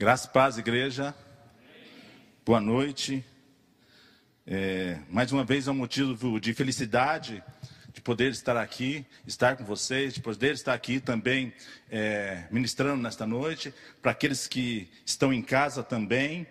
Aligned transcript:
Graça 0.00 0.28
e 0.28 0.32
paz, 0.32 0.56
igreja. 0.56 1.12
Boa 2.46 2.60
noite. 2.60 3.24
É, 4.46 5.00
mais 5.10 5.32
uma 5.32 5.42
vez 5.42 5.66
é 5.66 5.72
um 5.72 5.74
motivo 5.74 6.38
de 6.38 6.54
felicidade 6.54 7.42
de 7.92 8.00
poder 8.00 8.30
estar 8.30 8.56
aqui, 8.56 9.04
estar 9.26 9.56
com 9.56 9.64
vocês, 9.64 10.14
de 10.14 10.20
poder 10.20 10.54
estar 10.54 10.72
aqui 10.72 11.00
também 11.00 11.52
é, 11.90 12.44
ministrando 12.48 13.02
nesta 13.02 13.26
noite. 13.26 13.74
Para 14.00 14.12
aqueles 14.12 14.46
que 14.46 14.88
estão 15.04 15.32
em 15.32 15.42
casa 15.42 15.82
também, 15.82 16.46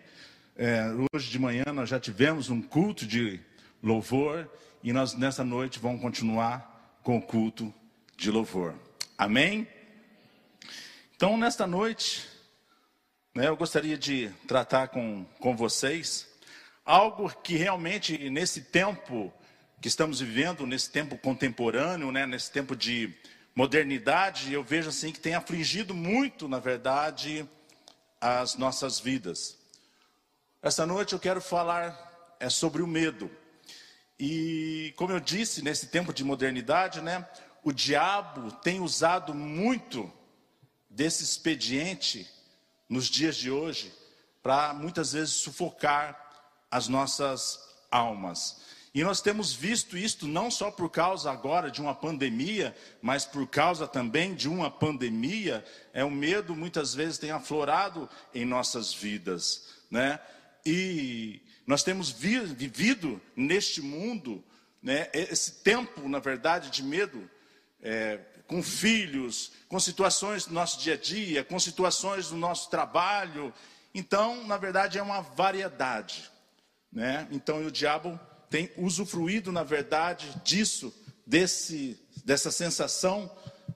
é, 0.57 0.84
hoje 1.14 1.29
de 1.29 1.39
manhã 1.39 1.64
nós 1.74 1.88
já 1.88 2.02
tivemos 2.02 2.50
um 2.50 2.61
culto 2.61 3.07
de 3.07 3.39
louvor 3.82 4.52
e 4.84 4.92
nós 4.92 5.14
nessa 5.14 5.46
noite 5.46 5.79
vamos 5.79 6.02
continuar 6.02 7.00
com 7.02 7.18
o 7.18 7.21
culto 7.21 7.74
de 8.18 8.29
louvor. 8.29 8.75
Amém? 9.18 9.66
Então, 11.16 11.38
nesta 11.38 11.66
noite, 11.66 12.36
eu 13.46 13.55
gostaria 13.55 13.97
de 13.97 14.29
tratar 14.47 14.87
com, 14.87 15.23
com 15.39 15.55
vocês 15.55 16.27
algo 16.83 17.29
que 17.43 17.55
realmente 17.55 18.29
nesse 18.29 18.61
tempo 18.61 19.32
que 19.82 19.87
estamos 19.87 20.19
vivendo, 20.19 20.65
nesse 20.65 20.89
tempo 20.89 21.18
contemporâneo, 21.18 22.11
né, 22.11 22.25
nesse 22.25 22.51
tempo 22.51 22.75
de 22.75 23.13
modernidade, 23.54 24.51
eu 24.51 24.63
vejo 24.63 24.89
assim 24.89 25.11
que 25.11 25.19
tem 25.19 25.36
afligido 25.36 25.93
muito, 25.93 26.47
na 26.47 26.57
verdade, 26.57 27.47
as 28.19 28.55
nossas 28.55 29.00
vidas. 29.00 29.57
Essa 30.61 30.85
noite 30.85 31.13
eu 31.13 31.19
quero 31.19 31.41
falar 31.41 32.35
é 32.39 32.49
sobre 32.49 32.81
o 32.81 32.88
medo. 32.88 33.30
E 34.19 34.94
como 34.95 35.11
eu 35.11 35.19
disse, 35.19 35.61
nesse 35.61 35.88
tempo 35.88 36.11
de 36.11 36.23
modernidade, 36.23 37.02
né, 37.02 37.27
o 37.63 37.72
diabo 37.72 38.51
tem 38.51 38.79
usado 38.79 39.33
muito 39.33 40.11
desse 40.89 41.23
expediente 41.23 42.27
nos 42.89 43.07
dias 43.07 43.35
de 43.35 43.52
hoje 43.52 43.93
para 44.41 44.73
muitas 44.73 45.13
vezes 45.13 45.33
sufocar 45.33 46.17
as 46.71 46.88
nossas 46.88 47.59
almas. 47.91 48.61
E 48.94 49.03
nós 49.03 49.21
temos 49.21 49.53
visto 49.53 49.97
isto 49.97 50.27
não 50.27 50.49
só 50.49 50.71
por 50.71 50.89
causa 50.89 51.31
agora 51.31 51.69
de 51.69 51.81
uma 51.81 51.94
pandemia, 51.94 52.75
mas 53.02 53.25
por 53.25 53.45
causa 53.45 53.88
também 53.88 54.33
de 54.33 54.49
uma 54.49 54.71
pandemia, 54.71 55.63
é 55.94 56.03
o 56.03 56.09
medo 56.09 56.55
muitas 56.55 56.95
vezes 56.95 57.17
tem 57.17 57.29
aflorado 57.29 58.09
em 58.33 58.45
nossas 58.45 58.94
vidas, 58.94 59.67
né? 59.91 60.19
E 60.66 61.41
nós 61.67 61.83
temos 61.83 62.09
vivido 62.09 63.22
neste 63.35 63.81
mundo, 63.81 64.44
né, 64.81 65.09
esse 65.13 65.51
tempo, 65.63 66.07
na 66.07 66.19
verdade, 66.19 66.69
de 66.69 66.81
medo, 66.81 67.29
é, 67.88 68.19
com 68.47 68.61
filhos, 68.61 69.53
com 69.69 69.80
situações 69.80 70.45
do 70.45 70.53
nosso 70.53 70.77
dia 70.80 70.95
a 70.95 70.97
dia, 70.97 71.43
com 71.45 71.57
situações 71.57 72.27
do 72.29 72.35
nosso 72.35 72.69
trabalho. 72.69 73.53
Então, 73.95 74.45
na 74.45 74.57
verdade, 74.57 74.97
é 74.97 75.02
uma 75.02 75.21
variedade. 75.21 76.29
Né? 76.91 77.25
Então, 77.31 77.66
o 77.66 77.71
diabo 77.71 78.19
tem 78.49 78.69
usufruído, 78.77 79.53
na 79.53 79.63
verdade, 79.63 80.29
disso, 80.44 80.94
desse, 81.25 81.97
dessa 82.25 82.52
sensação, 82.52 83.31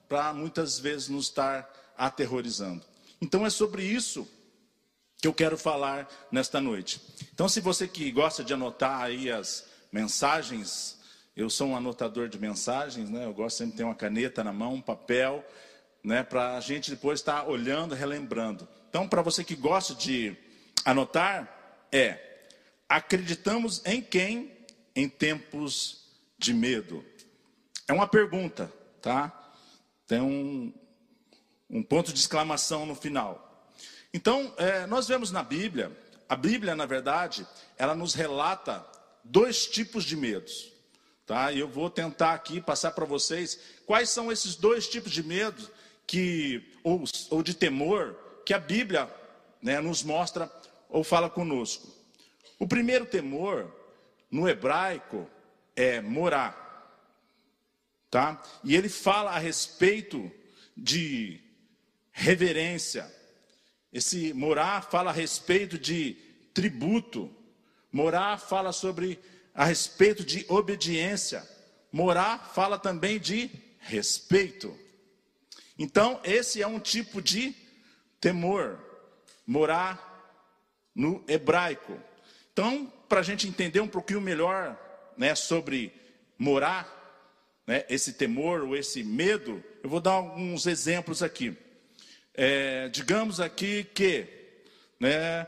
para 0.08 0.34
muitas 0.34 0.78
vezes 0.78 1.08
nos 1.08 1.28
estar 1.28 1.70
aterrorizando. 1.96 2.84
Então, 3.18 3.46
é 3.46 3.50
sobre 3.50 3.82
isso 3.82 4.28
que 5.22 5.26
eu 5.26 5.32
quero 5.32 5.56
falar 5.56 6.06
nesta 6.30 6.60
noite. 6.60 7.00
Então, 7.32 7.48
se 7.48 7.60
você 7.60 7.88
que 7.88 8.10
gosta 8.10 8.44
de 8.44 8.52
anotar 8.52 9.00
aí 9.00 9.30
as 9.30 9.64
mensagens, 9.90 11.00
eu 11.34 11.48
sou 11.48 11.68
um 11.68 11.76
anotador 11.76 12.28
de 12.28 12.38
mensagens, 12.38 13.08
né? 13.08 13.24
Eu 13.24 13.32
gosto 13.32 13.56
sempre 13.56 13.72
de 13.72 13.78
ter 13.78 13.84
uma 13.84 13.94
caneta 13.94 14.44
na 14.44 14.52
mão, 14.52 14.74
um 14.74 14.80
papel, 14.80 15.44
né? 16.04 16.22
Para 16.22 16.56
a 16.56 16.60
gente 16.60 16.90
depois 16.90 17.20
estar 17.20 17.48
olhando, 17.48 17.94
relembrando. 17.94 18.68
Então, 18.88 19.08
para 19.08 19.22
você 19.22 19.42
que 19.42 19.56
gosta 19.56 19.94
de 19.94 20.36
anotar, 20.84 21.86
é 21.90 22.30
acreditamos 22.88 23.80
em 23.86 24.02
quem 24.02 24.52
em 24.94 25.08
tempos 25.08 26.04
de 26.36 26.52
medo? 26.52 27.02
É 27.88 27.92
uma 27.92 28.06
pergunta, 28.06 28.70
tá? 29.00 29.32
Tem 30.06 30.20
um, 30.20 30.72
um 31.70 31.82
ponto 31.82 32.12
de 32.12 32.18
exclamação 32.18 32.84
no 32.84 32.94
final. 32.94 33.70
Então, 34.12 34.52
é, 34.58 34.86
nós 34.86 35.08
vemos 35.08 35.30
na 35.30 35.42
Bíblia, 35.42 35.90
a 36.28 36.36
Bíblia, 36.36 36.76
na 36.76 36.84
verdade, 36.84 37.46
ela 37.78 37.94
nos 37.94 38.12
relata 38.12 38.86
dois 39.24 39.66
tipos 39.66 40.04
de 40.04 40.16
medos. 40.16 40.71
Tá? 41.26 41.52
Eu 41.52 41.68
vou 41.68 41.88
tentar 41.88 42.34
aqui 42.34 42.60
passar 42.60 42.90
para 42.92 43.04
vocês 43.04 43.58
quais 43.86 44.10
são 44.10 44.30
esses 44.30 44.56
dois 44.56 44.88
tipos 44.88 45.12
de 45.12 45.22
medo 45.22 45.68
que, 46.06 46.62
ou, 46.82 47.04
ou 47.30 47.42
de 47.42 47.54
temor 47.54 48.16
que 48.44 48.52
a 48.52 48.58
Bíblia 48.58 49.08
né, 49.60 49.80
nos 49.80 50.02
mostra 50.02 50.50
ou 50.88 51.04
fala 51.04 51.30
conosco. 51.30 51.88
O 52.58 52.66
primeiro 52.66 53.06
temor, 53.06 53.72
no 54.30 54.48
hebraico, 54.48 55.28
é 55.74 56.00
morar. 56.00 56.60
Tá? 58.10 58.42
E 58.62 58.76
ele 58.76 58.88
fala 58.88 59.30
a 59.30 59.38
respeito 59.38 60.30
de 60.76 61.40
reverência, 62.10 63.10
esse 63.92 64.32
morar 64.32 64.82
fala 64.90 65.10
a 65.10 65.14
respeito 65.14 65.78
de 65.78 66.14
tributo. 66.54 67.30
Morar 67.92 68.38
fala 68.38 68.72
sobre 68.72 69.18
a 69.54 69.64
respeito 69.64 70.24
de 70.24 70.44
obediência. 70.48 71.46
Morar 71.92 72.52
fala 72.54 72.78
também 72.78 73.18
de 73.18 73.50
respeito. 73.78 74.76
Então, 75.78 76.20
esse 76.24 76.62
é 76.62 76.66
um 76.66 76.80
tipo 76.80 77.20
de 77.20 77.54
temor. 78.20 78.78
Morar 79.46 80.10
no 80.94 81.24
hebraico. 81.26 81.98
Então, 82.52 82.92
para 83.08 83.20
a 83.20 83.22
gente 83.22 83.48
entender 83.48 83.80
um 83.80 83.88
pouquinho 83.88 84.20
melhor 84.20 84.78
né, 85.16 85.34
sobre 85.34 85.92
morar, 86.38 87.00
né, 87.66 87.84
esse 87.88 88.14
temor 88.14 88.62
ou 88.62 88.76
esse 88.76 89.02
medo, 89.02 89.62
eu 89.82 89.88
vou 89.88 90.00
dar 90.00 90.12
alguns 90.12 90.66
exemplos 90.66 91.22
aqui. 91.22 91.56
É, 92.34 92.88
digamos 92.88 93.40
aqui 93.40 93.84
que 93.84 94.26
né, 94.98 95.46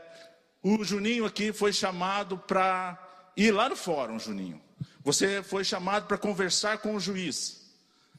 o 0.61 0.83
Juninho 0.83 1.25
aqui 1.25 1.51
foi 1.51 1.73
chamado 1.73 2.37
para 2.37 3.04
ir 3.35 3.51
lá 3.51 3.69
no 3.69 3.75
fórum, 3.75 4.19
Juninho. 4.19 4.61
Você 5.03 5.43
foi 5.43 5.63
chamado 5.63 6.07
para 6.07 6.17
conversar 6.17 6.79
com 6.79 6.95
o 6.95 6.99
juiz. 6.99 7.65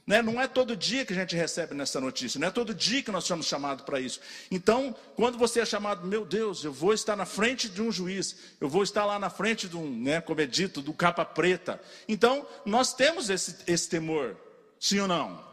Né? 0.07 0.21
Não 0.21 0.41
é 0.41 0.47
todo 0.47 0.73
dia 0.73 1.05
que 1.05 1.11
a 1.11 1.15
gente 1.17 1.35
recebe 1.35 1.75
nessa 1.75 1.99
notícia, 1.99 2.39
não 2.39 2.47
é 2.47 2.51
todo 2.51 2.73
dia 2.73 3.03
que 3.03 3.11
nós 3.11 3.25
somos 3.25 3.45
chamados 3.45 3.83
para 3.83 3.99
isso. 3.99 4.21
Então, 4.49 4.95
quando 5.17 5.37
você 5.37 5.59
é 5.59 5.65
chamado, 5.65 6.07
meu 6.07 6.25
Deus, 6.25 6.63
eu 6.63 6.71
vou 6.71 6.93
estar 6.93 7.17
na 7.17 7.25
frente 7.25 7.67
de 7.67 7.81
um 7.81 7.91
juiz, 7.91 8.37
eu 8.61 8.69
vou 8.69 8.83
estar 8.83 9.03
lá 9.03 9.19
na 9.19 9.29
frente 9.29 9.67
de 9.67 9.75
um, 9.75 10.01
né, 10.01 10.21
como 10.21 10.39
é 10.39 10.45
dito, 10.45 10.81
do 10.81 10.93
capa 10.93 11.25
preta. 11.25 11.81
Então, 12.07 12.47
nós 12.65 12.93
temos 12.93 13.29
esse, 13.29 13.57
esse 13.67 13.89
temor, 13.89 14.37
sim 14.79 14.97
ou 15.01 15.09
não? 15.09 15.45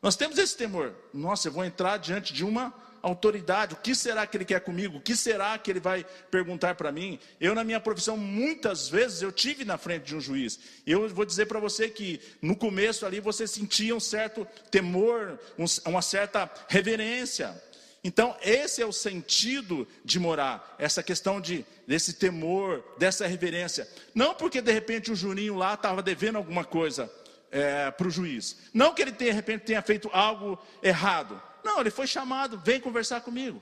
Nós 0.00 0.14
temos 0.14 0.38
esse 0.38 0.56
temor. 0.56 0.94
Nossa, 1.12 1.48
eu 1.48 1.52
vou 1.52 1.64
entrar 1.64 1.96
diante 1.96 2.32
de 2.32 2.44
uma 2.44 2.72
autoridade. 3.02 3.74
O 3.74 3.78
que 3.78 3.94
será 3.94 4.26
que 4.26 4.36
ele 4.36 4.44
quer 4.44 4.60
comigo? 4.60 4.98
O 4.98 5.00
que 5.00 5.16
será 5.16 5.56
que 5.58 5.70
ele 5.70 5.80
vai 5.80 6.04
perguntar 6.30 6.74
para 6.74 6.92
mim? 6.92 7.18
Eu, 7.40 7.54
na 7.54 7.64
minha 7.64 7.80
profissão, 7.80 8.16
muitas 8.16 8.88
vezes 8.88 9.22
eu 9.22 9.32
tive 9.32 9.64
na 9.64 9.78
frente 9.78 10.04
de 10.04 10.16
um 10.16 10.20
juiz. 10.20 10.58
Eu 10.86 11.08
vou 11.08 11.24
dizer 11.24 11.46
para 11.46 11.60
você 11.60 11.88
que 11.88 12.20
no 12.40 12.56
começo 12.56 13.06
ali 13.06 13.20
você 13.20 13.46
sentia 13.46 13.94
um 13.94 14.00
certo 14.00 14.46
temor, 14.70 15.38
uma 15.84 16.02
certa 16.02 16.50
reverência. 16.68 17.60
Então, 18.04 18.36
esse 18.40 18.80
é 18.80 18.86
o 18.86 18.92
sentido 18.92 19.86
de 20.04 20.20
morar, 20.20 20.76
essa 20.78 21.02
questão 21.02 21.40
de, 21.40 21.66
desse 21.88 22.12
temor, 22.12 22.84
dessa 22.96 23.26
reverência. 23.26 23.88
Não 24.14 24.32
porque 24.32 24.60
de 24.60 24.70
repente 24.70 25.10
o 25.10 25.16
Juninho 25.16 25.56
lá 25.56 25.74
estava 25.74 26.02
devendo 26.02 26.36
alguma 26.36 26.64
coisa, 26.64 27.10
é, 27.50 27.90
para 27.90 28.06
o 28.06 28.10
juiz. 28.10 28.56
Não 28.72 28.92
que 28.92 29.02
ele 29.02 29.10
de 29.10 29.30
repente 29.30 29.64
tenha 29.64 29.82
feito 29.82 30.10
algo 30.12 30.58
errado. 30.82 31.40
Não, 31.66 31.80
ele 31.80 31.90
foi 31.90 32.06
chamado, 32.06 32.62
vem 32.64 32.80
conversar 32.80 33.20
comigo. 33.22 33.60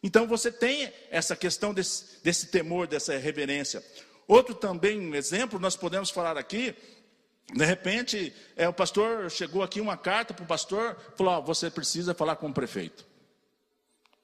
Então 0.00 0.24
você 0.24 0.52
tem 0.52 0.92
essa 1.10 1.34
questão 1.34 1.74
desse, 1.74 2.22
desse 2.22 2.46
temor, 2.46 2.86
dessa 2.86 3.16
reverência. 3.18 3.84
Outro 4.28 4.54
também 4.54 5.00
um 5.00 5.14
exemplo, 5.16 5.58
nós 5.58 5.74
podemos 5.74 6.10
falar 6.10 6.38
aqui, 6.38 6.76
de 7.52 7.64
repente, 7.64 8.32
é, 8.56 8.68
o 8.68 8.72
pastor 8.72 9.28
chegou 9.30 9.64
aqui 9.64 9.80
uma 9.80 9.96
carta 9.96 10.32
para 10.32 10.44
o 10.44 10.46
pastor, 10.46 10.96
falou: 11.16 11.42
você 11.42 11.68
precisa 11.68 12.14
falar 12.14 12.36
com 12.36 12.48
o 12.48 12.54
prefeito. 12.54 13.04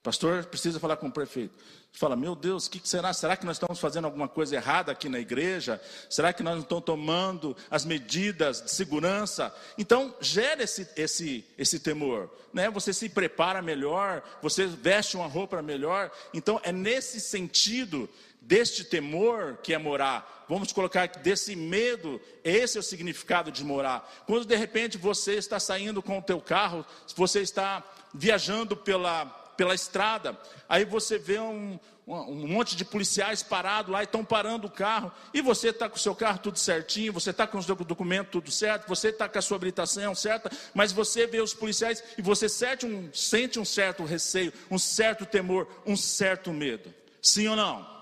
Pastor, 0.03 0.45
precisa 0.47 0.81
falar 0.81 0.97
com 0.97 1.09
o 1.09 1.13
prefeito. 1.13 1.55
Fala, 1.93 2.17
meu 2.17 2.35
Deus, 2.35 2.67
o 2.67 2.71
que 2.71 2.81
será? 2.89 3.13
Será 3.13 3.37
que 3.37 3.45
nós 3.45 3.57
estamos 3.57 3.79
fazendo 3.79 4.07
alguma 4.07 4.29
coisa 4.29 4.57
errada 4.57 4.91
aqui 4.91 5.11
na 5.11 5.19
igreja? 5.19 5.79
Será 6.09 6.33
que 6.33 6.43
nós 6.43 6.55
não 6.55 6.63
estamos 6.63 6.85
tomando 6.85 7.55
as 7.71 7.85
medidas 7.85 8.63
de 8.63 8.71
segurança? 8.71 9.55
Então, 9.77 10.15
gera 10.21 10.63
esse, 10.63 10.89
esse, 10.97 11.45
esse 11.59 11.81
temor. 11.81 12.31
Né? 12.51 12.71
Você 12.71 12.95
se 12.95 13.11
prepara 13.11 13.61
melhor, 13.61 14.23
você 14.41 14.67
veste 14.67 15.17
uma 15.17 15.27
roupa 15.27 15.61
melhor. 15.61 16.11
Então, 16.33 16.59
é 16.63 16.73
nesse 16.73 17.21
sentido 17.21 18.09
deste 18.41 18.85
temor 18.85 19.59
que 19.63 19.75
é 19.75 19.79
morar. 19.79 20.47
Vamos 20.49 20.73
colocar 20.73 21.07
desse 21.07 21.55
medo, 21.55 22.19
esse 22.43 22.79
é 22.79 22.81
o 22.81 22.83
significado 22.83 23.53
de 23.53 23.63
morar. 23.63 24.25
Quando 24.27 24.47
de 24.47 24.57
repente 24.57 24.97
você 24.97 25.35
está 25.35 25.61
saindo 25.61 26.01
com 26.03 26.19
o 26.19 26.23
teu 26.23 26.41
carro, 26.41 26.87
você 27.15 27.41
está 27.41 27.85
viajando 28.15 28.77
pela 28.77 29.40
pela 29.57 29.75
estrada, 29.75 30.39
aí 30.69 30.85
você 30.85 31.19
vê 31.19 31.39
um, 31.39 31.79
um 32.07 32.47
monte 32.49 32.75
de 32.75 32.85
policiais 32.85 33.43
parados 33.43 33.93
lá 33.93 34.01
e 34.01 34.05
estão 34.05 34.25
parando 34.25 34.67
o 34.67 34.71
carro, 34.71 35.13
e 35.33 35.41
você 35.41 35.69
está 35.69 35.89
com 35.89 35.97
o 35.97 36.01
seu 36.01 36.15
carro 36.15 36.39
tudo 36.39 36.59
certinho, 36.59 37.13
você 37.13 37.31
está 37.31 37.47
com 37.47 37.59
os 37.59 37.67
documentos 37.67 38.33
tudo 38.33 38.51
certo, 38.51 38.89
você 38.89 39.09
está 39.09 39.29
com 39.29 39.39
a 39.39 39.43
sua 39.43 39.57
habilitação 39.57 40.15
certa, 40.15 40.51
mas 40.75 40.93
você 40.93 41.27
vê 41.27 41.41
os 41.41 41.55
policiais 41.55 42.03
e 42.19 42.23
você 42.23 42.49
sente 42.49 42.87
um, 42.87 43.11
sente 43.13 43.59
um 43.59 43.65
certo 43.65 44.05
receio, 44.05 44.53
um 44.71 44.79
certo 44.79 45.25
temor, 45.25 45.69
um 45.87 45.97
certo 45.97 46.53
medo. 46.53 46.93
Sim 47.23 47.49
ou 47.49 47.57
não? 47.57 48.01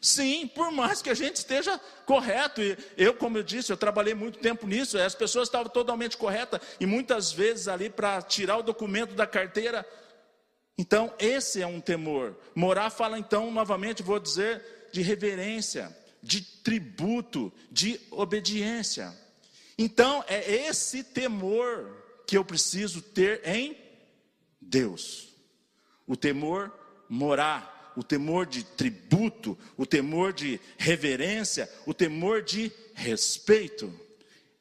Sim, 0.00 0.46
por 0.46 0.70
mais 0.70 1.02
que 1.02 1.10
a 1.10 1.14
gente 1.14 1.36
esteja 1.36 1.80
correto, 2.06 2.62
e 2.62 2.76
eu, 2.96 3.14
como 3.14 3.38
eu 3.38 3.42
disse, 3.42 3.72
eu 3.72 3.76
trabalhei 3.76 4.14
muito 4.14 4.38
tempo 4.38 4.66
nisso, 4.66 4.98
as 4.98 5.14
pessoas 5.14 5.48
estavam 5.48 5.68
totalmente 5.68 6.16
corretas, 6.16 6.60
e 6.78 6.86
muitas 6.86 7.32
vezes 7.32 7.66
ali 7.66 7.90
para 7.90 8.22
tirar 8.22 8.58
o 8.58 8.62
documento 8.62 9.14
da 9.14 9.26
carteira, 9.26 9.84
então, 10.78 11.12
esse 11.18 11.60
é 11.60 11.66
um 11.66 11.80
temor. 11.80 12.36
Morar 12.54 12.88
fala 12.90 13.18
então, 13.18 13.50
novamente, 13.50 14.00
vou 14.00 14.20
dizer, 14.20 14.62
de 14.92 15.02
reverência, 15.02 15.94
de 16.22 16.40
tributo, 16.40 17.52
de 17.68 18.00
obediência. 18.12 19.12
Então, 19.76 20.24
é 20.28 20.68
esse 20.68 21.02
temor 21.02 21.96
que 22.24 22.38
eu 22.38 22.44
preciso 22.44 23.02
ter 23.02 23.42
em 23.44 23.76
Deus. 24.60 25.28
O 26.06 26.16
temor 26.16 26.72
morar, 27.08 27.92
o 27.96 28.04
temor 28.04 28.46
de 28.46 28.62
tributo, 28.62 29.58
o 29.76 29.84
temor 29.84 30.32
de 30.32 30.60
reverência, 30.76 31.68
o 31.86 31.92
temor 31.92 32.42
de 32.42 32.70
respeito. 32.94 33.92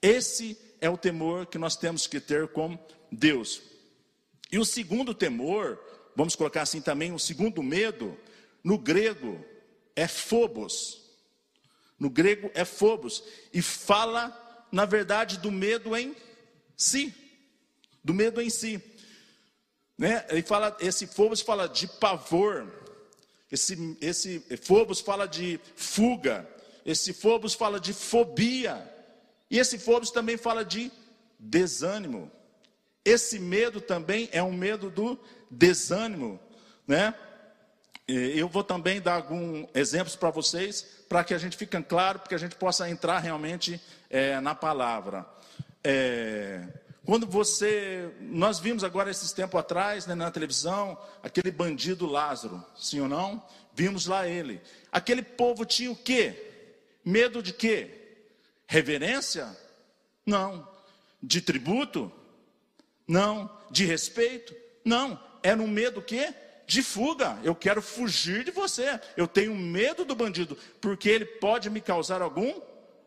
Esse 0.02 0.58
é 0.82 0.90
o 0.90 0.98
temor 0.98 1.46
que 1.46 1.60
nós 1.60 1.76
temos 1.76 2.08
que 2.08 2.20
ter 2.20 2.48
com 2.48 2.78
Deus. 3.12 3.62
E 4.52 4.58
o 4.58 4.66
segundo 4.66 5.14
temor, 5.14 5.80
vamos 6.18 6.36
colocar 6.36 6.64
assim 6.64 6.82
também, 6.82 7.14
o 7.14 7.20
segundo 7.20 7.62
medo, 7.62 8.18
no 8.64 8.76
grego 8.76 9.40
é 9.96 10.08
phobos. 10.08 11.00
No 12.00 12.10
grego 12.10 12.50
é 12.56 12.66
phobos. 12.66 13.24
E 13.54 13.62
fala, 13.62 14.66
na 14.72 14.84
verdade, 14.84 15.38
do 15.38 15.52
medo 15.52 15.96
em 15.96 16.16
si. 16.76 17.14
Do 18.04 18.16
medo 18.16 18.42
em 18.42 18.50
si. 18.50 18.82
Né? 19.96 20.26
Ele 20.30 20.42
fala, 20.42 20.76
esse 20.80 21.06
phobos 21.06 21.42
fala 21.42 21.70
de 21.70 21.86
pavor. 21.86 22.68
Esse, 23.52 23.96
esse 24.02 24.40
phobos 24.64 25.00
fala 25.00 25.28
de 25.28 25.60
fuga. 25.76 26.50
Esse 26.84 27.14
phobos 27.14 27.54
fala 27.54 27.80
de 27.80 27.94
fobia. 27.94 28.92
E 29.52 29.60
esse 29.60 29.78
phobos 29.78 30.10
também 30.10 30.36
fala 30.36 30.66
de 30.66 30.92
desânimo. 31.40 32.32
Esse 33.06 33.38
medo 33.38 33.80
também 33.80 34.28
é 34.32 34.42
um 34.42 34.52
medo 34.52 34.90
do 34.90 35.18
desânimo, 35.50 36.40
né? 36.88 37.14
Eu 38.08 38.48
vou 38.48 38.64
também 38.64 39.02
dar 39.02 39.16
alguns 39.16 39.68
exemplos 39.76 40.16
para 40.16 40.30
vocês, 40.30 40.82
para 41.10 41.26
que 41.26 41.34
a 41.34 41.38
gente 41.38 41.58
fique 41.58 41.82
claro, 41.84 42.20
porque 42.20 42.36
a 42.36 42.38
gente 42.38 42.56
possa 42.56 42.90
entrar 42.90 43.20
realmente 43.20 43.82
é, 44.10 44.40
na 44.40 44.56
palavra. 44.56 45.26
É, 45.84 46.66
quando 47.06 47.28
você, 47.28 48.10
nós 48.22 48.60
vimos 48.60 48.84
agora 48.84 49.12
esses 49.12 49.34
tempos 49.34 49.60
atrás, 49.60 50.06
né, 50.06 50.16
na 50.16 50.32
televisão, 50.32 50.98
aquele 51.22 51.52
bandido 51.52 52.06
Lázaro, 52.06 52.64
sim 52.78 53.02
ou 53.02 53.10
não? 53.10 53.44
Vimos 53.74 54.08
lá 54.08 54.28
ele. 54.28 54.62
Aquele 54.92 55.22
povo 55.22 55.66
tinha 55.66 55.92
o 55.92 55.96
quê? 55.96 56.52
Medo 57.04 57.44
de 57.44 57.54
quê? 57.54 58.18
Reverência? 58.66 59.56
Não. 60.26 60.68
De 61.22 61.42
tributo? 61.42 62.12
Não. 63.08 63.50
De 63.70 63.86
respeito? 63.86 64.56
Não, 64.84 65.20
é 65.48 65.56
no 65.56 65.68
medo 65.68 66.02
que 66.02 66.34
de 66.66 66.84
fuga. 66.84 67.38
Eu 67.44 67.56
quero 67.56 67.82
fugir 67.82 68.44
de 68.44 68.52
você. 68.52 69.00
Eu 69.16 69.28
tenho 69.28 69.56
medo 69.56 70.04
do 70.04 70.14
bandido, 70.14 70.58
porque 70.82 71.10
ele 71.10 71.26
pode 71.26 71.70
me 71.70 71.80
causar 71.80 72.22
algum 72.22 72.62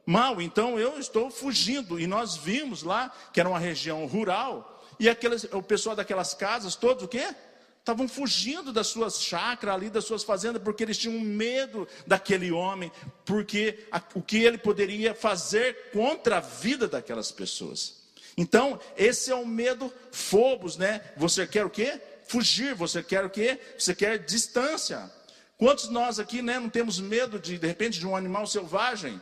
mal. 0.07 0.41
Então 0.41 0.79
eu 0.79 0.99
estou 0.99 1.31
fugindo. 1.31 2.01
E 2.01 2.07
nós 2.07 2.37
vimos 2.37 2.83
lá 2.83 3.13
que 3.33 3.41
era 3.41 3.49
uma 3.49 3.59
região 3.59 4.07
rural 4.07 4.79
e 4.99 5.09
aqueles, 5.09 5.45
o 5.45 5.63
pessoal 5.63 5.97
daquelas 5.97 6.35
casas, 6.35 6.77
todos 6.77 7.05
o 7.05 7.09
quê? 7.09 7.35
Estavam 7.79 8.07
fugindo 8.07 8.71
das 8.71 8.89
suas 8.89 9.23
chácaras 9.23 9.75
ali, 9.75 9.89
das 9.89 10.05
suas 10.05 10.23
fazendas, 10.23 10.63
porque 10.63 10.83
eles 10.83 10.99
tinham 10.99 11.19
medo 11.19 11.89
daquele 12.07 12.53
homem, 12.53 12.93
porque 13.25 13.87
a, 13.91 14.03
o 14.15 14.21
que 14.21 14.45
ele 14.45 14.59
poderia 14.59 15.15
fazer 15.15 15.91
contra 15.91 16.37
a 16.37 16.41
vida 16.41 16.87
daquelas 16.87 17.33
pessoas. 17.33 18.01
Então, 18.37 18.79
esse 18.97 19.31
é 19.31 19.35
o 19.35 19.47
medo 19.47 19.93
fobos, 20.13 20.77
né? 20.77 21.01
Você 21.17 21.47
quer 21.47 21.65
o 21.65 21.71
quê? 21.71 22.01
Fugir, 22.31 22.77
você 22.77 23.03
quer 23.03 23.25
o 23.25 23.29
quê? 23.29 23.59
Você 23.77 23.93
quer 23.93 24.17
distância. 24.17 25.11
Quantos 25.59 25.88
nós 25.88 26.21
aqui, 26.21 26.41
né, 26.41 26.61
não 26.61 26.71
temos 26.71 27.00
medo 27.00 27.41
de, 27.41 27.59
de 27.59 27.67
repente, 27.67 27.99
de 27.99 28.06
um 28.06 28.15
animal 28.15 28.47
selvagem? 28.47 29.21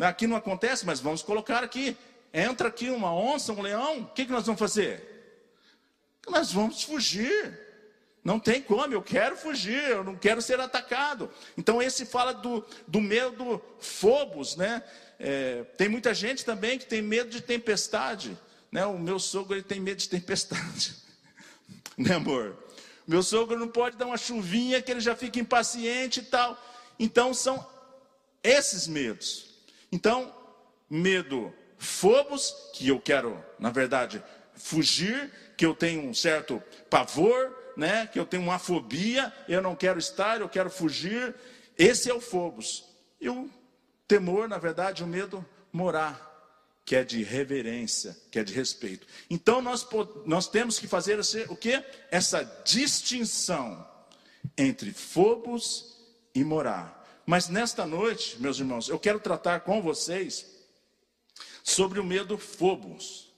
Aqui 0.00 0.28
não 0.28 0.36
acontece, 0.36 0.86
mas 0.86 1.00
vamos 1.00 1.20
colocar 1.20 1.64
aqui. 1.64 1.96
Entra 2.32 2.68
aqui 2.68 2.90
uma 2.90 3.12
onça, 3.12 3.52
um 3.52 3.60
leão, 3.60 4.02
o 4.02 4.06
que, 4.06 4.24
que 4.24 4.30
nós 4.30 4.46
vamos 4.46 4.60
fazer? 4.60 5.02
Nós 6.28 6.52
vamos 6.52 6.84
fugir. 6.84 7.58
Não 8.22 8.38
tem 8.38 8.62
como, 8.62 8.94
eu 8.94 9.02
quero 9.02 9.36
fugir, 9.36 9.90
eu 9.90 10.04
não 10.04 10.14
quero 10.14 10.40
ser 10.40 10.60
atacado. 10.60 11.28
Então, 11.58 11.82
esse 11.82 12.06
fala 12.06 12.32
do, 12.32 12.64
do 12.86 13.00
medo 13.00 13.60
fobos, 13.80 14.54
né? 14.54 14.80
É, 15.18 15.64
tem 15.76 15.88
muita 15.88 16.14
gente 16.14 16.44
também 16.44 16.78
que 16.78 16.86
tem 16.86 17.02
medo 17.02 17.30
de 17.30 17.40
tempestade. 17.40 18.38
Né? 18.70 18.86
O 18.86 18.96
meu 18.96 19.18
sogro 19.18 19.56
ele 19.56 19.64
tem 19.64 19.80
medo 19.80 19.98
de 19.98 20.08
tempestade. 20.08 20.94
né, 21.98 22.14
amor? 22.14 22.56
Meu 23.06 23.22
sogro 23.22 23.58
não 23.58 23.68
pode 23.68 23.96
dar 23.96 24.06
uma 24.06 24.16
chuvinha 24.16 24.80
que 24.80 24.90
ele 24.90 25.00
já 25.00 25.14
fica 25.14 25.38
impaciente 25.38 26.20
e 26.20 26.24
tal. 26.24 26.58
Então 26.98 27.34
são 27.34 27.66
esses 28.42 28.86
medos. 28.86 29.54
Então, 29.92 30.34
medo 30.88 31.52
fobos, 31.78 32.70
que 32.72 32.88
eu 32.88 33.00
quero, 33.00 33.42
na 33.58 33.70
verdade, 33.70 34.22
fugir, 34.54 35.30
que 35.56 35.66
eu 35.66 35.74
tenho 35.74 36.08
um 36.08 36.14
certo 36.14 36.62
pavor, 36.88 37.54
né? 37.76 38.06
Que 38.06 38.18
eu 38.18 38.24
tenho 38.24 38.42
uma 38.42 38.58
fobia, 38.58 39.32
eu 39.48 39.60
não 39.60 39.76
quero 39.76 39.98
estar, 39.98 40.40
eu 40.40 40.48
quero 40.48 40.70
fugir. 40.70 41.34
Esse 41.76 42.10
é 42.10 42.14
o 42.14 42.20
fobos. 42.20 42.84
E 43.20 43.28
o 43.28 43.50
temor, 44.08 44.48
na 44.48 44.58
verdade, 44.58 45.04
o 45.04 45.06
medo 45.06 45.44
morar 45.72 46.33
que 46.84 46.94
é 46.94 47.02
de 47.02 47.22
reverência, 47.22 48.16
que 48.30 48.38
é 48.38 48.44
de 48.44 48.52
respeito. 48.52 49.06
Então 49.30 49.62
nós, 49.62 49.86
nós 50.26 50.46
temos 50.46 50.78
que 50.78 50.86
fazer 50.86 51.18
o 51.48 51.56
que? 51.56 51.82
Essa 52.10 52.44
distinção 52.64 53.86
entre 54.56 54.92
fobos 54.92 55.96
e 56.34 56.44
morar. 56.44 57.02
Mas 57.24 57.48
nesta 57.48 57.86
noite, 57.86 58.36
meus 58.38 58.58
irmãos, 58.58 58.88
eu 58.88 58.98
quero 58.98 59.18
tratar 59.18 59.60
com 59.60 59.80
vocês 59.80 60.46
sobre 61.62 61.98
o 61.98 62.04
medo 62.04 62.36
fobos, 62.36 63.32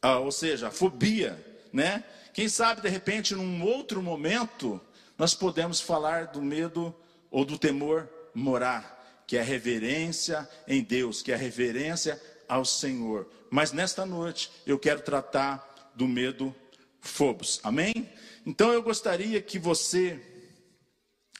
ah, 0.00 0.18
ou 0.18 0.30
seja, 0.30 0.68
a 0.68 0.70
fobia, 0.70 1.44
né? 1.72 2.04
Quem 2.32 2.48
sabe 2.48 2.80
de 2.80 2.88
repente 2.88 3.34
num 3.34 3.64
outro 3.64 4.00
momento 4.02 4.80
nós 5.18 5.34
podemos 5.34 5.80
falar 5.80 6.26
do 6.26 6.42
medo 6.42 6.94
ou 7.30 7.44
do 7.44 7.58
temor 7.58 8.08
morar, 8.32 9.24
que 9.26 9.36
é 9.36 9.42
reverência 9.42 10.48
em 10.68 10.82
Deus, 10.82 11.22
que 11.22 11.32
é 11.32 11.36
reverência 11.36 12.20
ao 12.48 12.64
Senhor. 12.64 13.28
Mas 13.50 13.72
nesta 13.72 14.04
noite 14.04 14.50
eu 14.66 14.78
quero 14.78 15.00
tratar 15.00 15.92
do 15.94 16.08
medo 16.08 16.54
fobos. 17.00 17.60
Amém? 17.62 18.10
Então 18.44 18.72
eu 18.72 18.82
gostaria 18.82 19.40
que 19.40 19.58
você 19.58 20.20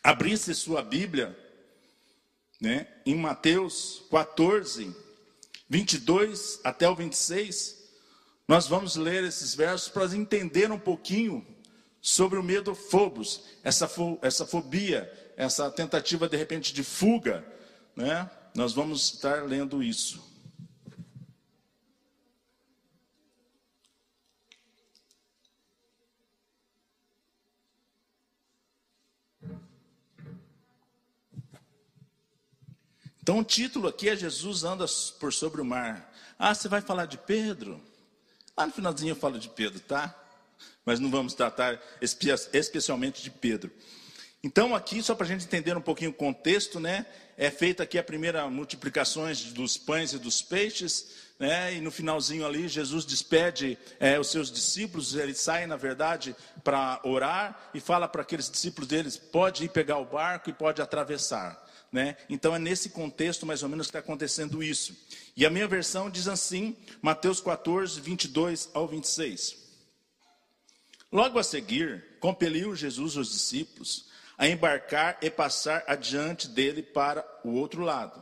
abrisse 0.03 0.55
sua 0.55 0.83
Bíblia, 0.83 1.37
né, 2.61 2.87
em 3.05 3.15
Mateus 3.15 4.05
14, 4.11 4.95
22 5.69 6.61
até 6.63 6.89
o 6.89 6.95
26. 6.95 7.83
Nós 8.47 8.67
vamos 8.67 8.97
ler 8.97 9.25
esses 9.25 9.55
versos 9.55 9.89
para 9.89 10.05
entender 10.15 10.71
um 10.71 10.79
pouquinho 10.79 11.45
sobre 12.01 12.39
o 12.39 12.43
medo 12.43 12.75
fobos, 12.75 13.45
essa, 13.63 13.89
fo 13.89 14.19
essa 14.21 14.45
fobia, 14.47 15.11
essa 15.37 15.71
tentativa 15.71 16.29
de 16.29 16.37
repente 16.37 16.75
de 16.75 16.85
fuga, 16.85 17.45
né? 17.97 18.31
Nós 18.55 18.73
vamos 18.73 19.15
estar 19.15 19.45
lendo 19.45 19.83
isso. 19.83 20.23
Então 33.25 33.39
o 33.39 33.43
título 33.43 33.89
aqui 33.89 34.11
é 34.11 34.15
Jesus 34.15 34.65
anda 34.65 34.85
por 35.19 35.33
sobre 35.33 35.63
o 35.63 35.65
mar. 35.65 36.13
Ah, 36.39 36.55
você 36.55 36.69
vai 36.69 36.83
falar 36.83 37.07
de 37.07 37.17
Pedro? 37.17 37.81
Lá 38.55 38.67
no 38.67 38.73
finalzinho 38.75 39.13
eu 39.13 39.17
falo 39.17 39.39
de 39.39 39.49
Pedro, 39.49 39.81
tá? 39.81 40.15
Mas 40.85 41.01
não 41.01 41.11
vamos 41.11 41.33
tratar 41.33 41.81
especialmente 42.03 43.23
de 43.23 43.31
Pedro. 43.31 43.71
Então 44.43 44.75
aqui, 44.75 45.03
só 45.03 45.15
para 45.15 45.25
a 45.25 45.29
gente 45.31 45.47
entender 45.47 45.75
um 45.75 45.81
pouquinho 45.81 46.11
o 46.11 46.13
contexto, 46.13 46.79
né? 46.79 47.07
é 47.37 47.51
feita 47.51 47.83
aqui 47.83 47.99
a 47.99 48.03
primeira 48.03 48.49
multiplicações 48.49 49.45
dos 49.45 49.77
pães 49.77 50.13
e 50.13 50.19
dos 50.19 50.41
peixes, 50.41 51.25
né? 51.39 51.75
E 51.75 51.81
no 51.81 51.91
finalzinho 51.91 52.47
ali, 52.47 52.69
Jesus 52.69 53.05
despede 53.05 53.77
é, 53.99 54.19
os 54.19 54.31
seus 54.31 54.51
discípulos, 54.51 55.15
ele 55.15 55.35
sai, 55.35 55.67
na 55.67 55.77
verdade, 55.77 56.35
para 56.63 57.01
orar 57.03 57.71
e 57.75 57.81
fala 57.81 58.07
para 58.07 58.23
aqueles 58.23 58.49
discípulos 58.51 58.89
deles: 58.89 59.17
pode 59.17 59.65
ir 59.65 59.69
pegar 59.69 59.99
o 59.99 60.05
barco 60.05 60.49
e 60.49 60.53
pode 60.53 60.81
atravessar. 60.81 61.64
Né? 61.95 62.17
Então 62.29 62.53
é 62.53 62.59
nesse 62.59 62.89
contexto 62.89 63.47
mais 63.47 63.63
ou 63.63 63.69
menos 63.69 63.87
que 63.87 63.91
está 63.91 64.01
acontecendo 64.01 64.65
isso. 64.65 64.97
E 65.37 65.47
a 65.47 65.51
minha 65.51 65.69
versão 65.69 66.11
diz 66.11 66.27
assim, 66.27 66.77
Mateus 67.01 67.41
14, 67.41 68.01
22 68.01 68.69
ao 68.75 68.89
26. 68.89 69.57
Logo 71.13 71.39
a 71.39 71.45
seguir, 71.45 72.05
compeliu 72.19 72.75
Jesus 72.75 73.17
os 73.17 73.31
discípulos 73.31 74.07
a 74.37 74.49
embarcar 74.49 75.19
e 75.23 75.31
passar 75.31 75.85
adiante 75.87 76.49
dele 76.49 76.83
para 76.83 77.25
o 77.45 77.51
outro 77.51 77.83
lado. 77.83 78.21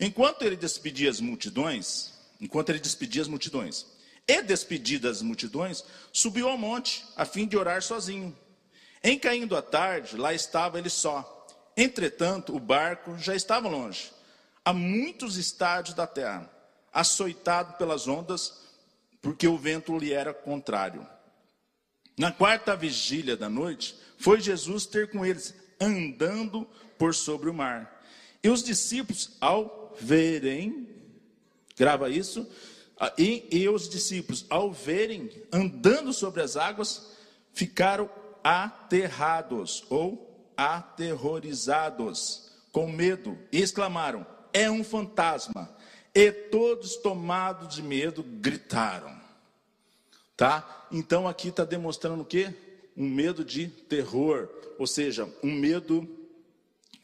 Enquanto 0.00 0.42
ele 0.42 0.56
despedia 0.56 1.08
as 1.08 1.20
multidões, 1.20 2.14
enquanto 2.40 2.70
ele 2.70 2.80
despedia 2.80 3.22
as 3.22 3.28
multidões, 3.28 3.86
e 4.26 4.42
despedidas 4.42 5.18
as 5.18 5.22
multidões, 5.22 5.84
subiu 6.12 6.48
ao 6.48 6.58
monte 6.58 7.04
a 7.14 7.24
fim 7.24 7.46
de 7.46 7.56
orar 7.56 7.82
sozinho. 7.82 8.36
Em 9.00 9.16
caindo 9.16 9.56
a 9.56 9.62
tarde, 9.62 10.16
lá 10.16 10.34
estava 10.34 10.76
ele 10.76 10.90
só. 10.90 11.41
Entretanto, 11.76 12.54
o 12.54 12.60
barco 12.60 13.16
já 13.18 13.34
estava 13.34 13.68
longe, 13.68 14.12
a 14.64 14.72
muitos 14.72 15.36
estádios 15.36 15.94
da 15.94 16.06
terra, 16.06 16.50
açoitado 16.92 17.76
pelas 17.78 18.06
ondas, 18.06 18.60
porque 19.20 19.46
o 19.46 19.56
vento 19.56 19.96
lhe 19.98 20.12
era 20.12 20.34
contrário. 20.34 21.06
Na 22.18 22.30
quarta 22.30 22.76
vigília 22.76 23.36
da 23.36 23.48
noite, 23.48 23.96
foi 24.18 24.40
Jesus 24.40 24.86
ter 24.86 25.10
com 25.10 25.24
eles, 25.24 25.54
andando 25.80 26.66
por 26.98 27.14
sobre 27.14 27.48
o 27.48 27.54
mar. 27.54 28.04
E 28.42 28.48
os 28.48 28.62
discípulos, 28.62 29.36
ao 29.40 29.96
verem, 29.98 30.88
grava 31.76 32.10
isso, 32.10 32.46
e, 33.18 33.48
e 33.50 33.68
os 33.68 33.88
discípulos, 33.88 34.44
ao 34.50 34.70
verem, 34.70 35.30
andando 35.52 36.12
sobre 36.12 36.42
as 36.42 36.56
águas, 36.56 37.10
ficaram 37.52 38.10
aterrados, 38.44 39.84
ou 39.88 40.31
aterrorizados, 40.56 42.50
com 42.70 42.90
medo, 42.90 43.38
e 43.50 43.60
exclamaram: 43.60 44.26
É 44.52 44.70
um 44.70 44.84
fantasma. 44.84 45.68
E 46.14 46.30
todos, 46.30 46.96
tomados 46.96 47.74
de 47.74 47.82
medo, 47.82 48.22
gritaram. 48.22 49.20
Tá? 50.36 50.86
Então 50.90 51.26
aqui 51.26 51.48
está 51.48 51.64
demonstrando 51.64 52.22
o 52.22 52.26
quê? 52.26 52.52
Um 52.96 53.08
medo 53.08 53.44
de 53.44 53.68
terror, 53.68 54.48
ou 54.78 54.86
seja, 54.86 55.28
um 55.42 55.50
medo 55.50 56.06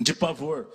de 0.01 0.13
pavor. 0.13 0.71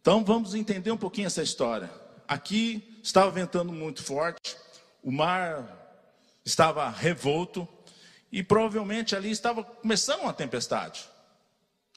Então 0.00 0.24
vamos 0.24 0.54
entender 0.54 0.90
um 0.90 0.96
pouquinho 0.96 1.26
essa 1.26 1.42
história. 1.42 1.90
Aqui 2.26 2.98
estava 3.02 3.30
ventando 3.30 3.72
muito 3.72 4.02
forte, 4.02 4.56
o 5.02 5.10
mar 5.10 5.98
estava 6.44 6.88
revolto 6.88 7.66
e 8.30 8.42
provavelmente 8.42 9.14
ali 9.14 9.30
estava 9.30 9.62
começando 9.62 10.20
uma 10.22 10.32
tempestade. 10.32 11.08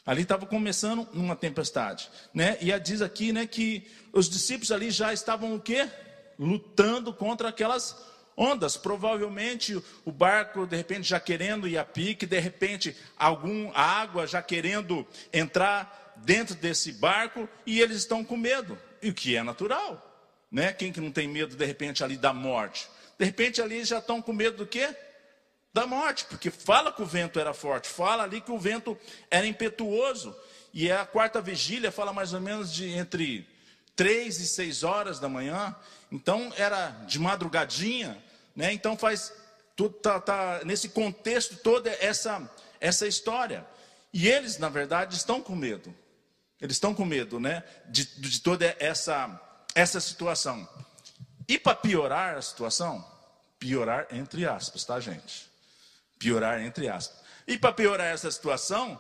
Ali 0.06 0.22
estava 0.22 0.46
começando 0.46 1.08
uma 1.14 1.36
tempestade, 1.36 2.10
né? 2.32 2.58
E 2.62 2.78
diz 2.80 3.02
aqui, 3.02 3.34
né, 3.34 3.48
que 3.48 3.88
os 4.14 4.30
discípulos 4.30 4.72
ali 4.72 4.92
já 4.92 5.12
estavam 5.12 5.56
o 5.56 5.60
quê? 5.60 5.90
Lutando 6.38 7.12
contra 7.12 7.50
aquelas 7.50 7.96
ondas. 8.38 8.78
Provavelmente 8.78 9.82
o 10.04 10.12
barco 10.12 10.68
de 10.68 10.76
repente 10.76 11.10
já 11.10 11.20
querendo 11.20 11.68
ir 11.68 11.78
a 11.78 11.84
pique, 11.84 12.28
de 12.28 12.40
repente 12.40 12.96
algum 13.18 13.72
a 13.74 13.82
água 13.82 14.28
já 14.28 14.44
querendo 14.44 15.08
entrar 15.34 16.14
dentro 16.18 16.54
desse 16.54 16.92
barco 16.92 17.50
e 17.66 17.82
eles 17.82 17.98
estão 17.98 18.24
com 18.24 18.38
medo. 18.38 18.78
E 19.02 19.10
o 19.10 19.14
que 19.14 19.36
é 19.36 19.42
natural, 19.42 20.32
né? 20.52 20.72
Quem 20.72 20.92
que 20.92 21.02
não 21.02 21.12
tem 21.12 21.28
medo 21.28 21.56
de 21.56 21.66
repente 21.66 22.04
ali 22.04 22.16
da 22.16 22.32
morte? 22.32 22.88
De 23.18 23.26
repente 23.26 23.60
ali 23.60 23.84
já 23.84 23.98
estão 23.98 24.22
com 24.22 24.34
medo 24.34 24.58
do 24.58 24.68
quê? 24.68 24.96
Da 25.76 25.86
morte, 25.86 26.24
porque 26.24 26.50
fala 26.50 26.90
que 26.90 27.02
o 27.02 27.06
vento 27.06 27.38
era 27.38 27.54
forte, 27.54 27.90
fala 27.90 28.24
ali 28.24 28.40
que 28.40 28.50
o 28.50 28.58
vento 28.58 28.98
era 29.30 29.46
impetuoso. 29.46 30.34
E 30.74 30.90
é 30.90 30.96
a 30.96 31.06
quarta 31.06 31.42
vigília 31.42 31.92
fala 31.92 32.14
mais 32.14 32.32
ou 32.32 32.40
menos 32.40 32.74
de 32.74 32.90
entre 32.92 33.46
três 33.94 34.40
e 34.40 34.48
seis 34.48 34.84
horas 34.84 35.20
da 35.20 35.28
manhã. 35.28 35.76
Então 36.10 36.50
era 36.56 36.92
de 37.06 37.20
madrugadinha, 37.20 38.18
né? 38.56 38.72
Então 38.72 38.96
faz 38.96 39.34
tudo 39.76 39.96
tá, 39.96 40.18
tá 40.22 40.62
nesse 40.64 40.88
contexto 40.88 41.58
toda 41.58 41.90
essa 42.00 42.50
essa 42.80 43.06
história. 43.06 43.66
E 44.14 44.30
eles, 44.30 44.58
na 44.58 44.70
verdade, 44.70 45.18
estão 45.18 45.42
com 45.42 45.58
medo. 45.58 45.94
Eles 46.62 46.78
estão 46.78 46.96
com 46.96 47.04
medo, 47.04 47.38
né? 47.38 47.66
De, 47.88 48.06
de 48.22 48.40
toda 48.40 48.74
essa 48.80 49.42
essa 49.76 50.00
situação. 50.00 50.66
E 51.50 51.60
para 51.60 51.76
piorar 51.76 52.38
a 52.38 52.42
situação, 52.42 53.06
piorar 53.60 54.08
entre 54.12 54.48
aspas, 54.48 54.86
tá, 54.86 55.02
gente? 55.02 55.54
Piorar 56.18 56.62
entre 56.62 56.90
aspas. 56.90 57.24
E 57.48 57.58
para 57.58 57.74
piorar 57.74 58.08
essa 58.08 58.32
situação, 58.32 59.00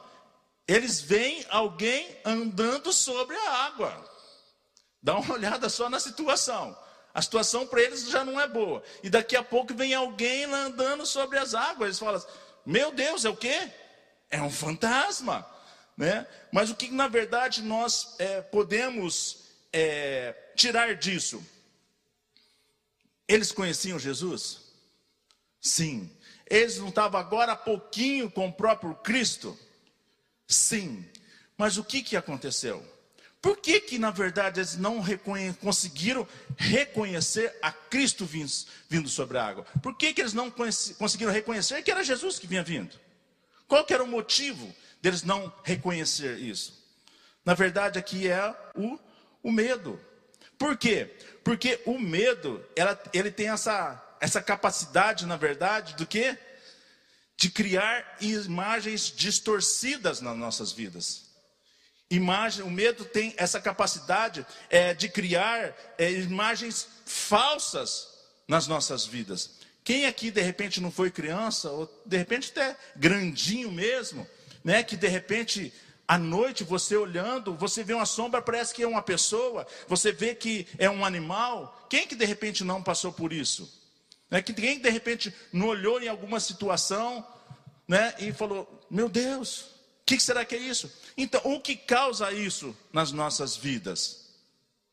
eles 0.67 1.01
veem 1.01 1.45
alguém 1.49 2.17
andando 2.23 2.91
sobre 2.91 3.35
a 3.35 3.51
água. 3.65 4.11
Dá 5.01 5.17
uma 5.17 5.33
olhada 5.33 5.69
só 5.69 5.89
na 5.89 5.99
situação. 5.99 6.77
A 7.13 7.21
situação 7.21 7.65
para 7.65 7.81
eles 7.81 8.09
já 8.09 8.25
não 8.25 8.41
é 8.41 8.47
boa. 8.47 8.83
E 9.01 9.09
daqui 9.09 9.35
a 9.35 9.43
pouco 9.43 9.73
vem 9.73 9.93
alguém 9.93 10.45
andando 10.45 11.05
sobre 11.05 11.37
as 11.37 11.53
águas. 11.53 11.87
Eles 11.87 11.99
falam: 11.99 12.25
Meu 12.65 12.91
Deus, 12.91 13.23
é 13.23 13.29
o 13.29 13.37
quê? 13.37 13.71
É 14.29 14.41
um 14.41 14.51
fantasma. 14.51 15.45
Né? 15.95 16.27
Mas 16.51 16.69
o 16.69 16.75
que 16.75 16.91
na 16.91 17.07
verdade 17.07 17.61
nós 17.61 18.15
é, 18.19 18.41
podemos 18.41 19.45
é, 19.71 20.35
tirar 20.55 20.93
disso? 20.95 21.41
Eles 23.27 23.51
conheciam 23.51 23.97
Jesus? 23.97 24.61
Sim. 25.61 26.11
Eles 26.49 26.77
não 26.77 26.89
estavam 26.89 27.19
agora 27.19 27.53
há 27.53 27.55
pouquinho 27.55 28.29
com 28.29 28.47
o 28.47 28.53
próprio 28.53 28.93
Cristo? 28.95 29.57
Sim. 30.47 31.05
Mas 31.57 31.77
o 31.77 31.83
que, 31.83 32.03
que 32.03 32.15
aconteceu? 32.15 32.85
Por 33.41 33.57
que, 33.57 33.79
que 33.79 33.99
na 33.99 34.09
verdade, 34.09 34.59
eles 34.59 34.75
não 34.75 34.99
reconhe 34.99 35.53
conseguiram 35.53 36.27
reconhecer 36.57 37.55
a 37.61 37.71
Cristo 37.71 38.25
vindo, 38.25 38.51
vindo 38.89 39.07
sobre 39.07 39.37
a 39.37 39.45
água? 39.45 39.65
Por 39.83 39.95
que, 39.95 40.13
que 40.13 40.21
eles 40.21 40.33
não 40.33 40.49
conseguiram 40.49 41.31
reconhecer 41.31 41.83
que 41.83 41.91
era 41.91 42.03
Jesus 42.03 42.39
que 42.39 42.47
vinha 42.47 42.63
vindo? 42.63 42.99
Qual 43.67 43.85
que 43.85 43.93
era 43.93 44.03
o 44.03 44.07
motivo 44.07 44.73
deles 45.01 45.21
não 45.21 45.53
reconhecer 45.63 46.39
isso? 46.39 46.83
Na 47.45 47.53
verdade, 47.53 47.99
aqui 47.99 48.27
é 48.27 48.55
o, 48.75 48.99
o 49.43 49.51
medo. 49.51 49.99
Por 50.57 50.75
quê? 50.75 51.15
Porque 51.43 51.79
o 51.85 51.99
medo, 51.99 52.65
ela, 52.75 52.99
ele 53.13 53.29
tem 53.29 53.49
essa 53.49 54.03
essa 54.25 54.41
capacidade, 54.41 55.23
na 55.27 55.37
verdade, 55.37 55.93
do 55.93 56.05
que? 56.07 56.35
De 57.37 57.47
criar 57.47 58.17
imagens 58.19 59.13
distorcidas 59.15 60.19
nas 60.19 60.35
nossas 60.35 60.71
vidas. 60.71 61.25
Imagem, 62.09 62.65
o 62.65 62.71
medo 62.71 63.05
tem 63.05 63.35
essa 63.37 63.61
capacidade 63.61 64.43
é, 64.67 64.95
de 64.95 65.09
criar 65.09 65.75
é, 65.99 66.11
imagens 66.11 66.87
falsas 67.05 68.07
nas 68.47 68.65
nossas 68.65 69.05
vidas. 69.05 69.51
Quem 69.83 70.07
aqui 70.07 70.31
de 70.31 70.41
repente 70.41 70.81
não 70.81 70.89
foi 70.89 71.11
criança, 71.11 71.69
ou 71.69 71.87
de 72.03 72.17
repente 72.17 72.49
até 72.49 72.75
grandinho 72.95 73.71
mesmo, 73.71 74.27
né? 74.63 74.81
Que 74.81 74.97
de 74.97 75.07
repente 75.07 75.71
à 76.07 76.17
noite 76.17 76.63
você 76.63 76.97
olhando, 76.97 77.53
você 77.53 77.83
vê 77.83 77.93
uma 77.93 78.07
sombra, 78.07 78.41
parece 78.41 78.73
que 78.73 78.81
é 78.81 78.87
uma 78.87 79.03
pessoa, 79.03 79.67
você 79.87 80.11
vê 80.11 80.33
que 80.33 80.67
é 80.79 80.89
um 80.89 81.05
animal. 81.05 81.85
Quem 81.91 82.07
que 82.07 82.15
de 82.15 82.25
repente 82.25 82.63
não 82.63 82.81
passou 82.81 83.13
por 83.13 83.31
isso? 83.31 83.84
Né? 84.29 84.41
Que 84.41 84.53
ninguém 84.53 84.79
de 84.79 84.89
repente 84.89 85.33
não 85.51 85.67
olhou 85.67 86.01
em 86.01 86.07
alguma 86.07 86.39
situação 86.39 87.25
né? 87.87 88.13
e 88.19 88.31
falou: 88.31 88.81
Meu 88.89 89.09
Deus, 89.09 89.61
o 89.61 90.05
que 90.05 90.19
será 90.19 90.45
que 90.45 90.55
é 90.55 90.59
isso? 90.59 90.91
Então, 91.17 91.41
o 91.43 91.59
que 91.59 91.75
causa 91.75 92.31
isso 92.31 92.75
nas 92.91 93.11
nossas 93.11 93.55
vidas? 93.55 94.25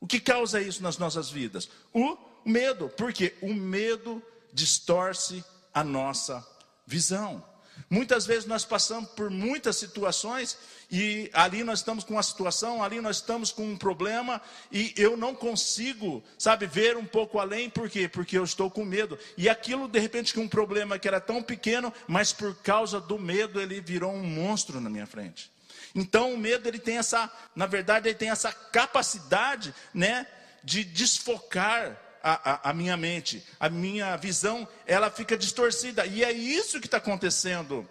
O 0.00 0.06
que 0.06 0.18
causa 0.18 0.60
isso 0.60 0.82
nas 0.82 0.98
nossas 0.98 1.30
vidas? 1.30 1.68
O 1.92 2.16
medo, 2.44 2.88
porque 2.88 3.34
o 3.40 3.54
medo 3.54 4.22
distorce 4.52 5.44
a 5.72 5.84
nossa 5.84 6.46
visão. 6.86 7.44
Muitas 7.88 8.24
vezes 8.24 8.46
nós 8.46 8.64
passamos 8.64 9.10
por 9.10 9.28
muitas 9.30 9.76
situações 9.76 10.56
e 10.90 11.30
ali 11.32 11.62
nós 11.62 11.80
estamos 11.80 12.04
com 12.04 12.14
uma 12.14 12.22
situação, 12.22 12.82
ali 12.82 13.00
nós 13.00 13.16
estamos 13.16 13.52
com 13.52 13.64
um 13.64 13.76
problema 13.76 14.40
e 14.70 14.94
eu 14.96 15.16
não 15.16 15.34
consigo, 15.34 16.24
sabe, 16.38 16.66
ver 16.66 16.96
um 16.96 17.04
pouco 17.04 17.38
além, 17.38 17.68
por 17.68 17.90
quê? 17.90 18.08
Porque 18.08 18.38
eu 18.38 18.44
estou 18.44 18.70
com 18.70 18.84
medo. 18.84 19.18
E 19.36 19.48
aquilo, 19.48 19.88
de 19.88 19.98
repente, 19.98 20.32
que 20.32 20.40
um 20.40 20.48
problema 20.48 20.98
que 20.98 21.06
era 21.06 21.20
tão 21.20 21.42
pequeno, 21.42 21.92
mas 22.06 22.32
por 22.32 22.54
causa 22.56 23.00
do 23.00 23.18
medo 23.18 23.60
ele 23.60 23.80
virou 23.80 24.12
um 24.12 24.24
monstro 24.24 24.80
na 24.80 24.88
minha 24.88 25.06
frente. 25.06 25.50
Então 25.94 26.32
o 26.32 26.38
medo 26.38 26.66
ele 26.66 26.78
tem 26.78 26.96
essa, 26.96 27.30
na 27.54 27.66
verdade, 27.66 28.08
ele 28.08 28.16
tem 28.16 28.30
essa 28.30 28.52
capacidade, 28.52 29.74
né, 29.92 30.26
de 30.64 30.84
desfocar 30.84 32.12
a, 32.22 32.68
a, 32.68 32.70
a, 32.70 32.72
minha 32.72 32.96
mente, 32.96 33.44
a 33.58 33.68
minha 33.68 34.16
visão, 34.16 34.66
ela 34.86 35.10
fica 35.10 35.36
distorcida. 35.36 36.06
E 36.06 36.22
é 36.22 36.32
isso 36.32 36.80
que 36.80 36.86
está 36.86 36.98
acontecendo 36.98 37.88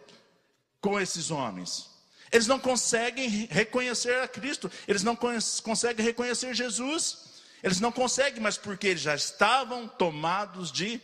com 0.79 0.99
esses 0.99 1.31
homens. 1.31 1.89
Eles 2.31 2.47
não 2.47 2.59
conseguem 2.59 3.47
reconhecer 3.51 4.21
a 4.21 4.27
Cristo, 4.27 4.71
eles 4.87 5.03
não 5.03 5.15
conseguem 5.15 6.05
reconhecer 6.05 6.53
Jesus. 6.53 7.31
Eles 7.63 7.79
não 7.79 7.91
conseguem, 7.91 8.41
mas 8.41 8.57
porque 8.57 8.87
eles 8.87 9.01
já 9.01 9.15
estavam 9.15 9.87
tomados 9.87 10.71
de 10.71 10.99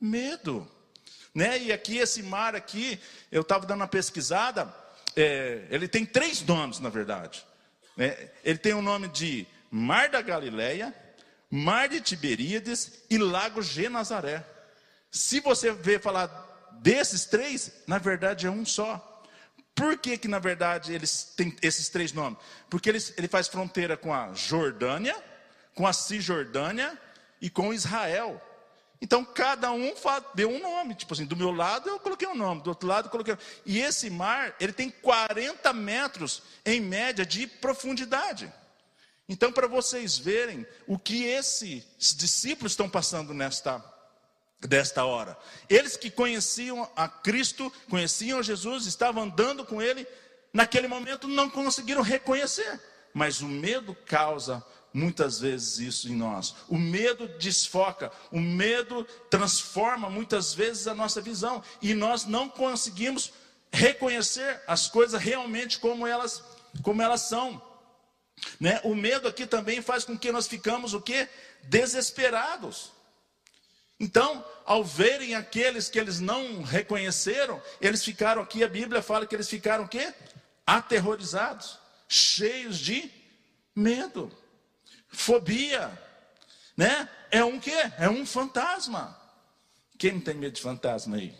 medo. 0.00 0.70
Né? 1.34 1.58
E 1.58 1.72
aqui, 1.72 1.98
esse 1.98 2.22
mar 2.22 2.54
aqui, 2.54 3.00
eu 3.30 3.42
estava 3.42 3.66
dando 3.66 3.80
uma 3.80 3.88
pesquisada, 3.88 4.72
é, 5.16 5.66
ele 5.70 5.88
tem 5.88 6.04
três 6.04 6.42
nomes, 6.42 6.80
na 6.80 6.88
verdade. 6.88 7.44
Né? 7.96 8.30
Ele 8.44 8.58
tem 8.58 8.74
o 8.74 8.82
nome 8.82 9.08
de 9.08 9.46
Mar 9.70 10.08
da 10.08 10.20
Galileia, 10.20 10.94
Mar 11.50 11.88
de 11.88 12.00
Tiberíades 12.00 13.02
e 13.10 13.18
Lago 13.18 13.60
Genazaré. 13.60 14.46
Se 15.10 15.40
você 15.40 15.72
ver 15.72 16.00
falar 16.00 16.28
desses 16.80 17.24
três, 17.24 17.72
na 17.86 17.98
verdade 17.98 18.46
é 18.46 18.50
um 18.50 18.64
só. 18.64 19.06
Por 19.74 19.98
que, 19.98 20.16
que 20.16 20.28
na 20.28 20.38
verdade 20.38 20.92
eles 20.92 21.32
têm 21.36 21.56
esses 21.60 21.88
três 21.88 22.12
nomes? 22.12 22.38
Porque 22.68 22.88
eles, 22.88 23.12
ele 23.16 23.26
faz 23.26 23.48
fronteira 23.48 23.96
com 23.96 24.14
a 24.14 24.32
Jordânia, 24.32 25.16
com 25.74 25.86
a 25.86 25.92
Cisjordânia 25.92 26.96
e 27.40 27.50
com 27.50 27.74
Israel. 27.74 28.40
Então 29.00 29.24
cada 29.24 29.72
um 29.72 29.92
deu 30.34 30.50
um 30.50 30.60
nome, 30.60 30.94
tipo 30.94 31.14
assim, 31.14 31.24
do 31.24 31.34
meu 31.34 31.50
lado 31.50 31.88
eu 31.88 31.98
coloquei 31.98 32.28
um 32.28 32.34
nome, 32.34 32.62
do 32.62 32.68
outro 32.68 32.86
lado 32.88 33.06
eu 33.06 33.10
coloquei. 33.10 33.36
E 33.66 33.80
esse 33.80 34.10
mar, 34.10 34.54
ele 34.60 34.72
tem 34.72 34.90
40 34.90 35.72
metros 35.72 36.42
em 36.64 36.80
média 36.80 37.26
de 37.26 37.46
profundidade. 37.46 38.52
Então, 39.30 39.52
para 39.52 39.68
vocês 39.68 40.18
verem 40.18 40.66
o 40.88 40.98
que 40.98 41.22
esses 41.22 42.16
discípulos 42.16 42.72
estão 42.72 42.90
passando 42.90 43.32
nesta 43.32 43.80
desta 44.60 45.04
hora. 45.04 45.38
Eles 45.70 45.96
que 45.96 46.10
conheciam 46.10 46.86
a 46.96 47.08
Cristo, 47.08 47.72
conheciam 47.88 48.42
Jesus, 48.42 48.86
estavam 48.86 49.22
andando 49.22 49.64
com 49.64 49.80
ele, 49.80 50.06
naquele 50.52 50.88
momento 50.88 51.28
não 51.28 51.48
conseguiram 51.48 52.02
reconhecer. 52.02 52.78
Mas 53.14 53.40
o 53.40 53.46
medo 53.46 53.94
causa 54.04 54.62
muitas 54.92 55.38
vezes 55.38 55.78
isso 55.78 56.08
em 56.08 56.16
nós. 56.16 56.56
O 56.68 56.76
medo 56.76 57.28
desfoca, 57.38 58.10
o 58.32 58.40
medo 58.40 59.04
transforma 59.30 60.10
muitas 60.10 60.52
vezes 60.52 60.88
a 60.88 60.94
nossa 60.94 61.20
visão 61.20 61.62
e 61.80 61.94
nós 61.94 62.26
não 62.26 62.48
conseguimos 62.48 63.32
reconhecer 63.72 64.60
as 64.66 64.88
coisas 64.88 65.22
realmente 65.22 65.78
como 65.78 66.04
elas 66.04 66.42
como 66.82 67.00
elas 67.00 67.22
são. 67.22 67.69
Né? 68.58 68.80
O 68.84 68.94
medo 68.94 69.28
aqui 69.28 69.46
também 69.46 69.80
faz 69.82 70.04
com 70.04 70.18
que 70.18 70.32
nós 70.32 70.46
ficamos 70.46 70.94
o 70.94 71.00
que 71.00 71.28
desesperados. 71.64 72.92
Então, 73.98 74.44
ao 74.64 74.82
verem 74.82 75.34
aqueles 75.34 75.88
que 75.90 75.98
eles 75.98 76.20
não 76.20 76.62
reconheceram, 76.62 77.62
eles 77.80 78.02
ficaram 78.02 78.40
aqui, 78.40 78.64
a 78.64 78.68
Bíblia 78.68 79.02
fala 79.02 79.26
que 79.26 79.34
eles 79.34 79.48
ficaram 79.48 79.84
o 79.84 79.88
quê? 79.88 80.14
Aterrorizados, 80.66 81.78
cheios 82.08 82.78
de 82.78 83.10
medo, 83.76 84.30
fobia, 85.08 85.90
né? 86.76 87.08
É 87.30 87.44
um 87.44 87.60
quê? 87.60 87.92
É 87.98 88.08
um 88.08 88.24
fantasma. 88.24 89.16
Quem 89.98 90.12
não 90.12 90.20
tem 90.20 90.34
medo 90.34 90.54
de 90.54 90.62
fantasma 90.62 91.16
aí? 91.16 91.34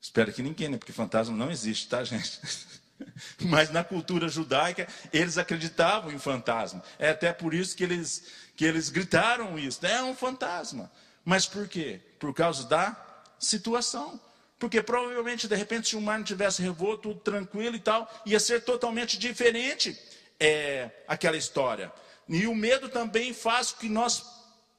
Espero 0.00 0.32
que 0.32 0.42
ninguém, 0.42 0.68
né? 0.68 0.78
Porque 0.78 0.92
fantasma 0.92 1.36
não 1.36 1.50
existe, 1.50 1.88
tá, 1.88 2.04
gente? 2.04 2.40
Mas 3.40 3.70
na 3.70 3.84
cultura 3.84 4.28
judaica, 4.28 4.86
eles 5.12 5.38
acreditavam 5.38 6.12
em 6.12 6.18
fantasma. 6.18 6.82
É 6.98 7.10
até 7.10 7.32
por 7.32 7.54
isso 7.54 7.76
que 7.76 7.84
eles, 7.84 8.24
que 8.56 8.64
eles 8.64 8.88
gritaram 8.88 9.58
isso. 9.58 9.84
É 9.84 10.02
um 10.02 10.14
fantasma. 10.14 10.90
Mas 11.24 11.46
por 11.46 11.68
quê? 11.68 12.00
Por 12.18 12.34
causa 12.34 12.66
da 12.66 12.96
situação. 13.38 14.20
Porque 14.58 14.82
provavelmente, 14.82 15.48
de 15.48 15.56
repente, 15.56 15.88
se 15.88 15.96
o 15.96 16.00
mar 16.00 16.18
não 16.18 16.24
tivesse 16.24 16.62
revolto, 16.62 17.08
tudo 17.08 17.20
tranquilo 17.20 17.76
e 17.76 17.80
tal, 17.80 18.10
ia 18.24 18.40
ser 18.40 18.62
totalmente 18.62 19.18
diferente 19.18 19.98
é, 20.38 20.90
aquela 21.08 21.36
história. 21.36 21.92
E 22.28 22.46
o 22.46 22.54
medo 22.54 22.88
também 22.88 23.34
faz 23.34 23.72
com 23.72 23.80
que 23.80 23.88
nós 23.88 24.24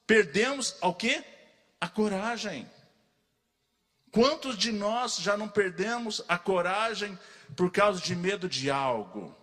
perdemos 0.06 0.76
ao 0.80 0.94
quê? 0.94 1.22
A 1.80 1.88
coragem. 1.88 2.68
Quantos 4.16 4.56
de 4.56 4.72
nós 4.72 5.18
já 5.18 5.36
não 5.36 5.46
perdemos 5.46 6.24
a 6.26 6.38
coragem 6.38 7.18
por 7.54 7.70
causa 7.70 8.00
de 8.00 8.16
medo 8.16 8.48
de 8.48 8.70
algo? 8.70 9.36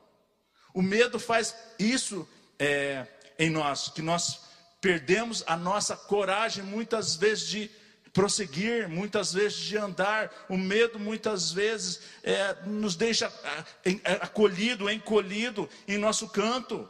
O 0.74 0.82
medo 0.82 1.20
faz 1.20 1.56
isso 1.78 2.28
é, 2.58 3.06
em 3.38 3.52
nós, 3.52 3.90
que 3.90 4.02
nós 4.02 4.40
perdemos 4.82 5.44
a 5.46 5.56
nossa 5.56 5.96
coragem 5.96 6.64
muitas 6.64 7.16
vezes 7.16 7.48
de 7.50 7.72
prosseguir, 8.12 8.90
muitas 8.90 9.32
vezes 9.32 9.60
de 9.60 9.78
andar. 9.78 10.32
O 10.50 10.58
medo 10.58 10.98
muitas 10.98 11.52
vezes 11.52 12.02
é, 12.24 12.56
nos 12.66 12.96
deixa 12.96 13.32
é, 13.86 13.92
é, 13.92 14.14
acolhido, 14.22 14.90
encolhido 14.90 15.70
em 15.88 16.00
nosso 16.00 16.28
canto. 16.30 16.90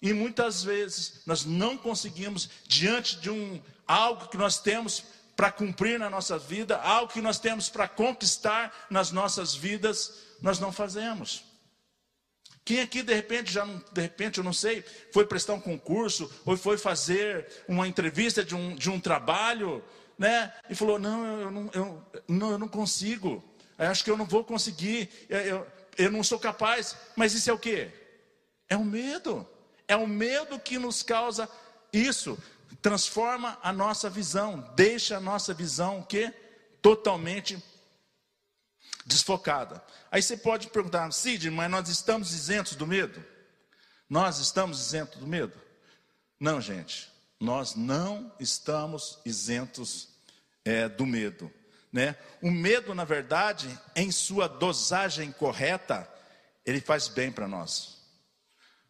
E 0.00 0.14
muitas 0.14 0.62
vezes 0.62 1.20
nós 1.26 1.44
não 1.44 1.76
conseguimos, 1.76 2.48
diante 2.66 3.16
de 3.20 3.28
um 3.28 3.60
algo 3.86 4.28
que 4.28 4.38
nós 4.38 4.58
temos 4.58 5.04
para 5.38 5.52
cumprir 5.52 6.00
na 6.00 6.10
nossa 6.10 6.36
vida, 6.36 6.78
algo 6.78 7.12
que 7.12 7.20
nós 7.20 7.38
temos 7.38 7.68
para 7.68 7.86
conquistar 7.86 8.74
nas 8.90 9.12
nossas 9.12 9.54
vidas, 9.54 10.14
nós 10.42 10.58
não 10.58 10.72
fazemos. 10.72 11.44
Quem 12.64 12.80
aqui 12.80 13.04
de 13.04 13.14
repente 13.14 13.52
já 13.52 13.64
de 13.64 14.00
repente 14.00 14.38
eu 14.38 14.44
não 14.44 14.52
sei, 14.52 14.84
foi 15.12 15.24
prestar 15.24 15.54
um 15.54 15.60
concurso 15.60 16.28
ou 16.44 16.56
foi 16.56 16.76
fazer 16.76 17.46
uma 17.68 17.86
entrevista 17.86 18.44
de 18.44 18.56
um, 18.56 18.74
de 18.74 18.90
um 18.90 18.98
trabalho, 18.98 19.80
né? 20.18 20.52
E 20.68 20.74
falou 20.74 20.98
não 20.98 21.24
eu 21.24 21.50
não, 21.52 21.70
eu, 21.72 22.04
não, 22.26 22.50
eu 22.50 22.58
não 22.58 22.68
consigo, 22.68 23.40
eu 23.78 23.86
acho 23.86 24.02
que 24.02 24.10
eu 24.10 24.16
não 24.16 24.26
vou 24.26 24.42
conseguir, 24.42 25.08
eu, 25.28 25.38
eu, 25.38 25.66
eu 25.98 26.10
não 26.10 26.24
sou 26.24 26.40
capaz. 26.40 26.96
Mas 27.14 27.32
isso 27.32 27.48
é 27.48 27.52
o 27.52 27.58
que? 27.60 27.88
É 28.68 28.76
o 28.76 28.84
medo. 28.84 29.48
É 29.86 29.94
o 29.94 30.04
medo 30.04 30.58
que 30.58 30.80
nos 30.80 31.04
causa 31.04 31.48
isso. 31.92 32.36
Transforma 32.80 33.58
a 33.62 33.72
nossa 33.72 34.08
visão, 34.08 34.72
deixa 34.76 35.16
a 35.16 35.20
nossa 35.20 35.52
visão 35.52 36.02
que 36.02 36.32
totalmente 36.80 37.62
desfocada. 39.04 39.82
Aí 40.10 40.22
você 40.22 40.36
pode 40.36 40.68
perguntar, 40.68 41.10
Cid, 41.12 41.50
mas 41.50 41.70
nós 41.70 41.88
estamos 41.88 42.32
isentos 42.32 42.76
do 42.76 42.86
medo? 42.86 43.24
Nós 44.08 44.38
estamos 44.38 44.80
isentos 44.80 45.18
do 45.18 45.26
medo? 45.26 45.58
Não, 46.38 46.60
gente, 46.60 47.10
nós 47.40 47.74
não 47.74 48.32
estamos 48.38 49.18
isentos 49.24 50.08
é, 50.64 50.88
do 50.88 51.04
medo. 51.04 51.50
Né? 51.92 52.16
O 52.42 52.50
medo, 52.50 52.94
na 52.94 53.04
verdade, 53.04 53.78
em 53.96 54.10
sua 54.10 54.46
dosagem 54.46 55.32
correta, 55.32 56.08
ele 56.64 56.80
faz 56.80 57.08
bem 57.08 57.32
para 57.32 57.48
nós. 57.48 57.98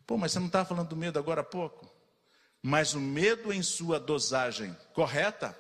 Pô, 0.07 0.17
mas 0.17 0.33
você 0.33 0.39
não 0.41 0.47
estava 0.47 0.69
falando 0.69 0.89
do 0.89 0.97
medo 0.97 1.19
agora 1.19 1.43
há 1.43 1.45
pouco? 1.45 1.88
Mas 2.69 2.93
o 2.93 3.01
medo 3.01 3.51
em 3.51 3.63
sua 3.63 3.99
dosagem 3.99 4.77
correta, 4.93 5.59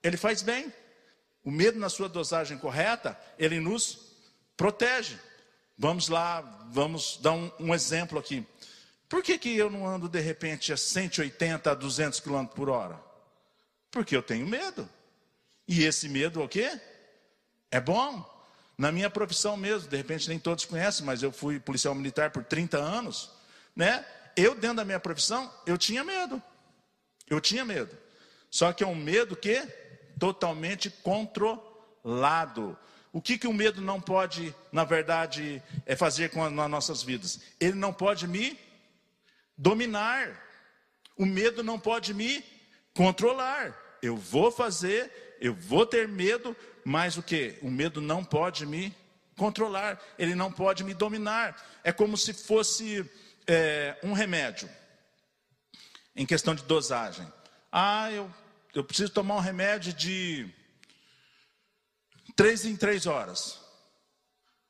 ele 0.00 0.16
faz 0.16 0.42
bem. 0.42 0.72
O 1.42 1.50
medo 1.50 1.76
na 1.76 1.88
sua 1.88 2.08
dosagem 2.08 2.56
correta, 2.56 3.20
ele 3.36 3.58
nos 3.58 4.14
protege. 4.56 5.18
Vamos 5.76 6.06
lá, 6.08 6.40
vamos 6.70 7.18
dar 7.20 7.32
um, 7.32 7.50
um 7.58 7.74
exemplo 7.74 8.16
aqui. 8.16 8.46
Por 9.08 9.24
que, 9.24 9.36
que 9.38 9.56
eu 9.56 9.68
não 9.68 9.84
ando 9.84 10.08
de 10.08 10.20
repente 10.20 10.72
a 10.72 10.76
180 10.76 11.68
a 11.68 11.74
200 11.74 12.20
km 12.20 12.44
por 12.46 12.68
hora? 12.68 12.96
Porque 13.90 14.14
eu 14.14 14.22
tenho 14.22 14.46
medo. 14.46 14.88
E 15.66 15.82
esse 15.82 16.08
medo 16.08 16.40
o 16.40 16.48
quê? 16.48 16.80
É 17.72 17.80
bom. 17.80 18.24
Na 18.78 18.92
minha 18.92 19.10
profissão 19.10 19.56
mesmo, 19.56 19.88
de 19.88 19.96
repente 19.96 20.28
nem 20.28 20.38
todos 20.38 20.64
conhecem, 20.64 21.04
mas 21.04 21.24
eu 21.24 21.32
fui 21.32 21.58
policial 21.58 21.92
militar 21.92 22.30
por 22.30 22.44
30 22.44 22.78
anos, 22.78 23.32
né? 23.74 24.06
Eu 24.36 24.54
dentro 24.54 24.76
da 24.76 24.84
minha 24.84 25.00
profissão, 25.00 25.50
eu 25.66 25.78
tinha 25.78 26.04
medo. 26.04 26.42
Eu 27.28 27.40
tinha 27.40 27.64
medo. 27.64 27.96
Só 28.50 28.72
que 28.72 28.84
é 28.84 28.86
um 28.86 28.94
medo 28.94 29.34
que 29.34 29.66
totalmente 30.18 30.90
controlado. 30.90 32.78
O 33.12 33.20
que, 33.20 33.38
que 33.38 33.46
o 33.46 33.52
medo 33.52 33.80
não 33.80 34.00
pode, 34.00 34.54
na 34.70 34.84
verdade, 34.84 35.62
é 35.86 35.96
fazer 35.96 36.30
com 36.30 36.44
as 36.44 36.52
nossas 36.52 37.02
vidas? 37.02 37.40
Ele 37.58 37.74
não 37.74 37.92
pode 37.92 38.28
me 38.28 38.58
dominar. 39.56 40.44
O 41.16 41.24
medo 41.24 41.62
não 41.62 41.78
pode 41.78 42.12
me 42.12 42.44
controlar. 42.94 43.74
Eu 44.02 44.16
vou 44.16 44.52
fazer, 44.52 45.36
eu 45.40 45.54
vou 45.54 45.86
ter 45.86 46.06
medo, 46.06 46.54
mas 46.84 47.16
o 47.16 47.22
que? 47.22 47.58
O 47.62 47.70
medo 47.70 48.00
não 48.00 48.22
pode 48.22 48.66
me 48.66 48.94
controlar, 49.36 50.00
ele 50.18 50.34
não 50.34 50.50
pode 50.50 50.82
me 50.84 50.94
dominar. 50.94 51.80
É 51.84 51.92
como 51.92 52.16
se 52.16 52.32
fosse 52.32 53.08
é, 53.46 53.98
um 54.02 54.12
remédio, 54.12 54.68
em 56.14 56.26
questão 56.26 56.54
de 56.54 56.62
dosagem. 56.64 57.30
Ah, 57.70 58.10
eu 58.10 58.30
eu 58.76 58.84
preciso 58.84 59.10
tomar 59.10 59.36
um 59.36 59.40
remédio 59.40 59.90
de 59.94 60.46
três 62.36 62.66
em 62.66 62.76
três 62.76 63.06
horas. 63.06 63.58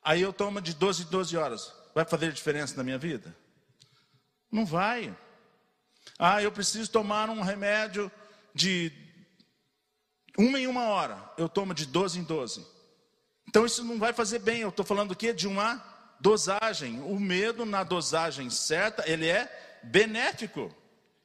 Aí 0.01 0.23
eu 0.23 0.33
tomo 0.33 0.61
de 0.61 0.75
12 0.75 1.03
em 1.03 1.07
12 1.07 1.37
horas. 1.37 1.73
Vai 1.93 2.05
fazer 2.05 2.33
diferença 2.33 2.77
na 2.77 2.85
minha 2.85 2.99
vida? 2.99 3.37
Não 4.49 4.65
vai. 4.65 5.12
Ah, 6.17 6.41
eu 6.41 6.53
preciso 6.53 6.89
tomar 6.89 7.29
um 7.29 7.41
remédio 7.41 8.09
de 8.55 8.93
uma 10.39 10.61
em 10.61 10.69
uma 10.69 10.85
hora. 10.85 11.29
Eu 11.37 11.49
tomo 11.49 11.75
de 11.75 11.85
12 11.85 12.21
em 12.21 12.23
12. 12.23 12.65
Então 13.49 13.67
isso 13.67 13.85
não 13.85 13.99
vai 13.99 14.12
fazer 14.12 14.39
bem. 14.39 14.61
Eu 14.61 14.69
estou 14.69 14.87
falando 14.87 15.11
o 15.11 15.17
quê? 15.17 15.33
De 15.33 15.49
uma 15.49 15.83
dosagem. 16.20 17.00
O 17.00 17.18
medo, 17.18 17.64
na 17.64 17.83
dosagem 17.83 18.50
certa, 18.50 19.09
ele 19.11 19.26
é 19.26 19.81
benéfico. 19.83 20.74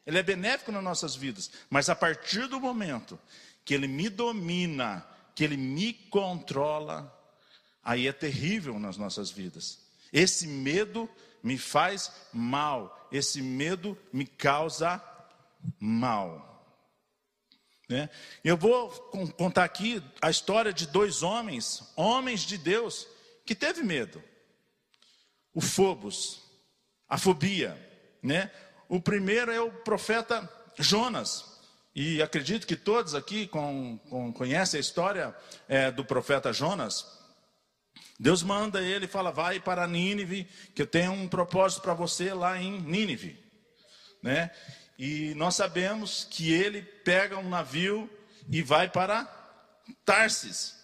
Ele 0.06 0.18
é 0.18 0.24
benéfico 0.24 0.72
nas 0.72 0.84
nossas 0.84 1.16
vidas. 1.16 1.52
Mas 1.70 1.90
a 1.90 1.96
partir 1.96 2.48
do 2.48 2.60
momento 2.60 3.20
que 3.64 3.74
ele 3.74 3.88
me 3.88 4.10
domina, 4.10 5.06
que 5.36 5.44
ele 5.44 5.58
me 5.58 5.94
controla, 5.94 7.16
aí 7.84 8.08
é 8.08 8.14
terrível 8.14 8.80
nas 8.80 8.98
nossas 8.98 9.30
vidas. 9.30 9.80
Esse 10.12 10.48
medo 10.48 11.10
me 11.44 11.58
faz 11.58 12.12
mal, 12.34 13.08
esse 13.12 13.42
medo 13.42 13.98
me 14.12 14.26
causa 14.26 15.02
mal. 15.80 16.52
Né? 17.88 18.10
Eu 18.44 18.56
vou 18.56 18.90
contar 19.38 19.64
aqui 19.64 20.02
a 20.22 20.30
história 20.30 20.72
de 20.72 20.88
dois 20.88 21.24
homens, 21.24 21.84
homens 21.96 22.42
de 22.42 22.58
Deus, 22.58 23.08
que 23.46 23.54
teve 23.54 23.84
medo. 23.84 24.24
O 25.54 25.62
Fobos, 25.62 26.42
a 27.08 27.18
fobia, 27.18 27.78
né? 28.24 28.50
O 28.88 29.02
primeiro 29.02 29.52
é 29.52 29.60
o 29.60 29.72
profeta 29.72 30.50
Jonas. 30.78 31.60
E 31.94 32.22
acredito 32.22 32.66
que 32.66 32.76
todos 32.76 33.14
aqui 33.14 33.48
com, 33.48 34.00
com, 34.10 34.32
conhecem 34.32 34.78
a 34.78 34.82
história 34.82 35.36
é, 35.68 35.92
do 35.92 36.06
profeta 36.06 36.54
Jonas. 36.54 37.06
Deus 38.18 38.44
manda 38.44 38.82
ele 38.82 39.06
e 39.06 39.10
fala: 39.10 39.32
vai 39.32 39.60
para 39.60 39.88
Nínive, 39.88 40.48
que 40.74 40.82
eu 40.82 40.88
tenho 40.88 41.12
um 41.12 41.28
propósito 41.28 41.82
para 41.82 41.94
você 41.94 42.34
lá 42.34 42.58
em 42.62 42.80
Nínive. 42.80 43.38
Né? 44.24 44.52
E 44.98 45.34
nós 45.36 45.56
sabemos 45.56 46.26
que 46.30 46.54
ele 46.54 46.82
pega 46.82 47.38
um 47.38 47.50
navio 47.50 48.10
e 48.50 48.62
vai 48.62 48.90
para 48.90 49.26
Tarsis. 50.06 50.76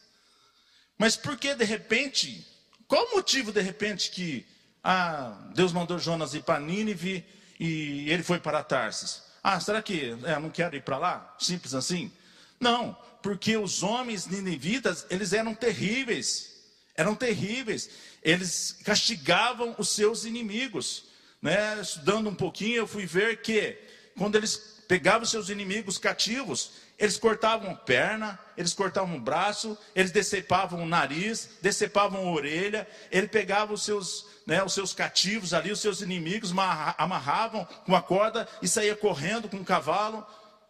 Mas 0.98 1.16
por 1.16 1.38
que 1.38 1.54
de 1.56 1.64
repente? 1.64 2.46
Qual 2.88 3.06
o 3.06 3.16
motivo 3.16 3.52
de 3.52 3.62
repente 3.62 4.12
que 4.12 4.46
ah, 4.90 5.34
Deus 5.54 5.74
mandou 5.74 6.00
Jonas 6.00 6.34
ir 6.34 6.44
para 6.44 6.62
Nínive 6.62 7.26
e 7.60 8.10
ele 8.10 8.24
foi 8.24 8.40
para 8.40 8.64
Tarsis? 8.64 9.22
Ah, 9.44 9.60
será 9.60 9.82
que 9.82 10.18
é, 10.24 10.40
não 10.40 10.50
quero 10.50 10.78
ir 10.78 10.82
para 10.82 10.98
lá? 10.98 11.36
Simples 11.38 11.74
assim? 11.74 12.10
Não, 12.58 12.98
porque 13.22 13.58
os 13.58 13.84
homens 13.84 14.28
ninivitas, 14.28 15.06
eles 15.10 15.34
eram 15.34 15.54
terríveis. 15.54 16.54
Eram 16.96 17.16
terríveis. 17.16 17.90
Eles 18.24 18.80
castigavam 18.86 19.76
os 19.78 19.90
seus 19.90 20.24
inimigos. 20.24 21.04
Né? 21.42 21.82
Estudando 21.82 22.30
um 22.30 22.36
pouquinho, 22.36 22.78
eu 22.78 22.88
fui 22.88 23.06
ver 23.06 23.42
que 23.42 23.78
quando 24.18 24.38
eles 24.38 24.56
pegavam 24.88 25.26
seus 25.26 25.50
inimigos 25.50 25.98
cativos, 25.98 26.72
eles 26.98 27.18
cortavam 27.18 27.76
perna, 27.76 28.40
eles 28.56 28.74
cortavam 28.74 29.18
o 29.18 29.22
braço, 29.22 29.78
eles 29.94 30.12
decepavam 30.12 30.82
o 30.82 30.88
nariz, 30.88 31.50
decepavam 31.62 32.26
a 32.26 32.32
orelha, 32.32 32.88
ele 33.12 33.28
pegava 33.28 33.74
os 33.74 33.84
seus, 33.84 34.27
né, 34.48 34.64
os 34.64 34.74
seus 34.74 34.94
cativos 34.94 35.54
ali, 35.54 35.74
os 35.74 35.82
seus 35.82 36.00
inimigos, 36.00 36.54
amarravam 36.98 37.66
com 37.86 37.94
a 37.94 38.02
corda 38.02 38.48
e 38.62 38.68
saía 38.68 38.96
correndo 38.96 39.50
com 39.50 39.58
um 39.58 39.64
cavalo, 39.64 40.26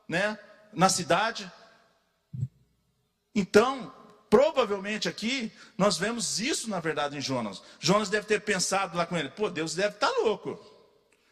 né, 0.10 0.38
na 0.74 0.90
cidade. 0.90 1.50
Então, 3.36 3.94
provavelmente 4.32 5.08
aqui, 5.08 5.52
nós 5.78 5.96
vemos 5.96 6.40
isso 6.40 6.68
na 6.68 6.80
verdade 6.80 7.18
em 7.18 7.22
Jonas. 7.22 7.62
Jonas 7.80 8.10
deve 8.10 8.26
ter 8.26 8.42
pensado 8.42 8.98
lá 8.98 9.06
com 9.06 9.16
ele: 9.16 9.30
pô, 9.30 9.48
Deus 9.48 9.76
deve 9.76 9.94
estar 9.94 10.10
tá 10.10 10.20
louco, 10.22 10.60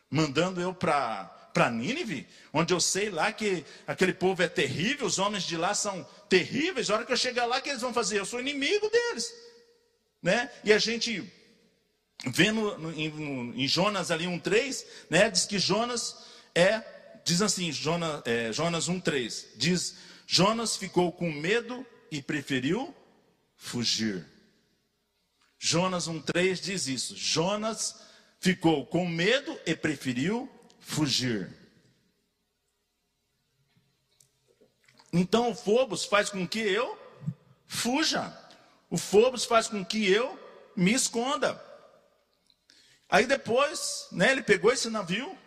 mandando 0.09 0.61
eu 0.61 0.71
para 0.71 1.31
para 1.51 1.71
Nínive, 1.71 2.27
onde 2.51 2.73
eu 2.73 2.81
sei 2.81 3.09
lá 3.09 3.31
que 3.31 3.65
aquele 3.87 4.13
povo 4.13 4.43
é 4.43 4.47
terrível, 4.47 5.07
os 5.07 5.17
homens 5.17 5.43
de 5.43 5.55
lá 5.55 5.73
são 5.73 6.05
terríveis. 6.27 6.89
A 6.89 6.95
hora 6.95 7.05
que 7.05 7.13
eu 7.13 7.17
chegar 7.17 7.45
lá, 7.45 7.59
o 7.59 7.61
que 7.61 7.69
eles 7.69 7.81
vão 7.81 7.93
fazer? 7.93 8.19
Eu 8.19 8.25
sou 8.25 8.41
inimigo 8.41 8.89
deles, 8.89 9.33
né? 10.21 10.51
E 10.65 10.73
a 10.73 10.77
gente 10.77 11.31
vê 12.23 12.51
no, 12.51 12.77
no, 12.77 12.91
em, 12.93 13.63
em, 13.63 13.67
Jonas 13.67 14.11
ali 14.11 14.25
1:3, 14.25 14.85
né? 15.09 15.29
Diz 15.29 15.45
que 15.45 15.59
Jonas 15.59 16.25
é, 16.53 16.81
diz 17.23 17.41
assim, 17.41 17.71
Jonas, 17.71 18.21
é, 18.25 18.51
Jonas 18.53 18.87
1:3, 18.87 19.45
diz 19.55 19.95
Jonas 20.27 20.77
ficou 20.77 21.11
com 21.11 21.31
medo 21.31 21.85
e 22.11 22.21
preferiu 22.21 22.95
fugir. 23.55 24.25
Jonas 25.59 26.07
1:3 26.07 26.61
diz 26.61 26.87
isso. 26.87 27.15
Jonas 27.15 28.01
ficou 28.39 28.85
com 28.85 29.07
medo 29.07 29.59
e 29.65 29.75
preferiu 29.75 30.49
fugir. 30.79 31.51
Então 35.11 35.51
o 35.51 35.55
Fobos 35.55 36.05
faz 36.05 36.29
com 36.29 36.47
que 36.47 36.59
eu 36.59 36.97
fuja. 37.65 38.37
O 38.89 38.97
Fobos 38.97 39.45
faz 39.45 39.67
com 39.67 39.83
que 39.83 40.09
eu 40.09 40.37
me 40.75 40.93
esconda. 40.93 41.59
Aí 43.09 43.25
depois, 43.25 44.07
né, 44.11 44.31
ele 44.31 44.41
pegou 44.41 44.71
esse 44.71 44.89
navio, 44.89 45.37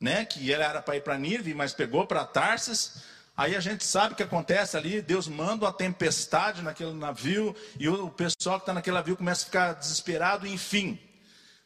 né, 0.00 0.24
que 0.24 0.52
era 0.52 0.82
para 0.82 0.96
ir 0.96 1.02
para 1.02 1.16
Nínive, 1.16 1.54
mas 1.54 1.72
pegou 1.72 2.06
para 2.06 2.24
Tarsis. 2.24 3.02
Aí 3.36 3.56
a 3.56 3.60
gente 3.60 3.84
sabe 3.84 4.12
o 4.12 4.16
que 4.16 4.22
acontece 4.22 4.76
ali, 4.76 5.00
Deus 5.00 5.26
manda 5.26 5.64
uma 5.64 5.72
tempestade 5.72 6.60
naquele 6.60 6.92
navio, 6.92 7.56
e 7.78 7.88
o 7.88 8.10
pessoal 8.10 8.58
que 8.58 8.64
está 8.64 8.74
naquele 8.74 8.96
navio 8.96 9.16
começa 9.16 9.42
a 9.42 9.46
ficar 9.46 9.72
desesperado, 9.74 10.46
enfim. 10.46 10.98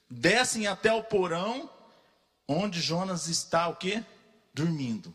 Descem 0.08 0.66
até 0.66 0.92
o 0.92 1.02
porão, 1.02 1.68
onde 2.46 2.80
Jonas 2.80 3.26
está 3.26 3.66
o 3.68 3.74
quê? 3.74 4.04
Dormindo. 4.54 5.12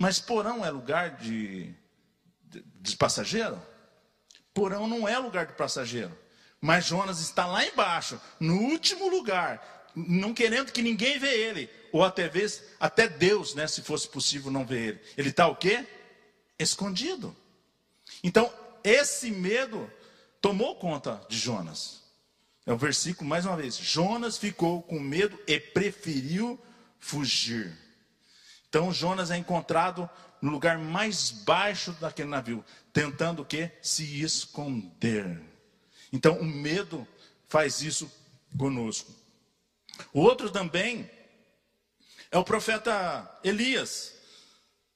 Mas 0.00 0.18
porão 0.18 0.64
é 0.64 0.70
lugar 0.70 1.16
de, 1.18 1.72
de, 2.42 2.64
de 2.80 2.96
passageiro? 2.96 3.60
Porão 4.52 4.88
não 4.88 5.08
é 5.08 5.16
lugar 5.18 5.46
de 5.46 5.52
passageiro. 5.52 6.16
Mas 6.64 6.86
Jonas 6.86 7.20
está 7.20 7.44
lá 7.44 7.62
embaixo, 7.62 8.18
no 8.40 8.56
último 8.56 9.06
lugar, 9.10 9.92
não 9.94 10.32
querendo 10.32 10.72
que 10.72 10.80
ninguém 10.80 11.18
vê 11.18 11.28
ele. 11.28 11.68
Ou 11.92 12.02
até 12.02 12.26
vez, 12.26 12.62
até 12.80 13.06
Deus, 13.06 13.54
né, 13.54 13.66
se 13.66 13.82
fosse 13.82 14.08
possível 14.08 14.50
não 14.50 14.64
ver 14.64 14.88
ele. 14.88 15.00
Ele 15.14 15.28
está 15.28 15.46
o 15.46 15.54
quê? 15.54 15.86
Escondido. 16.58 17.36
Então, 18.22 18.50
esse 18.82 19.30
medo 19.30 19.92
tomou 20.40 20.76
conta 20.76 21.20
de 21.28 21.36
Jonas. 21.36 22.02
É 22.64 22.72
o 22.72 22.78
versículo 22.78 23.28
mais 23.28 23.44
uma 23.44 23.58
vez. 23.58 23.76
Jonas 23.76 24.38
ficou 24.38 24.82
com 24.84 24.98
medo 24.98 25.38
e 25.46 25.60
preferiu 25.60 26.58
fugir. 26.98 27.76
Então 28.70 28.90
Jonas 28.90 29.30
é 29.30 29.36
encontrado 29.36 30.08
no 30.40 30.50
lugar 30.50 30.78
mais 30.78 31.30
baixo 31.30 31.92
daquele 32.00 32.30
navio, 32.30 32.64
tentando 32.90 33.42
o 33.42 33.44
quê? 33.44 33.70
Se 33.82 34.22
esconder. 34.22 35.52
Então 36.14 36.38
o 36.38 36.44
medo 36.44 37.04
faz 37.48 37.82
isso 37.82 38.08
conosco. 38.56 39.12
O 40.12 40.20
outro 40.20 40.48
também 40.48 41.10
é 42.30 42.38
o 42.38 42.44
profeta 42.44 43.28
Elias, 43.42 44.14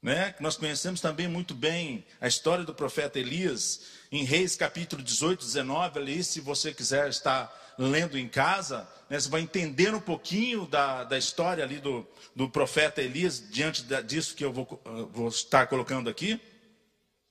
né? 0.01 0.37
Nós 0.39 0.57
conhecemos 0.57 1.01
também 1.01 1.27
muito 1.27 1.57
bem 1.57 2.07
a 2.21 2.29
história 2.29 2.65
do 2.65 2.73
profeta 2.73 3.19
Elias 3.19 3.81
em 4.13 4.23
Reis 4.23 4.55
capítulo 4.55 5.03
18, 5.03 5.45
19, 5.45 5.99
ali, 5.99 6.23
se 6.23 6.41
você 6.41 6.73
quiser 6.73 7.09
estar 7.09 7.53
lendo 7.77 8.17
em 8.17 8.29
casa, 8.29 8.89
né, 9.11 9.19
você 9.19 9.29
vai 9.29 9.41
entender 9.41 9.93
um 9.93 10.01
pouquinho 10.01 10.67
da, 10.67 11.03
da 11.03 11.19
história 11.19 11.65
ali 11.65 11.81
do, 11.81 12.07
do 12.35 12.49
profeta 12.49 13.03
Elias, 13.03 13.43
diante 13.51 13.83
da, 13.83 14.01
disso 14.01 14.37
que 14.37 14.45
eu 14.45 14.53
vou, 14.53 14.81
vou 15.13 15.29
estar 15.29 15.67
colocando 15.67 16.09
aqui. 16.09 16.41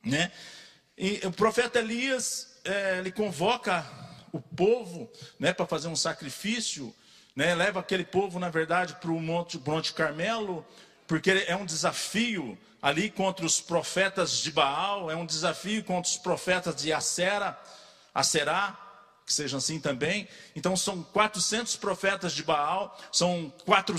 Né? 0.03 0.29
E 0.97 1.21
o 1.25 1.31
profeta 1.31 1.79
Elias, 1.79 2.56
é, 2.67 2.97
ele 2.99 3.11
convoca 3.11 3.85
o 4.31 4.39
povo 4.41 5.09
né, 5.39 5.53
para 5.53 5.65
fazer 5.65 5.87
um 5.87 5.95
sacrifício, 5.95 6.93
né, 7.35 7.55
leva 7.55 7.79
aquele 7.79 8.03
povo, 8.03 8.39
na 8.39 8.49
verdade, 8.49 8.95
para 8.95 9.11
o 9.11 9.19
Monte, 9.19 9.57
Monte 9.59 9.93
Carmelo, 9.93 10.65
porque 11.07 11.45
é 11.47 11.55
um 11.55 11.65
desafio 11.65 12.57
ali 12.81 13.09
contra 13.09 13.45
os 13.45 13.61
profetas 13.61 14.39
de 14.39 14.51
Baal, 14.51 15.09
é 15.09 15.15
um 15.15 15.25
desafio 15.25 15.83
contra 15.83 16.09
os 16.09 16.17
profetas 16.17 16.75
de 16.75 16.91
Acera, 16.91 17.57
Acerá, 18.13 18.86
que 19.27 19.33
sejam 19.33 19.57
assim 19.57 19.77
também. 19.77 20.25
Então 20.55 20.77
são 20.77 21.03
400 21.03 21.75
profetas 21.75 22.31
de 22.31 22.41
Baal, 22.41 22.97
são 23.11 23.53
4, 23.65 23.97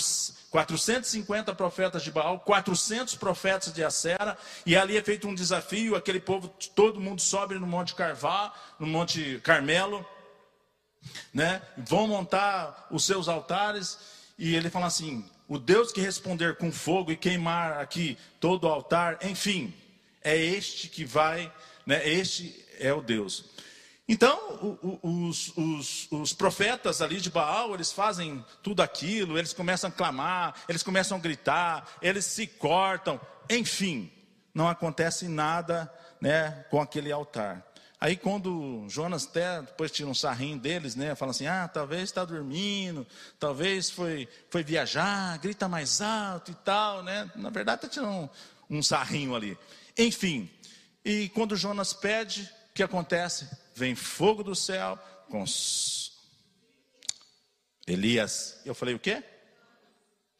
450 0.50 1.54
profetas 1.54 2.02
de 2.02 2.10
Baal, 2.10 2.40
400 2.40 3.14
profetas 3.16 3.70
de 3.70 3.84
Acera, 3.84 4.38
e 4.64 4.74
ali 4.74 4.96
é 4.96 5.02
feito 5.02 5.28
um 5.28 5.34
desafio, 5.34 5.94
aquele 5.94 6.18
povo, 6.18 6.48
todo 6.74 6.98
mundo 6.98 7.20
sobe 7.20 7.56
no 7.56 7.66
Monte 7.66 7.94
Carvá, 7.94 8.54
no 8.80 8.86
Monte 8.86 9.38
Carmelo, 9.44 10.04
né? 11.32 11.60
Vão 11.76 12.08
montar 12.08 12.88
os 12.90 13.04
seus 13.04 13.28
altares, 13.28 13.98
e 14.38 14.56
ele 14.56 14.70
fala 14.70 14.86
assim: 14.86 15.28
o 15.46 15.58
Deus 15.58 15.92
que 15.92 16.00
responder 16.00 16.56
com 16.56 16.72
fogo 16.72 17.12
e 17.12 17.16
queimar 17.16 17.80
aqui 17.80 18.16
todo 18.40 18.64
o 18.64 18.68
altar, 18.68 19.18
enfim, 19.20 19.74
é 20.24 20.34
este 20.34 20.88
que 20.88 21.04
vai, 21.04 21.52
né? 21.84 22.08
Este 22.08 22.64
é 22.78 22.94
o 22.94 23.02
Deus. 23.02 23.57
Então, 24.08 24.78
os, 25.02 25.52
os, 25.54 26.08
os, 26.10 26.32
profetas 26.32 27.02
ali 27.02 27.20
de 27.20 27.30
Baal, 27.30 27.74
eles 27.74 27.92
fazem 27.92 28.42
tudo 28.62 28.80
aquilo, 28.80 29.36
eles 29.36 29.52
começam 29.52 29.90
a 29.90 29.92
clamar, 29.92 30.54
eles 30.66 30.82
começam 30.82 31.18
a 31.18 31.20
gritar, 31.20 31.86
eles 32.00 32.24
se 32.24 32.46
cortam, 32.46 33.20
enfim, 33.50 34.10
não 34.54 34.66
acontece 34.66 35.28
nada 35.28 35.92
né, 36.22 36.64
com 36.70 36.80
aquele 36.80 37.12
altar. 37.12 37.62
Aí 38.00 38.16
quando 38.16 38.86
Jonas 38.88 39.26
até 39.26 39.60
depois 39.60 39.90
tira 39.90 40.08
um 40.08 40.14
sarrinho 40.14 40.56
deles, 40.58 40.94
né? 40.94 41.16
Fala 41.16 41.32
assim, 41.32 41.46
ah, 41.46 41.68
talvez 41.68 42.04
está 42.04 42.24
dormindo, 42.24 43.06
talvez 43.40 43.90
foi, 43.90 44.28
foi 44.48 44.62
viajar, 44.62 45.36
grita 45.38 45.68
mais 45.68 46.00
alto 46.00 46.52
e 46.52 46.54
tal, 46.54 47.02
né? 47.02 47.28
Na 47.34 47.50
verdade 47.50 47.84
está 47.84 47.88
tirando 47.88 48.30
um, 48.70 48.78
um 48.78 48.82
sarrinho 48.82 49.34
ali. 49.34 49.58
Enfim, 49.98 50.48
e 51.04 51.28
quando 51.30 51.56
Jonas 51.56 51.92
pede, 51.92 52.48
que 52.78 52.82
acontece? 52.84 53.50
Vem 53.74 53.96
fogo 53.96 54.44
do 54.44 54.54
céu, 54.54 54.96
com 55.28 55.44
Elias. 57.84 58.60
Eu 58.64 58.72
falei 58.72 58.94
o 58.94 59.00
quê? 59.00 59.24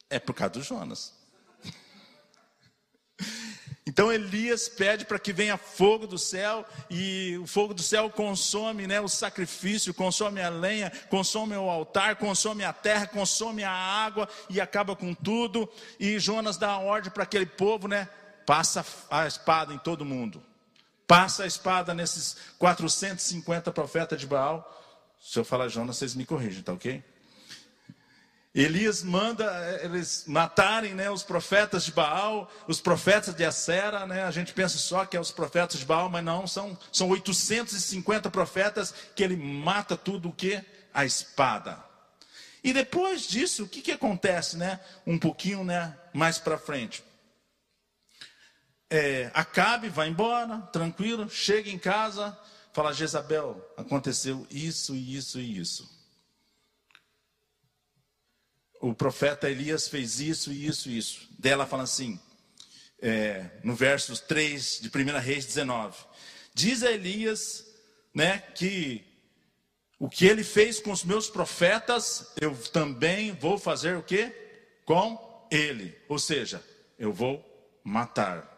É 0.09 0.21
por 0.21 0.35
causa 0.35 0.55
do 0.55 0.63
Jonas. 0.63 1.15
Então 3.89 4.13
Elias 4.13 4.69
pede 4.69 5.07
para 5.07 5.19
que 5.19 5.33
venha 5.33 5.57
fogo 5.57 6.07
do 6.07 6.19
céu 6.19 6.65
e 6.91 7.37
o 7.43 7.47
fogo 7.47 7.73
do 7.73 7.83
céu 7.83 8.11
consome, 8.11 8.87
né, 8.87 9.01
o 9.01 9.09
sacrifício, 9.09 9.95
consome 9.95 10.43
a 10.43 10.51
lenha, 10.51 10.93
consome 11.09 11.57
o 11.57 11.71
altar, 11.71 12.17
consome 12.17 12.63
a 12.63 12.73
terra, 12.73 13.07
consome 13.07 13.65
a 13.65 13.73
água 13.73 14.29
e 14.51 14.61
acaba 14.61 14.95
com 14.95 15.15
tudo. 15.15 15.69
E 15.99 16.19
Jonas 16.19 16.59
dá 16.59 16.73
a 16.73 16.79
ordem 16.79 17.11
para 17.11 17.23
aquele 17.25 17.47
povo, 17.47 17.89
né, 17.89 18.09
passa 18.47 18.85
a 19.11 19.27
espada 19.27 19.73
em 19.73 19.79
todo 19.79 20.05
mundo. 20.05 20.45
Passa 21.09 21.45
a 21.45 21.47
espada 21.47 21.95
nesses 21.95 22.37
450 22.59 23.73
profetas 23.73 24.21
de 24.21 24.27
Baal. 24.27 24.63
Se 25.19 25.39
eu 25.39 25.45
falar 25.45 25.69
Jonas, 25.69 25.97
vocês 25.97 26.15
me 26.15 26.27
corrigem, 26.27 26.63
tá 26.63 26.75
OK? 26.75 27.03
Elias 28.55 29.03
manda 29.03 29.45
eh, 29.45 29.87
eles 29.87 30.25
matarem 30.27 30.93
né, 30.93 31.11
os 31.11 31.23
profetas 31.23 31.87
de 31.87 31.93
Baal, 31.93 32.51
os 32.67 32.79
profetas 32.79 33.35
de 33.35 33.43
Acera, 33.43 34.07
né, 34.07 34.25
a 34.25 34.31
gente 34.31 34.53
pensa 34.53 34.77
só 34.77 35.07
que 35.07 35.17
é 35.17 35.21
os 35.21 35.31
profetas 35.31 35.81
de 35.81 35.87
Baal, 35.87 36.11
mas 36.11 36.23
não, 36.23 36.47
são, 36.47 36.77
são 36.93 37.09
850 37.09 38.31
profetas 38.31 38.93
que 39.17 39.25
ele 39.25 39.37
mata 39.37 39.97
tudo 39.97 40.29
o 40.29 40.33
que? 40.33 40.63
A 40.93 41.07
espada. 41.07 41.79
E 42.63 42.73
depois 42.75 43.23
disso, 43.27 43.65
o 43.65 43.69
que, 43.69 43.81
que 43.81 43.93
acontece, 43.93 44.59
né? 44.59 44.79
Um 45.07 45.19
pouquinho 45.19 45.65
né, 45.65 45.97
mais 46.13 46.39
para 46.39 46.59
frente. 46.59 47.03
É, 48.91 49.31
Acabe 49.35 49.89
vai 49.89 50.09
embora, 50.09 50.59
tranquilo, 50.73 51.29
chega 51.29 51.71
em 51.71 51.79
casa, 51.79 52.39
fala, 52.73 52.93
Jezabel, 52.93 53.73
aconteceu 53.77 54.47
isso, 54.51 54.95
isso 54.95 55.39
e 55.39 55.59
isso 55.59 55.99
o 58.81 58.95
profeta 58.95 59.51
Elias 59.51 59.89
fez 59.89 60.21
isso, 60.21 60.53
isso, 60.53 60.89
isso. 60.89 61.29
Dela 61.39 61.67
fala 61.67 61.83
assim, 61.83 62.19
é, 63.01 63.51
no 63.63 63.75
versos 63.75 64.21
3 64.21 64.81
de 64.81 64.89
1 64.89 65.19
Reis 65.19 65.47
19. 65.47 65.97
Diz 66.55 66.83
a 66.83 66.91
Elias, 66.91 67.65
né, 68.15 68.39
que 68.39 69.05
o 69.99 70.09
que 70.09 70.27
ele 70.27 70.45
fez 70.45 70.79
com 70.79 70.93
os 70.93 71.03
meus 71.03 71.29
profetas, 71.29 72.33
eu 72.41 72.57
também 72.57 73.33
vou 73.33 73.59
fazer 73.59 73.97
o 73.97 74.03
que? 74.03 74.33
Com 74.85 75.47
ele. 75.51 75.97
Ou 76.09 76.19
seja, 76.19 76.63
eu 76.99 77.13
vou 77.13 77.45
matar. 77.83 78.58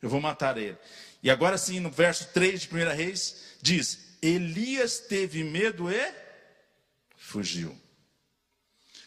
Eu 0.00 0.08
vou 0.08 0.20
matar 0.20 0.56
ele. 0.58 0.76
E 1.22 1.30
agora 1.30 1.58
sim, 1.58 1.80
no 1.80 1.90
verso 1.90 2.28
3 2.32 2.62
de 2.62 2.74
1 2.74 2.78
Reis, 2.94 3.56
diz: 3.60 4.16
Elias 4.22 4.98
teve 5.00 5.42
medo 5.42 5.90
e 5.90 6.14
fugiu. 7.16 7.76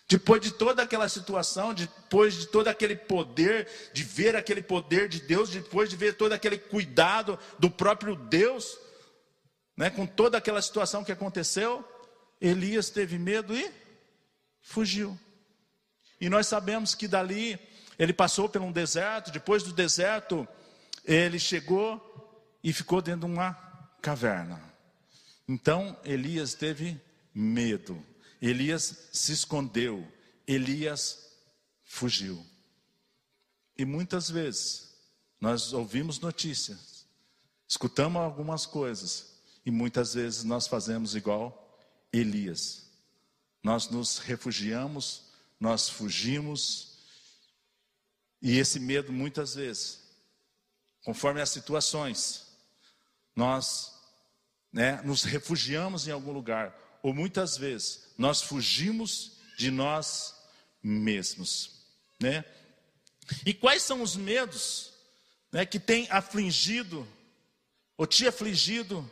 Depois 0.08 0.42
de 0.42 0.52
toda 0.52 0.82
aquela 0.82 1.08
situação, 1.08 1.72
depois 1.72 2.34
de 2.34 2.48
todo 2.48 2.68
aquele 2.68 2.96
poder, 2.96 3.68
de 3.94 4.04
ver 4.04 4.36
aquele 4.36 4.62
poder 4.62 5.08
de 5.08 5.22
Deus, 5.22 5.52
depois 5.52 5.88
de 5.88 5.96
ver 5.96 6.16
todo 6.16 6.34
aquele 6.34 6.58
cuidado 6.58 7.38
do 7.60 7.70
próprio 7.70 8.16
Deus, 8.16 8.76
né, 9.78 9.92
com 9.92 10.08
toda 10.08 10.38
aquela 10.38 10.64
situação 10.64 11.04
que 11.04 11.12
aconteceu, 11.12 11.88
Elias 12.42 12.90
teve 12.90 13.20
medo 13.20 13.56
e 13.56 13.72
fugiu. 14.62 15.18
E 16.20 16.28
nós 16.28 16.48
sabemos 16.48 16.96
que 16.96 17.08
dali 17.08 17.60
ele 18.00 18.12
passou 18.12 18.50
por 18.50 18.62
um 18.62 18.72
deserto, 18.72 19.30
depois 19.30 19.62
do 19.62 19.74
deserto, 19.74 20.48
ele 21.16 21.40
chegou 21.40 22.06
e 22.64 22.72
ficou 22.72 23.02
dentro 23.02 23.28
de 23.28 23.34
uma 23.34 23.54
caverna. 24.02 24.62
Então 25.48 26.00
Elias 26.04 26.54
teve 26.54 27.02
medo. 27.34 28.06
Elias 28.40 29.10
se 29.12 29.32
escondeu, 29.32 30.08
Elias 30.48 31.32
fugiu. 31.84 32.46
E 33.76 33.84
muitas 33.86 34.30
vezes 34.30 34.90
nós 35.42 35.74
ouvimos 35.74 36.20
notícias, 36.20 37.08
escutamos 37.68 38.22
algumas 38.22 38.66
coisas, 38.66 39.40
e 39.66 39.72
muitas 39.72 40.14
vezes 40.14 40.44
nós 40.44 40.68
fazemos 40.68 41.16
igual 41.16 41.80
Elias. 42.14 42.86
Nós 43.64 43.90
nos 43.90 44.20
refugiamos, 44.20 45.24
nós 45.60 45.90
fugimos, 45.90 46.98
e 48.42 48.58
esse 48.58 48.80
medo 48.80 49.12
muitas 49.12 49.56
vezes, 49.56 49.99
conforme 51.04 51.42
as 51.42 51.50
situações, 51.50 52.48
nós 53.36 53.94
né, 54.72 55.02
nos 55.04 55.24
refugiamos 55.24 56.08
em 56.08 56.12
algum 56.12 56.32
lugar, 56.32 56.76
ou 57.02 57.14
muitas 57.14 57.58
vezes 57.58 58.14
nós 58.18 58.42
fugimos 58.42 59.38
de 59.58 59.72
nós 59.72 60.36
mesmos, 60.84 61.86
né? 62.20 62.44
E 63.46 63.54
quais 63.54 63.84
são 63.84 64.02
os 64.02 64.16
medos 64.16 64.94
né, 65.52 65.66
que 65.66 65.80
tem 65.80 66.08
afligido 66.10 67.08
ou 67.98 68.08
te 68.08 68.28
afligido 68.28 69.10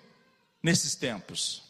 nesses 0.61 0.95
tempos? 0.95 1.63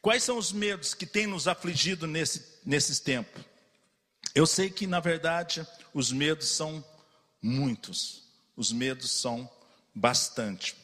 Quais 0.00 0.22
são 0.22 0.38
os 0.38 0.50
medos 0.50 0.94
que 0.94 1.06
têm 1.06 1.26
nos 1.26 1.46
afligido 1.46 2.06
nesse, 2.06 2.60
nesses 2.64 2.98
tempos? 3.00 3.44
Eu 4.34 4.46
sei 4.46 4.70
que, 4.70 4.86
na 4.86 5.00
verdade, 5.00 5.66
os 5.92 6.12
medos 6.12 6.48
são 6.48 6.84
muitos, 7.42 8.22
os 8.56 8.72
medos 8.72 9.10
são 9.10 9.50
bastante. 9.94 10.76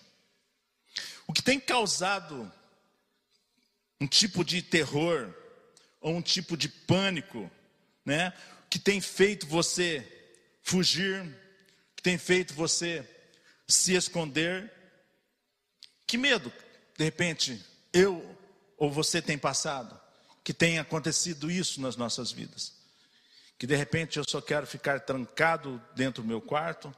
O 1.26 1.32
que 1.32 1.42
tem 1.42 1.58
causado 1.60 2.50
um 4.00 4.06
tipo 4.06 4.44
de 4.44 4.62
terror 4.62 5.32
ou 6.00 6.16
um 6.16 6.22
tipo 6.22 6.56
de 6.56 6.68
pânico, 6.68 7.50
né? 8.04 8.32
Que 8.68 8.78
tem 8.78 9.00
feito 9.00 9.46
você 9.46 10.06
fugir, 10.62 11.24
que 11.94 12.02
tem 12.02 12.18
feito 12.18 12.54
você 12.54 13.08
se 13.66 13.94
esconder. 13.94 14.72
Que 16.06 16.16
medo, 16.16 16.52
de 16.96 17.04
repente, 17.04 17.64
eu 17.92 18.36
ou 18.76 18.90
você 18.90 19.22
tem 19.22 19.38
passado, 19.38 19.98
que 20.44 20.52
tem 20.52 20.78
acontecido 20.78 21.50
isso 21.50 21.80
nas 21.80 21.96
nossas 21.96 22.30
vidas. 22.30 22.75
Que 23.58 23.66
de 23.66 23.74
repente 23.74 24.18
eu 24.18 24.24
só 24.28 24.40
quero 24.40 24.66
ficar 24.66 25.00
trancado 25.00 25.82
dentro 25.94 26.22
do 26.22 26.28
meu 26.28 26.40
quarto, 26.40 26.94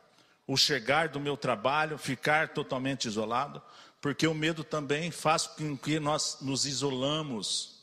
ou 0.47 0.57
chegar 0.57 1.09
do 1.09 1.21
meu 1.21 1.37
trabalho, 1.37 1.99
ficar 1.99 2.49
totalmente 2.49 3.07
isolado, 3.07 3.63
porque 4.01 4.27
o 4.27 4.35
medo 4.35 4.65
também 4.65 5.11
faz 5.11 5.47
com 5.47 5.77
que 5.77 6.01
nós 6.01 6.39
nos 6.41 6.65
isolamos. 6.65 7.83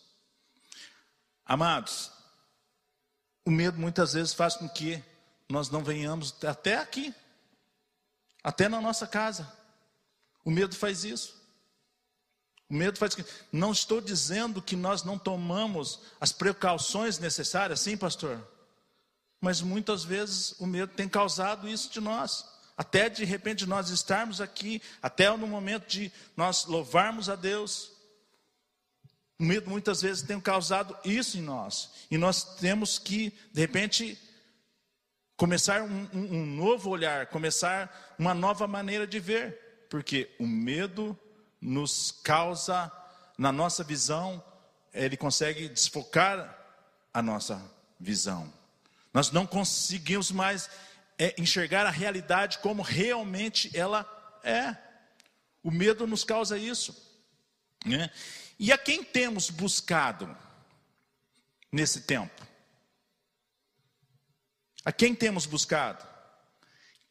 Amados, 1.46 2.12
o 3.46 3.52
medo 3.52 3.80
muitas 3.80 4.14
vezes 4.14 4.34
faz 4.34 4.56
com 4.56 4.68
que 4.68 5.02
nós 5.48 5.70
não 5.70 5.84
venhamos 5.84 6.34
até 6.44 6.78
aqui, 6.78 7.14
até 8.44 8.68
na 8.68 8.82
nossa 8.82 9.06
casa. 9.06 9.52
O 10.44 10.50
medo 10.50 10.76
faz 10.76 11.04
isso. 11.04 11.36
O 12.68 12.74
medo 12.74 12.98
faz 12.98 13.14
que. 13.14 13.24
Não 13.52 13.72
estou 13.72 14.02
dizendo 14.02 14.62
que 14.62 14.76
nós 14.76 15.04
não 15.04 15.20
tomamos 15.20 16.02
as 16.20 16.32
precauções 16.32 17.20
necessárias, 17.20 17.80
sim, 17.82 17.96
pastor. 17.96 18.55
Mas 19.46 19.62
muitas 19.62 20.04
vezes 20.04 20.56
o 20.60 20.66
medo 20.66 20.92
tem 20.96 21.08
causado 21.08 21.70
isso 21.70 21.92
de 21.92 22.02
nós. 22.02 22.44
Até 22.76 23.10
de 23.10 23.24
repente 23.24 23.68
nós 23.68 23.92
estarmos 23.92 24.42
aqui, 24.42 24.82
até 25.04 25.30
no 25.38 25.46
momento 25.46 25.86
de 25.86 26.12
nós 26.36 26.66
louvarmos 26.66 27.30
a 27.30 27.36
Deus. 27.36 27.92
O 29.38 29.44
medo 29.44 29.70
muitas 29.70 30.02
vezes 30.02 30.24
tem 30.24 30.42
causado 30.42 30.98
isso 31.06 31.38
em 31.38 31.42
nós. 31.42 31.92
E 32.10 32.18
nós 32.18 32.56
temos 32.56 32.98
que, 32.98 33.32
de 33.54 33.62
repente, 33.62 34.18
começar 35.38 35.84
um, 35.84 36.10
um, 36.12 36.38
um 36.38 36.46
novo 36.48 36.90
olhar, 36.90 37.28
começar 37.28 38.16
uma 38.18 38.34
nova 38.34 38.66
maneira 38.66 39.06
de 39.06 39.20
ver. 39.20 39.86
Porque 39.92 40.36
o 40.40 40.48
medo 40.48 41.16
nos 41.62 42.10
causa, 42.24 42.92
na 43.38 43.52
nossa 43.52 43.84
visão, 43.84 44.44
ele 44.92 45.16
consegue 45.16 45.70
desfocar 45.70 46.58
a 47.14 47.22
nossa 47.22 47.62
visão. 48.00 48.52
Nós 49.16 49.32
não 49.32 49.48
conseguimos 49.48 50.30
mais 50.30 50.70
é 51.18 51.34
enxergar 51.38 51.86
a 51.86 51.90
realidade 51.90 52.60
como 52.60 52.82
realmente 52.82 53.72
ela 53.74 54.06
é. 54.44 54.76
O 55.64 55.72
medo 55.72 56.06
nos 56.06 56.26
causa 56.26 56.58
isso. 56.58 56.94
Né? 57.86 58.12
E 58.60 58.74
a 58.74 58.78
quem 58.78 59.06
temos 59.06 59.50
buscado 59.50 60.36
nesse 61.72 62.02
tempo? 62.02 62.46
A 64.84 64.92
quem 64.92 65.16
temos 65.16 65.46
buscado? 65.46 66.06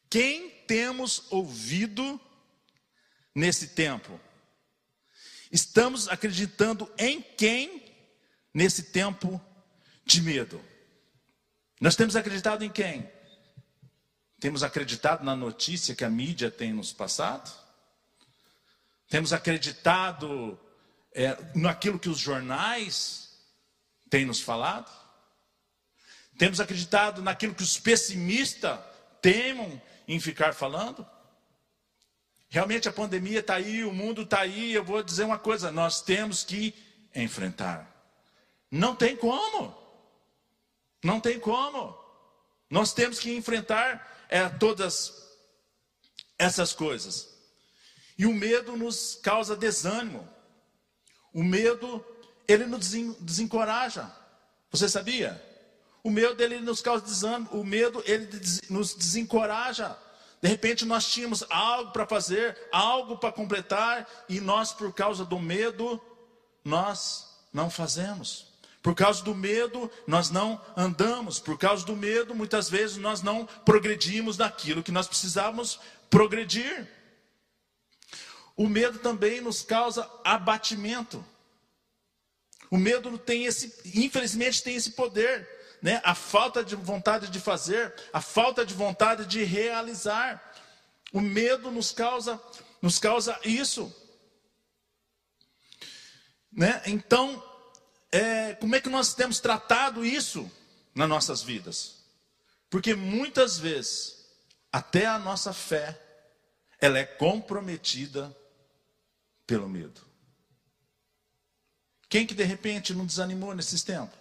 quem 0.07 0.51
temos 0.67 1.23
ouvido 1.31 2.21
nesse 3.33 3.69
tempo? 3.69 4.21
Estamos 5.51 6.07
acreditando 6.07 6.87
em 6.99 7.19
quem 7.19 7.83
nesse 8.53 8.83
tempo 8.83 9.41
de 10.05 10.21
medo? 10.21 10.74
Nós 11.79 11.95
temos 11.95 12.15
acreditado 12.15 12.63
em 12.63 12.69
quem? 12.69 13.09
Temos 14.39 14.63
acreditado 14.63 15.23
na 15.23 15.35
notícia 15.35 15.95
que 15.95 16.05
a 16.05 16.09
mídia 16.09 16.51
tem 16.51 16.73
nos 16.73 16.93
passado? 16.93 17.51
Temos 19.09 19.33
acreditado 19.33 20.59
é, 21.13 21.37
naquilo 21.53 21.99
que 21.99 22.09
os 22.09 22.19
jornais 22.19 23.37
têm 24.09 24.25
nos 24.25 24.39
falado? 24.39 24.91
Temos 26.37 26.59
acreditado 26.59 27.21
naquilo 27.21 27.55
que 27.55 27.63
os 27.63 27.79
pessimistas 27.79 28.79
temem 29.21 29.81
em 30.07 30.19
ficar 30.19 30.53
falando? 30.53 31.07
Realmente 32.49 32.87
a 32.87 32.93
pandemia 32.93 33.39
está 33.39 33.55
aí, 33.55 33.83
o 33.83 33.93
mundo 33.93 34.21
está 34.21 34.41
aí. 34.41 34.73
Eu 34.73 34.83
vou 34.83 35.01
dizer 35.03 35.23
uma 35.23 35.39
coisa: 35.39 35.71
nós 35.71 36.01
temos 36.01 36.43
que 36.43 36.73
enfrentar. 37.13 37.89
Não 38.69 38.95
tem 38.95 39.15
como. 39.15 39.84
Não 41.05 41.19
tem 41.19 41.39
como. 41.39 41.95
Nós 42.67 42.91
temos 42.91 43.19
que 43.19 43.31
enfrentar 43.31 44.25
é, 44.27 44.49
todas 44.49 45.13
essas 46.35 46.73
coisas. 46.73 47.29
E 48.17 48.25
o 48.25 48.33
medo 48.33 48.75
nos 48.75 49.13
causa 49.13 49.55
desânimo. 49.55 50.27
O 51.31 51.43
medo, 51.43 52.03
ele 52.47 52.65
nos 52.65 52.89
desencoraja. 53.19 54.11
Você 54.71 54.89
sabia? 54.89 55.39
O 56.03 56.09
medo 56.09 56.41
ele 56.41 56.59
nos 56.59 56.81
causa 56.81 57.05
desânimo, 57.05 57.49
o 57.51 57.63
medo 57.63 58.01
ele 58.07 58.27
nos 58.67 58.95
desencoraja. 58.95 59.95
De 60.41 60.49
repente 60.49 60.85
nós 60.85 61.05
tínhamos 61.11 61.43
algo 61.51 61.91
para 61.91 62.07
fazer, 62.07 62.57
algo 62.71 63.17
para 63.17 63.31
completar, 63.31 64.09
e 64.27 64.39
nós, 64.39 64.71
por 64.71 64.91
causa 64.91 65.23
do 65.23 65.37
medo, 65.37 66.01
nós 66.63 67.27
não 67.53 67.69
fazemos. 67.69 68.44
Por 68.85 68.93
causa 68.93 69.23
do 69.23 69.33
medo, 69.33 69.89
nós 70.05 70.29
não 70.29 70.61
andamos. 70.77 71.39
Por 71.39 71.57
causa 71.57 71.83
do 71.83 71.95
medo, 71.95 72.35
muitas 72.35 72.69
vezes 72.69 72.97
nós 72.97 73.23
não 73.23 73.43
progredimos 73.65 74.37
naquilo 74.37 74.83
que 74.83 74.91
nós 74.91 75.07
precisávamos 75.07 75.79
progredir. 76.07 76.87
O 78.55 78.69
medo 78.69 78.99
também 78.99 79.41
nos 79.41 79.63
causa 79.63 80.07
abatimento. 80.23 81.25
O 82.69 82.77
medo 82.77 83.17
tem 83.17 83.45
esse, 83.45 83.73
infelizmente, 83.95 84.61
tem 84.61 84.75
esse 84.75 84.91
poder 84.91 85.49
né? 85.81 85.99
a 86.03 86.13
falta 86.13 86.63
de 86.63 86.75
vontade 86.75 87.29
de 87.29 87.39
fazer, 87.39 87.91
a 88.13 88.21
falta 88.21 88.63
de 88.63 88.75
vontade 88.75 89.25
de 89.25 89.43
realizar. 89.43 90.53
O 91.11 91.21
medo 91.21 91.71
nos 91.71 91.91
causa, 91.91 92.39
nos 92.79 92.99
causa 92.99 93.35
isso. 93.43 93.91
Né? 96.51 96.83
Então, 96.85 97.43
é, 98.11 98.53
como 98.55 98.75
é 98.75 98.81
que 98.81 98.89
nós 98.89 99.13
temos 99.13 99.39
tratado 99.39 100.05
isso 100.05 100.49
nas 100.93 101.09
nossas 101.09 101.41
vidas? 101.41 101.95
Porque 102.69 102.95
muitas 102.95 103.57
vezes, 103.57 104.25
até 104.71 105.05
a 105.05 105.19
nossa 105.19 105.53
fé, 105.53 106.01
ela 106.79 106.99
é 106.99 107.05
comprometida 107.05 108.35
pelo 109.47 109.69
medo. 109.69 110.01
Quem 112.09 112.25
que 112.25 112.33
de 112.33 112.43
repente 112.43 112.93
não 112.93 113.05
desanimou 113.05 113.53
nesses 113.53 113.83
tempos? 113.83 114.17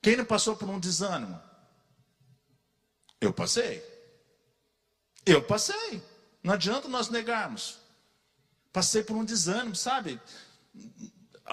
Quem 0.00 0.16
não 0.16 0.24
passou 0.24 0.56
por 0.56 0.68
um 0.68 0.80
desânimo? 0.80 1.40
Eu 3.20 3.32
passei. 3.32 3.82
Eu 5.24 5.42
passei. 5.42 6.02
Não 6.42 6.54
adianta 6.54 6.88
nós 6.88 7.08
negarmos. 7.08 7.78
Passei 8.72 9.04
por 9.04 9.16
um 9.16 9.24
desânimo, 9.24 9.76
sabe? 9.76 10.20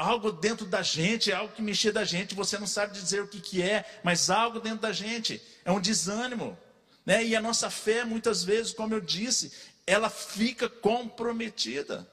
Algo 0.01 0.31
dentro 0.31 0.65
da 0.65 0.81
gente, 0.81 1.29
algo 1.29 1.53
que 1.53 1.62
mexia 1.62 1.91
da 1.91 2.05
gente, 2.05 2.33
você 2.33 2.57
não 2.57 2.65
sabe 2.65 2.93
dizer 2.93 3.21
o 3.21 3.27
que, 3.27 3.41
que 3.41 3.62
é, 3.62 3.83
mas 4.01 4.29
algo 4.29 4.62
dentro 4.62 4.79
da 4.79 4.93
gente. 4.93 5.41
É 5.65 5.71
um 5.73 5.81
desânimo. 5.81 6.57
Né? 7.05 7.25
E 7.25 7.35
a 7.35 7.41
nossa 7.41 7.69
fé, 7.69 8.05
muitas 8.05 8.41
vezes, 8.41 8.71
como 8.71 8.93
eu 8.93 9.01
disse, 9.01 9.51
ela 9.85 10.09
fica 10.09 10.69
comprometida 10.69 12.09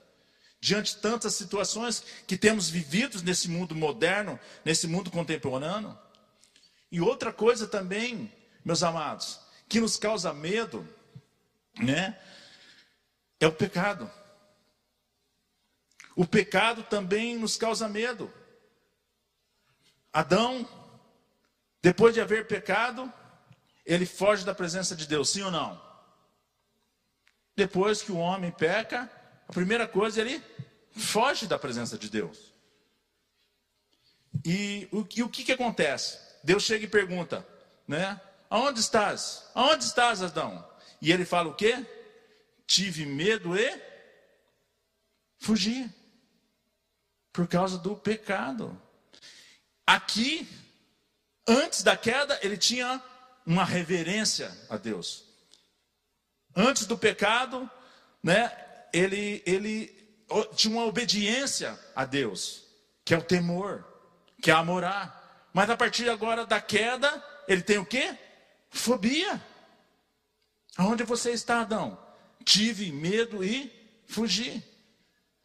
diante 0.59 0.97
de 0.97 1.01
tantas 1.01 1.37
situações 1.37 2.03
que 2.27 2.37
temos 2.37 2.69
vivido 2.69 3.23
nesse 3.23 3.49
mundo 3.49 3.73
moderno, 3.73 4.37
nesse 4.65 4.89
mundo 4.89 5.09
contemporâneo. 5.09 5.97
E 6.91 7.01
outra 7.01 7.33
coisa 7.33 7.69
também, 7.69 8.33
meus 8.65 8.83
amados, 8.83 9.39
que 9.69 9.81
nos 9.81 9.97
causa 9.97 10.33
medo, 10.33 10.85
né? 11.79 12.19
É 13.39 13.47
o 13.47 13.53
pecado. 13.53 14.11
O 16.17 16.27
pecado 16.27 16.83
também 16.83 17.37
nos 17.37 17.57
causa 17.57 17.89
medo. 17.89 18.33
Adão, 20.11 20.67
depois 21.83 22.15
de 22.15 22.23
haver 22.23 22.47
pecado, 22.47 23.13
ele 23.85 24.07
foge 24.07 24.43
da 24.43 24.55
presença 24.55 24.97
de 24.97 25.07
Deus, 25.07 25.29
sim 25.29 25.43
ou 25.43 25.51
não? 25.51 25.81
Depois 27.55 28.01
que 28.01 28.11
o 28.11 28.17
homem 28.17 28.51
peca, 28.51 29.11
a 29.47 29.53
primeira 29.53 29.87
coisa 29.87 30.23
ele 30.23 30.43
foge 30.91 31.47
da 31.47 31.59
presença 31.59 31.99
de 31.99 32.09
Deus. 32.09 32.55
E 34.43 34.89
o, 34.91 35.07
e 35.15 35.23
o 35.23 35.29
que, 35.29 35.45
que 35.45 35.53
acontece? 35.53 36.19
Deus 36.43 36.63
chega 36.63 36.87
e 36.87 36.89
pergunta, 36.89 37.47
né? 37.87 38.19
Aonde 38.49 38.81
estás? 38.81 39.51
Aonde 39.55 39.85
estás, 39.85 40.23
Adão? 40.23 40.67
E 41.01 41.13
ele 41.13 41.27
fala 41.27 41.51
o 41.51 41.55
quê? 41.55 41.85
Tive 42.67 43.05
medo 43.05 43.55
e 43.55 43.83
fugi. 45.39 45.91
Por 47.37 47.47
causa 47.47 47.77
do 47.77 47.95
pecado. 47.95 48.81
Aqui, 49.87 50.49
antes 51.47 51.83
da 51.83 51.95
queda, 51.95 52.41
ele 52.43 52.57
tinha 52.57 53.03
uma 53.45 53.63
reverência 53.63 54.51
a 54.71 54.79
Deus. 54.79 55.23
Antes 56.57 56.87
do 56.87 56.97
pecado, 56.97 57.71
né, 58.23 58.51
ele, 58.91 59.43
ele 59.45 60.17
tinha 60.55 60.75
uma 60.75 60.87
obediência 60.87 61.79
a 61.95 62.07
Deus, 62.07 62.65
que 63.05 63.13
é 63.13 63.19
o 63.19 63.23
temor, 63.23 63.87
que 64.41 64.51
é 64.51 64.55
amorar. 64.55 65.51
Mas 65.53 65.69
a 65.69 65.77
partir 65.77 66.09
agora 66.09 66.47
da 66.47 66.59
queda, 66.59 67.23
ele 67.47 67.61
tem 67.61 67.77
o 67.77 67.85
quê? 67.85 68.17
Fobia. 68.71 69.45
Aonde 70.79 71.05
você 71.05 71.33
está, 71.33 71.61
Adão? 71.61 72.03
Tive 72.47 72.91
medo 72.91 73.45
e 73.45 73.71
fugi. 74.07 74.65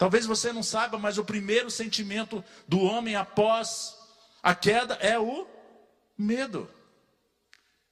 Talvez 0.01 0.25
você 0.25 0.51
não 0.51 0.63
saiba, 0.63 0.97
mas 0.97 1.19
o 1.19 1.23
primeiro 1.23 1.69
sentimento 1.69 2.43
do 2.67 2.79
homem 2.79 3.15
após 3.15 3.95
a 4.41 4.55
queda 4.55 4.95
é 4.95 5.19
o 5.19 5.47
medo. 6.17 6.67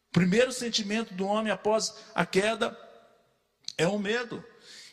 O 0.10 0.13
primeiro 0.13 0.52
sentimento 0.52 1.13
do 1.13 1.28
homem 1.28 1.54
após 1.54 1.93
a 2.15 2.26
queda 2.26 2.76
é 3.78 3.88
o 3.88 4.00
medo. 4.00 4.43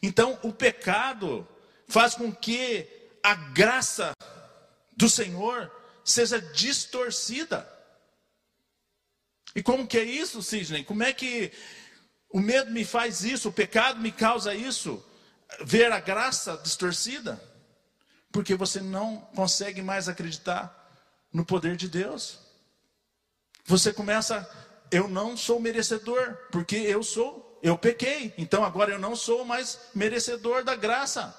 Então, 0.02 0.38
o 0.42 0.52
pecado 0.52 1.48
faz 1.88 2.14
com 2.14 2.30
que 2.30 2.86
a 3.22 3.34
graça 3.34 4.12
do 4.94 5.08
Senhor 5.08 5.72
seja 6.04 6.38
distorcida. 6.38 7.66
E 9.54 9.62
como 9.62 9.86
que 9.86 9.96
é 9.96 10.04
isso, 10.04 10.42
Sidney? 10.42 10.84
Como 10.84 11.02
é 11.02 11.14
que 11.14 11.50
o 12.28 12.40
medo 12.40 12.70
me 12.72 12.84
faz 12.84 13.24
isso, 13.24 13.48
o 13.48 13.54
pecado 13.54 14.00
me 14.00 14.12
causa 14.12 14.54
isso? 14.54 15.02
Ver 15.64 15.92
a 15.92 16.00
graça 16.00 16.58
distorcida? 16.62 17.40
Porque 18.30 18.54
você 18.54 18.80
não 18.80 19.18
consegue 19.34 19.82
mais 19.82 20.08
acreditar 20.08 20.72
no 21.32 21.44
poder 21.44 21.76
de 21.76 21.88
Deus. 21.88 22.38
Você 23.64 23.92
começa, 23.92 24.48
eu 24.90 25.08
não 25.08 25.36
sou 25.36 25.60
merecedor, 25.60 26.36
porque 26.50 26.76
eu 26.76 27.02
sou, 27.02 27.58
eu 27.62 27.76
pequei, 27.76 28.32
então 28.38 28.64
agora 28.64 28.92
eu 28.92 28.98
não 28.98 29.16
sou 29.16 29.44
mais 29.44 29.78
merecedor 29.94 30.62
da 30.62 30.74
graça. 30.76 31.34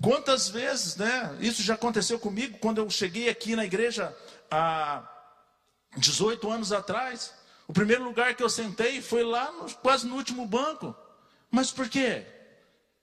Quantas 0.00 0.48
vezes, 0.48 0.96
né? 0.96 1.36
Isso 1.40 1.62
já 1.62 1.74
aconteceu 1.74 2.18
comigo 2.18 2.58
quando 2.58 2.78
eu 2.78 2.88
cheguei 2.90 3.28
aqui 3.28 3.56
na 3.56 3.64
igreja 3.64 4.14
há 4.50 5.02
18 5.96 6.50
anos 6.50 6.72
atrás. 6.72 7.32
O 7.66 7.72
primeiro 7.72 8.04
lugar 8.04 8.34
que 8.34 8.42
eu 8.42 8.50
sentei 8.50 9.00
foi 9.00 9.24
lá, 9.24 9.50
no, 9.50 9.70
quase 9.76 10.06
no 10.06 10.14
último 10.14 10.46
banco. 10.46 10.94
Mas 11.50 11.70
por 11.70 11.88
quê? 11.88 12.24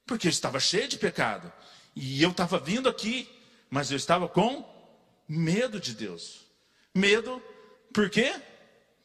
Porque 0.05 0.27
eu 0.27 0.31
estava 0.31 0.59
cheio 0.59 0.87
de 0.87 0.97
pecado. 0.97 1.51
E 1.95 2.21
eu 2.21 2.31
estava 2.31 2.59
vindo 2.59 2.89
aqui, 2.89 3.29
mas 3.69 3.91
eu 3.91 3.97
estava 3.97 4.27
com 4.27 4.65
medo 5.27 5.79
de 5.79 5.93
Deus. 5.93 6.45
Medo, 6.93 7.41
por 7.93 8.09
quê? 8.09 8.33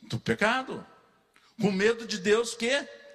Do 0.02 0.18
pecado. 0.18 0.84
Com 1.60 1.70
medo 1.70 2.06
de 2.06 2.18
Deus 2.18 2.54
que 2.54 2.70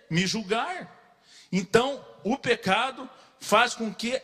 me 0.09 0.25
julgar. 0.27 1.19
Então, 1.51 2.05
o 2.23 2.37
pecado 2.37 3.09
faz 3.39 3.73
com 3.73 3.93
que 3.93 4.21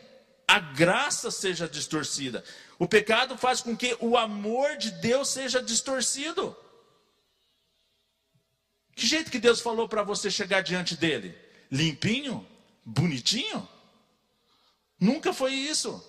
a 0.47 0.59
graça 0.59 1.29
seja 1.29 1.67
distorcida. 1.67 2.43
O 2.79 2.87
pecado 2.87 3.37
faz 3.37 3.61
com 3.61 3.75
que 3.75 3.95
o 3.99 4.17
amor 4.17 4.77
de 4.77 4.91
Deus 4.91 5.29
seja 5.29 5.61
distorcido. 5.61 6.55
Que 8.95 9.05
jeito 9.05 9.29
que 9.29 9.39
Deus 9.39 9.61
falou 9.61 9.87
para 9.87 10.01
você 10.01 10.31
chegar 10.31 10.61
diante 10.61 10.95
dele? 10.95 11.37
Limpinho? 11.71 12.45
Bonitinho? 12.83 13.67
Nunca 14.99 15.31
foi 15.33 15.53
isso. 15.53 16.03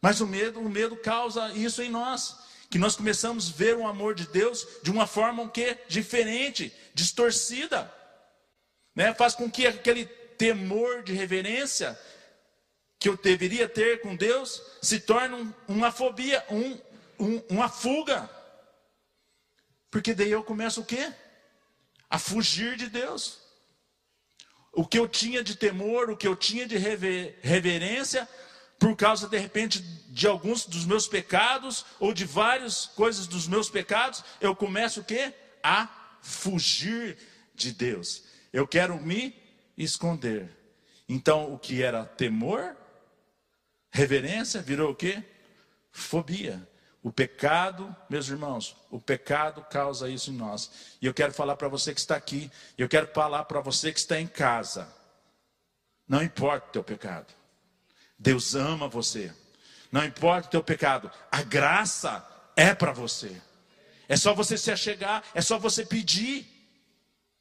Mas 0.00 0.20
o 0.20 0.26
medo, 0.26 0.60
o 0.60 0.68
medo 0.68 0.96
causa 0.96 1.52
isso 1.52 1.82
em 1.82 1.90
nós, 1.90 2.36
que 2.70 2.78
nós 2.78 2.96
começamos 2.96 3.48
a 3.48 3.52
ver 3.52 3.76
o 3.76 3.86
amor 3.86 4.14
de 4.14 4.26
Deus 4.26 4.66
de 4.82 4.90
uma 4.90 5.06
forma 5.06 5.42
um 5.42 5.48
que 5.48 5.78
diferente, 5.88 6.72
distorcida. 6.92 7.92
Né? 8.94 9.14
Faz 9.14 9.34
com 9.34 9.50
que 9.50 9.66
aquele 9.66 10.04
temor 10.04 11.02
de 11.02 11.12
reverência 11.12 11.98
que 12.98 13.08
eu 13.08 13.16
deveria 13.16 13.68
ter 13.68 14.00
com 14.00 14.16
Deus 14.16 14.62
se 14.80 15.00
torne 15.00 15.34
um, 15.34 15.52
uma 15.68 15.92
fobia, 15.92 16.44
um, 16.50 16.78
um, 17.18 17.42
uma 17.50 17.68
fuga. 17.68 18.28
Porque 19.90 20.14
daí 20.14 20.30
eu 20.30 20.42
começo 20.42 20.80
o 20.80 20.84
quê? 20.84 21.12
A 22.08 22.18
fugir 22.18 22.76
de 22.76 22.88
Deus. 22.88 23.43
O 24.74 24.84
que 24.84 24.98
eu 24.98 25.08
tinha 25.08 25.42
de 25.42 25.56
temor, 25.56 26.10
o 26.10 26.16
que 26.16 26.26
eu 26.26 26.34
tinha 26.34 26.66
de 26.66 26.76
rever, 26.76 27.38
reverência, 27.42 28.28
por 28.78 28.96
causa 28.96 29.28
de 29.28 29.38
repente 29.38 29.80
de 30.08 30.26
alguns 30.26 30.66
dos 30.66 30.84
meus 30.84 31.06
pecados 31.06 31.84
ou 31.98 32.12
de 32.12 32.24
várias 32.24 32.86
coisas 32.86 33.26
dos 33.26 33.46
meus 33.46 33.70
pecados, 33.70 34.24
eu 34.40 34.54
começo 34.54 35.00
o 35.00 35.04
quê? 35.04 35.32
A 35.62 35.88
fugir 36.20 37.16
de 37.54 37.72
Deus. 37.72 38.24
Eu 38.52 38.66
quero 38.66 39.00
me 39.00 39.34
esconder. 39.76 40.50
Então, 41.08 41.52
o 41.52 41.58
que 41.58 41.82
era 41.82 42.04
temor, 42.04 42.76
reverência, 43.90 44.60
virou 44.60 44.90
o 44.90 44.94
quê? 44.94 45.22
Fobia. 45.92 46.66
O 47.04 47.12
pecado, 47.12 47.94
meus 48.08 48.30
irmãos, 48.30 48.74
o 48.90 48.98
pecado 48.98 49.62
causa 49.70 50.08
isso 50.08 50.30
em 50.30 50.36
nós. 50.36 50.70
E 51.02 51.06
eu 51.06 51.12
quero 51.12 51.34
falar 51.34 51.54
para 51.54 51.68
você 51.68 51.92
que 51.92 52.00
está 52.00 52.16
aqui, 52.16 52.50
eu 52.78 52.88
quero 52.88 53.06
falar 53.08 53.44
para 53.44 53.60
você 53.60 53.92
que 53.92 53.98
está 53.98 54.18
em 54.18 54.26
casa. 54.26 54.88
Não 56.08 56.22
importa 56.22 56.66
o 56.66 56.72
teu 56.72 56.82
pecado. 56.82 57.26
Deus 58.18 58.54
ama 58.54 58.88
você. 58.88 59.30
Não 59.92 60.02
importa 60.02 60.48
o 60.48 60.50
teu 60.52 60.64
pecado. 60.64 61.10
A 61.30 61.42
graça 61.42 62.26
é 62.56 62.74
para 62.74 62.92
você. 62.92 63.38
É 64.08 64.16
só 64.16 64.32
você 64.32 64.56
se 64.56 64.72
achegar, 64.72 65.22
é 65.34 65.42
só 65.42 65.58
você 65.58 65.84
pedir. 65.84 66.50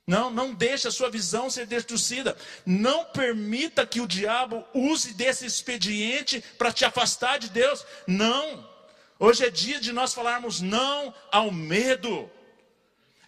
Não, 0.05 0.29
não 0.29 0.53
deixe 0.53 0.89
a 0.89 0.91
sua 0.91 1.09
visão 1.09 1.49
ser 1.49 1.67
distorcida. 1.67 2.35
Não 2.65 3.05
permita 3.05 3.87
que 3.87 4.01
o 4.01 4.07
diabo 4.07 4.65
use 4.73 5.13
desse 5.13 5.45
expediente 5.45 6.43
para 6.57 6.73
te 6.73 6.83
afastar 6.83 7.39
de 7.39 7.49
Deus. 7.49 7.85
Não. 8.05 8.72
Hoje 9.19 9.45
é 9.45 9.49
dia 9.49 9.79
de 9.79 9.91
nós 9.91 10.13
falarmos 10.13 10.61
não 10.61 11.13
ao 11.31 11.51
medo. 11.51 12.29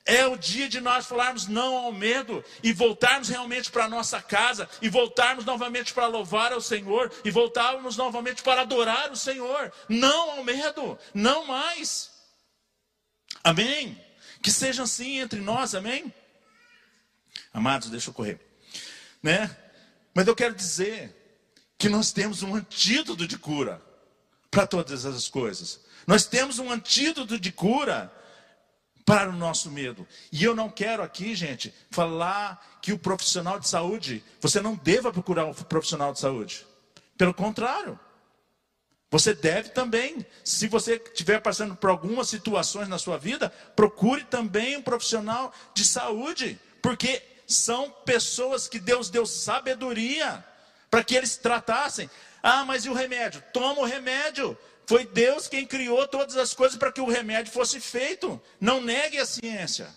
É 0.05 0.27
o 0.27 0.37
dia 0.37 0.69
de 0.69 0.79
nós 0.79 1.07
falarmos 1.07 1.47
não 1.47 1.75
ao 1.75 1.91
medo 1.91 2.43
e 2.61 2.71
voltarmos 2.71 3.27
realmente 3.27 3.71
para 3.71 3.85
a 3.85 3.89
nossa 3.89 4.21
casa 4.21 4.69
e 4.79 4.87
voltarmos 4.87 5.45
novamente 5.45 5.93
para 5.93 6.05
louvar 6.05 6.53
ao 6.53 6.61
Senhor 6.61 7.11
e 7.23 7.31
voltarmos 7.31 7.97
novamente 7.97 8.43
para 8.43 8.61
adorar 8.61 9.11
o 9.11 9.15
Senhor. 9.15 9.73
Não 9.89 10.31
ao 10.31 10.43
medo, 10.43 10.97
não 11.11 11.47
mais. 11.47 12.11
Amém? 13.43 13.99
Que 14.43 14.51
seja 14.51 14.83
assim 14.83 15.19
entre 15.19 15.39
nós, 15.39 15.73
amém? 15.73 16.13
Amados, 17.51 17.89
deixa 17.89 18.11
eu 18.11 18.13
correr. 18.13 18.39
Né? 19.23 19.55
Mas 20.13 20.27
eu 20.27 20.35
quero 20.35 20.53
dizer 20.53 21.15
que 21.79 21.89
nós 21.89 22.11
temos 22.11 22.43
um 22.43 22.53
antídoto 22.53 23.25
de 23.25 23.39
cura 23.39 23.81
para 24.55 24.65
todas 24.65 25.03
essas 25.03 25.27
coisas. 25.27 25.81
Nós 26.07 26.25
temos 26.25 26.59
um 26.59 26.71
antídoto 26.71 27.37
de 27.37 27.51
cura 27.51 28.09
para 29.03 29.29
o 29.29 29.33
nosso 29.33 29.69
medo. 29.69 30.07
E 30.31 30.45
eu 30.45 30.55
não 30.55 30.69
quero 30.69 31.03
aqui, 31.03 31.35
gente, 31.35 31.73
falar 31.91 32.79
que 32.81 32.93
o 32.93 32.97
profissional 32.97 33.59
de 33.59 33.67
saúde, 33.67 34.23
você 34.39 34.61
não 34.61 34.75
deva 34.75 35.11
procurar 35.11 35.43
um 35.43 35.53
profissional 35.53 36.13
de 36.13 36.21
saúde. 36.21 36.65
Pelo 37.17 37.33
contrário. 37.33 37.99
Você 39.11 39.33
deve 39.33 39.69
também, 39.69 40.25
se 40.41 40.69
você 40.69 41.01
estiver 41.05 41.41
passando 41.41 41.75
por 41.75 41.89
algumas 41.89 42.29
situações 42.29 42.87
na 42.87 42.97
sua 42.97 43.17
vida, 43.17 43.49
procure 43.75 44.23
também 44.23 44.77
um 44.77 44.81
profissional 44.81 45.53
de 45.73 45.83
saúde, 45.83 46.57
porque 46.81 47.21
são 47.45 47.91
pessoas 48.05 48.69
que 48.69 48.79
Deus 48.79 49.09
deu 49.09 49.25
sabedoria 49.25 50.43
para 50.89 51.03
que 51.03 51.13
eles 51.13 51.35
tratassem. 51.35 52.09
Ah, 52.47 52.63
mas 52.63 52.85
e 52.85 52.89
o 52.89 52.93
remédio? 52.93 53.43
Toma 53.51 53.81
o 53.81 53.85
remédio. 53.85 54.55
Foi 54.85 55.03
Deus 55.03 55.47
quem 55.47 55.65
criou 55.65 56.07
todas 56.07 56.37
as 56.37 56.53
coisas 56.53 56.77
para 56.77 56.91
que 56.91 57.01
o 57.01 57.09
remédio 57.09 57.51
fosse 57.51 57.79
feito. 57.79 58.39
Não 58.61 58.79
negue 58.79 59.17
a 59.17 59.25
ciência. 59.25 59.89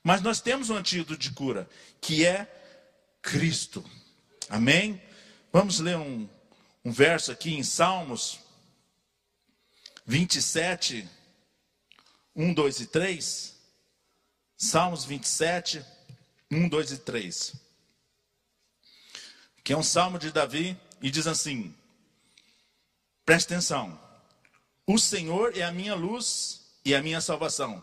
Mas 0.00 0.22
nós 0.22 0.40
temos 0.40 0.70
um 0.70 0.76
antídoto 0.76 1.18
de 1.18 1.32
cura, 1.32 1.68
que 2.00 2.24
é 2.24 2.46
Cristo. 3.20 3.84
Amém? 4.48 5.02
Vamos 5.52 5.80
ler 5.80 5.96
um, 5.96 6.28
um 6.84 6.92
verso 6.92 7.32
aqui 7.32 7.54
em 7.54 7.64
Salmos 7.64 8.38
27, 10.06 11.08
1, 12.36 12.54
2 12.54 12.80
e 12.82 12.86
3. 12.86 13.56
Salmos 14.56 15.04
27, 15.04 15.84
1, 16.52 16.68
2 16.68 16.92
e 16.92 16.98
3. 16.98 17.54
Que 19.64 19.72
é 19.72 19.76
um 19.76 19.82
salmo 19.82 20.20
de 20.20 20.30
Davi 20.30 20.78
e 21.02 21.10
diz 21.10 21.26
assim: 21.26 21.74
preste 23.30 23.52
atenção. 23.52 23.96
O 24.84 24.98
Senhor 24.98 25.56
é 25.56 25.62
a 25.62 25.70
minha 25.70 25.94
luz 25.94 26.62
e 26.84 26.96
a 26.96 27.00
minha 27.00 27.20
salvação. 27.20 27.80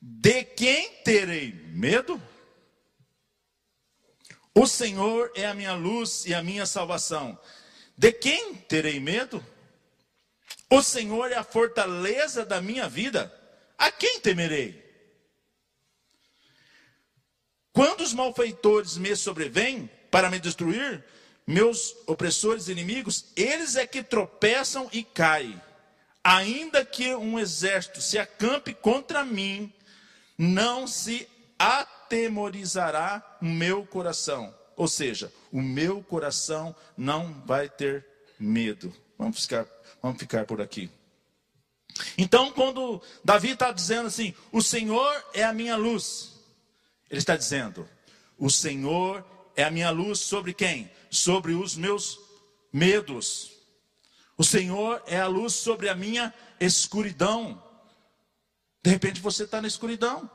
De 0.00 0.44
quem 0.44 0.88
terei 1.02 1.52
medo? 1.52 2.22
O 4.54 4.64
Senhor 4.64 5.32
é 5.34 5.46
a 5.46 5.52
minha 5.52 5.74
luz 5.74 6.26
e 6.26 6.32
a 6.32 6.44
minha 6.44 6.64
salvação. 6.64 7.36
De 7.98 8.12
quem 8.12 8.54
terei 8.54 9.00
medo? 9.00 9.44
O 10.70 10.80
Senhor 10.80 11.32
é 11.32 11.34
a 11.34 11.42
fortaleza 11.42 12.46
da 12.46 12.62
minha 12.62 12.88
vida. 12.88 13.34
A 13.76 13.90
quem 13.90 14.20
temerei? 14.20 14.80
Quando 17.72 18.02
os 18.02 18.14
malfeitores 18.14 18.96
me 18.96 19.16
sobrevêm 19.16 19.90
para 20.08 20.30
me 20.30 20.38
destruir, 20.38 21.04
meus 21.46 21.96
opressores 22.06 22.68
inimigos, 22.68 23.26
eles 23.36 23.76
é 23.76 23.86
que 23.86 24.02
tropeçam 24.02 24.88
e 24.92 25.02
caem. 25.02 25.60
Ainda 26.22 26.84
que 26.84 27.14
um 27.14 27.38
exército 27.38 28.00
se 28.00 28.18
acampe 28.18 28.72
contra 28.72 29.24
mim, 29.24 29.72
não 30.38 30.86
se 30.86 31.28
atemorizará 31.58 33.38
o 33.40 33.44
meu 33.44 33.84
coração. 33.84 34.54
Ou 34.76 34.88
seja, 34.88 35.32
o 35.50 35.60
meu 35.60 36.02
coração 36.02 36.74
não 36.96 37.42
vai 37.44 37.68
ter 37.68 38.06
medo. 38.38 38.94
Vamos 39.18 39.42
ficar, 39.42 39.66
vamos 40.00 40.18
ficar 40.18 40.46
por 40.46 40.60
aqui. 40.60 40.90
Então, 42.16 42.50
quando 42.52 43.02
Davi 43.24 43.50
está 43.50 43.70
dizendo 43.70 44.06
assim: 44.06 44.34
O 44.50 44.62
Senhor 44.62 45.24
é 45.34 45.44
a 45.44 45.52
minha 45.52 45.76
luz, 45.76 46.32
ele 47.10 47.18
está 47.18 47.36
dizendo: 47.36 47.88
O 48.38 48.50
Senhor 48.50 49.24
é 49.54 49.64
a 49.64 49.70
minha 49.70 49.90
luz 49.90 50.20
sobre 50.20 50.54
quem? 50.54 50.90
Sobre 51.12 51.52
os 51.52 51.76
meus 51.76 52.18
medos. 52.72 53.52
O 54.36 54.42
Senhor 54.42 55.00
é 55.06 55.20
a 55.20 55.26
luz 55.28 55.52
sobre 55.52 55.88
a 55.88 55.94
minha 55.94 56.34
escuridão. 56.58 57.62
De 58.82 58.90
repente 58.90 59.20
você 59.20 59.44
está 59.44 59.60
na 59.60 59.68
escuridão. 59.68 60.28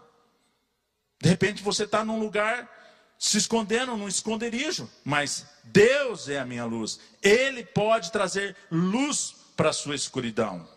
De 1.20 1.28
repente 1.28 1.64
você 1.64 1.84
está 1.84 2.06
num 2.06 2.20
lugar 2.20 2.72
se 3.18 3.38
escondendo, 3.38 3.98
num 3.98 4.08
esconderijo. 4.08 4.90
Mas 5.04 5.48
Deus 5.64 6.30
é 6.30 6.40
a 6.40 6.46
minha 6.46 6.64
luz. 6.64 7.00
Ele 7.22 7.66
pode 7.66 8.12
trazer 8.12 8.56
luz 8.72 9.36
para 9.56 9.72
a 9.72 9.74
sua 9.74 9.96
escuridão. 9.96 10.68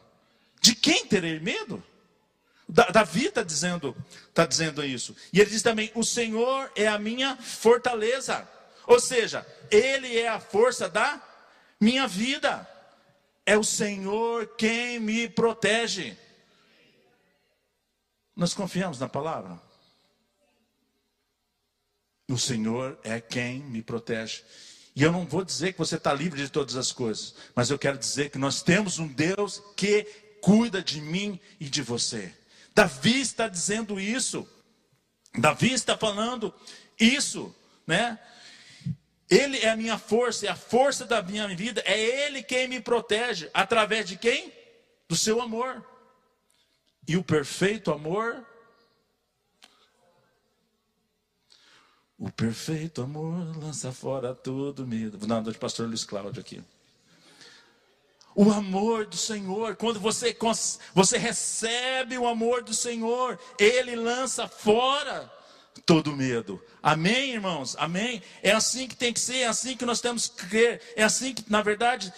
De 0.61 0.75
quem 0.75 1.07
terei 1.07 1.39
medo? 1.39 1.83
Davi 2.69 3.27
está 3.27 3.43
dizendo, 3.43 3.97
tá 4.33 4.47
dizendo 4.47 4.85
isso. 4.85 5.15
E 5.33 5.41
ele 5.41 5.51
diz 5.51 5.63
também: 5.63 5.91
O 5.95 6.05
Senhor 6.05 6.71
é 6.75 6.87
a 6.87 6.99
minha 6.99 7.37
fortaleza. 7.37 8.49
Ou 8.87 9.01
seja, 9.01 9.47
Ele 9.71 10.19
é 10.19 10.29
a 10.29 10.41
força 10.41 10.89
da 10.89 11.23
minha 11.81 12.07
vida. 12.07 12.69
É 13.47 13.57
o 13.57 13.65
Senhor 13.65 14.47
quem 14.57 14.99
me 15.01 15.29
protege. 15.29 16.17
Nós 18.37 18.55
confiamos 18.55 18.99
na 18.99 19.09
palavra. 19.09 19.61
O 22.29 22.39
Senhor 22.39 22.99
é 23.03 23.21
quem 23.21 23.61
me 23.61 23.83
protege. 23.83 24.45
E 24.95 25.03
eu 25.03 25.11
não 25.11 25.27
vou 25.27 25.45
dizer 25.45 25.73
que 25.73 25.79
você 25.79 25.97
está 25.97 26.13
livre 26.13 26.43
de 26.43 26.49
todas 26.49 26.77
as 26.77 26.93
coisas, 26.93 27.35
mas 27.55 27.71
eu 27.71 27.79
quero 27.79 27.99
dizer 27.99 28.31
que 28.31 28.39
nós 28.39 28.63
temos 28.63 28.99
um 28.99 29.09
Deus 29.09 29.63
que 29.77 30.05
cuida 30.41 30.83
de 30.83 31.01
mim 31.01 31.41
e 31.59 31.69
de 31.69 31.83
você. 31.83 32.33
Davi 32.75 33.21
está 33.21 33.49
dizendo 33.49 34.01
isso. 34.01 34.49
Davi 35.37 35.73
está 35.73 35.97
falando 35.97 36.53
isso, 36.99 37.55
né? 37.87 38.19
Ele 39.31 39.59
é 39.59 39.71
a 39.71 39.77
minha 39.77 39.97
força, 39.97 40.47
é 40.47 40.49
a 40.49 40.57
força 40.57 41.05
da 41.05 41.23
minha 41.23 41.47
vida, 41.49 41.81
é 41.87 41.99
Ele 41.99 42.43
quem 42.43 42.67
me 42.67 42.81
protege. 42.81 43.49
Através 43.55 44.07
de 44.07 44.17
quem? 44.17 44.53
Do 45.09 45.15
seu 45.15 45.41
amor. 45.41 45.87
E 47.07 47.17
o 47.17 47.23
perfeito 47.23 47.93
amor 47.93 48.45
O 52.21 52.31
perfeito 52.31 53.01
amor 53.01 53.57
lança 53.57 53.91
fora 53.93 54.35
todo 54.35 54.87
medo. 54.87 55.17
Vou 55.17 55.27
dar 55.27 55.37
uma 55.37 55.51
de 55.51 55.59
pastor 55.59 55.89
Luiz 55.89 56.05
Cláudio 56.05 56.39
aqui. 56.39 56.63
O 58.35 58.51
amor 58.53 59.07
do 59.07 59.17
Senhor, 59.17 59.75
quando 59.75 59.99
você, 59.99 60.37
você 60.95 61.17
recebe 61.17 62.19
o 62.19 62.29
amor 62.29 62.63
do 62.63 62.75
Senhor, 62.75 63.41
ele 63.59 63.97
lança 63.97 64.47
fora 64.47 65.33
todo 65.87 66.17
medo. 66.17 66.63
Amém, 66.83 67.33
irmãos? 67.33 67.77
Amém? 67.79 68.23
É 68.43 68.53
assim 68.53 68.87
que 68.87 68.97
tem 68.97 69.13
que 69.13 69.21
ser, 69.21 69.39
é 69.39 69.47
assim 69.47 69.77
que 69.77 69.85
nós 69.85 70.01
temos 70.01 70.29
que 70.29 70.47
crer, 70.47 70.83
é 70.97 71.03
assim 71.03 71.35
que, 71.35 71.51
na 71.51 71.63
verdade, 71.63 72.13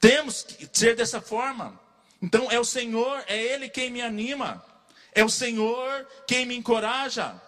temos 0.00 0.42
que 0.42 0.68
ser 0.72 0.96
dessa 0.96 1.20
forma. 1.20 1.80
Então, 2.20 2.50
é 2.50 2.58
o 2.58 2.64
Senhor, 2.64 3.24
é 3.26 3.40
Ele 3.40 3.68
quem 3.68 3.90
me 3.90 4.02
anima, 4.02 4.64
é 5.14 5.24
o 5.24 5.28
Senhor 5.28 6.06
quem 6.26 6.46
me 6.46 6.56
encoraja. 6.56 7.40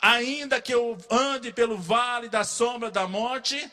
Ainda 0.00 0.60
que 0.60 0.74
eu 0.74 0.98
ande 1.10 1.52
pelo 1.52 1.78
vale 1.78 2.28
da 2.28 2.44
sombra 2.44 2.90
da 2.90 3.06
morte, 3.06 3.70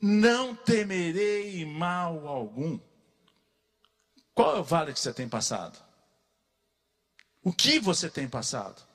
não 0.00 0.54
temerei 0.54 1.64
mal 1.66 2.26
algum. 2.28 2.78
Qual 4.32 4.56
é 4.56 4.60
o 4.60 4.64
vale 4.64 4.92
que 4.92 5.00
você 5.00 5.12
tem 5.12 5.28
passado? 5.28 5.78
O 7.42 7.52
que 7.52 7.80
você 7.80 8.08
tem 8.08 8.28
passado? 8.28 8.87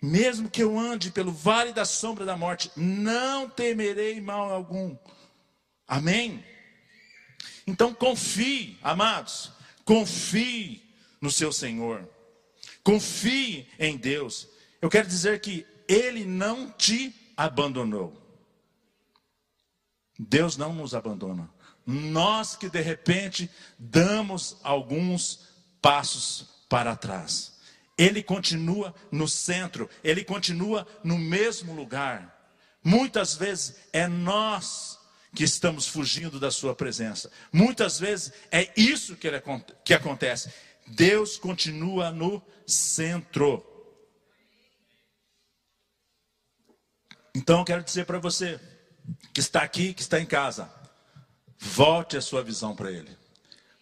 Mesmo 0.00 0.48
que 0.48 0.62
eu 0.62 0.78
ande 0.78 1.10
pelo 1.10 1.30
vale 1.30 1.72
da 1.72 1.84
sombra 1.84 2.24
da 2.24 2.36
morte, 2.36 2.70
não 2.74 3.48
temerei 3.48 4.20
mal 4.20 4.50
algum. 4.50 4.96
Amém? 5.86 6.42
Então 7.66 7.92
confie, 7.92 8.78
amados, 8.82 9.52
confie 9.84 10.82
no 11.20 11.30
seu 11.30 11.52
Senhor. 11.52 12.08
Confie 12.82 13.68
em 13.78 13.96
Deus. 13.96 14.48
Eu 14.80 14.88
quero 14.88 15.06
dizer 15.06 15.40
que 15.40 15.66
Ele 15.86 16.24
não 16.24 16.70
te 16.70 17.14
abandonou. 17.36 18.16
Deus 20.18 20.56
não 20.56 20.72
nos 20.72 20.94
abandona. 20.94 21.50
Nós 21.86 22.56
que 22.56 22.68
de 22.68 22.80
repente 22.80 23.50
damos 23.78 24.56
alguns 24.62 25.48
passos 25.80 26.64
para 26.68 26.96
trás. 26.96 27.59
Ele 28.00 28.22
continua 28.22 28.94
no 29.12 29.28
centro, 29.28 29.86
ele 30.02 30.24
continua 30.24 30.86
no 31.04 31.18
mesmo 31.18 31.74
lugar. 31.74 32.34
Muitas 32.82 33.34
vezes 33.34 33.76
é 33.92 34.08
nós 34.08 34.98
que 35.34 35.44
estamos 35.44 35.86
fugindo 35.86 36.40
da 36.40 36.50
sua 36.50 36.74
presença. 36.74 37.30
Muitas 37.52 38.00
vezes 38.00 38.32
é 38.50 38.72
isso 38.74 39.16
que, 39.16 39.28
ele, 39.28 39.38
que 39.84 39.92
acontece. 39.92 40.50
Deus 40.86 41.36
continua 41.36 42.10
no 42.10 42.42
centro. 42.66 43.62
Então 47.34 47.62
quero 47.66 47.84
dizer 47.84 48.06
para 48.06 48.18
você 48.18 48.58
que 49.34 49.40
está 49.40 49.60
aqui, 49.60 49.92
que 49.92 50.00
está 50.00 50.18
em 50.18 50.24
casa, 50.24 50.72
volte 51.58 52.16
a 52.16 52.22
sua 52.22 52.42
visão 52.42 52.74
para 52.74 52.90
Ele. 52.90 53.14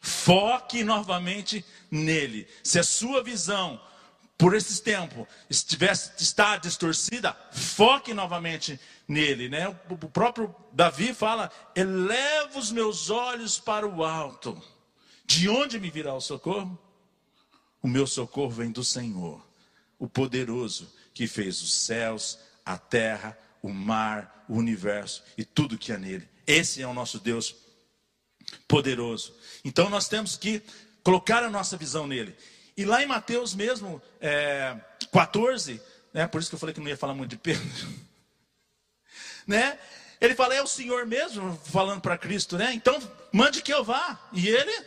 Foque 0.01 0.83
novamente 0.83 1.65
nele. 1.89 2.49
Se 2.65 2.81
a 2.81 2.85
sua 2.85 3.23
visão 3.23 3.81
por 4.39 4.55
esses 4.55 4.79
tempos 4.79 5.27
estivesse 5.51 6.13
está 6.23 6.57
distorcida, 6.57 7.37
foque 7.51 8.15
novamente 8.15 8.81
nele, 9.07 9.49
né? 9.49 9.69
O 9.91 9.97
próprio 10.09 10.55
Davi 10.73 11.13
fala: 11.13 11.51
"Eleva 11.75 12.57
os 12.57 12.71
meus 12.71 13.11
olhos 13.11 13.59
para 13.59 13.87
o 13.87 14.05
alto. 14.05 14.63
De 15.27 15.49
onde 15.49 15.81
me 15.81 15.91
virá 15.91 16.15
o 16.15 16.21
socorro? 16.21 16.79
O 17.83 17.89
meu 17.89 18.07
socorro 18.07 18.51
vem 18.51 18.71
do 18.71 18.85
Senhor, 18.85 19.45
o 19.99 20.09
poderoso 20.09 20.91
que 21.13 21.27
fez 21.27 21.61
os 21.61 21.75
céus, 21.75 22.39
a 22.65 22.79
terra, 22.79 23.37
o 23.61 23.71
mar, 23.71 24.47
o 24.49 24.55
universo 24.55 25.23
e 25.37 25.45
tudo 25.45 25.77
que 25.77 25.93
há 25.93 25.99
nele. 25.99 26.29
Esse 26.47 26.81
é 26.81 26.87
o 26.87 26.95
nosso 26.95 27.19
Deus 27.19 27.57
poderoso. 28.67 29.35
Então 29.65 29.91
nós 29.91 30.09
temos 30.09 30.37
que 30.37 30.63
colocar 31.03 31.43
a 31.43 31.51
nossa 31.51 31.77
visão 31.77 32.07
nele. 32.07 32.37
E 32.79 32.85
lá 32.85 33.03
em 33.03 33.07
Mateus 33.07 33.57
mesmo, 33.57 34.01
é, 34.21 34.77
14, 35.13 35.83
né, 36.15 36.29
por 36.29 36.41
isso 36.41 36.49
que 36.49 36.55
eu 36.55 36.61
falei 36.61 36.73
que 36.73 36.81
não 36.81 36.87
ia 36.87 36.97
falar 36.97 37.13
muito 37.13 37.31
de 37.31 37.37
Pedro, 37.37 37.89
né? 39.45 39.77
Ele 40.21 40.33
fala, 40.37 40.55
é 40.55 40.63
o 40.63 40.67
Senhor 40.67 41.05
mesmo 41.05 41.61
falando 41.65 42.01
para 42.01 42.17
Cristo, 42.17 42.57
né? 42.57 42.73
Então, 42.73 42.97
mande 43.33 43.63
que 43.63 43.75
eu 43.75 43.83
vá. 43.83 44.21
E 44.33 44.49
ele 44.49 44.87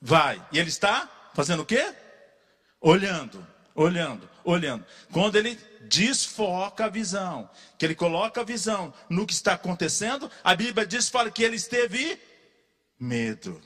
vai. 0.00 0.40
E 0.52 0.60
ele 0.60 0.68
está 0.68 1.10
fazendo 1.34 1.62
o 1.62 1.66
quê? 1.66 1.92
Olhando, 2.80 3.44
olhando, 3.74 4.28
olhando. 4.44 4.86
Quando 5.12 5.34
ele 5.34 5.56
desfoca 5.88 6.84
a 6.84 6.88
visão, 6.88 7.50
que 7.76 7.84
ele 7.84 7.96
coloca 7.96 8.42
a 8.42 8.44
visão 8.44 8.94
no 9.08 9.26
que 9.26 9.32
está 9.32 9.54
acontecendo, 9.54 10.30
a 10.44 10.54
Bíblia 10.54 10.86
diz 10.86 11.08
fala 11.08 11.32
que 11.32 11.42
ele 11.42 11.56
esteve 11.56 12.16
medo. 12.98 13.60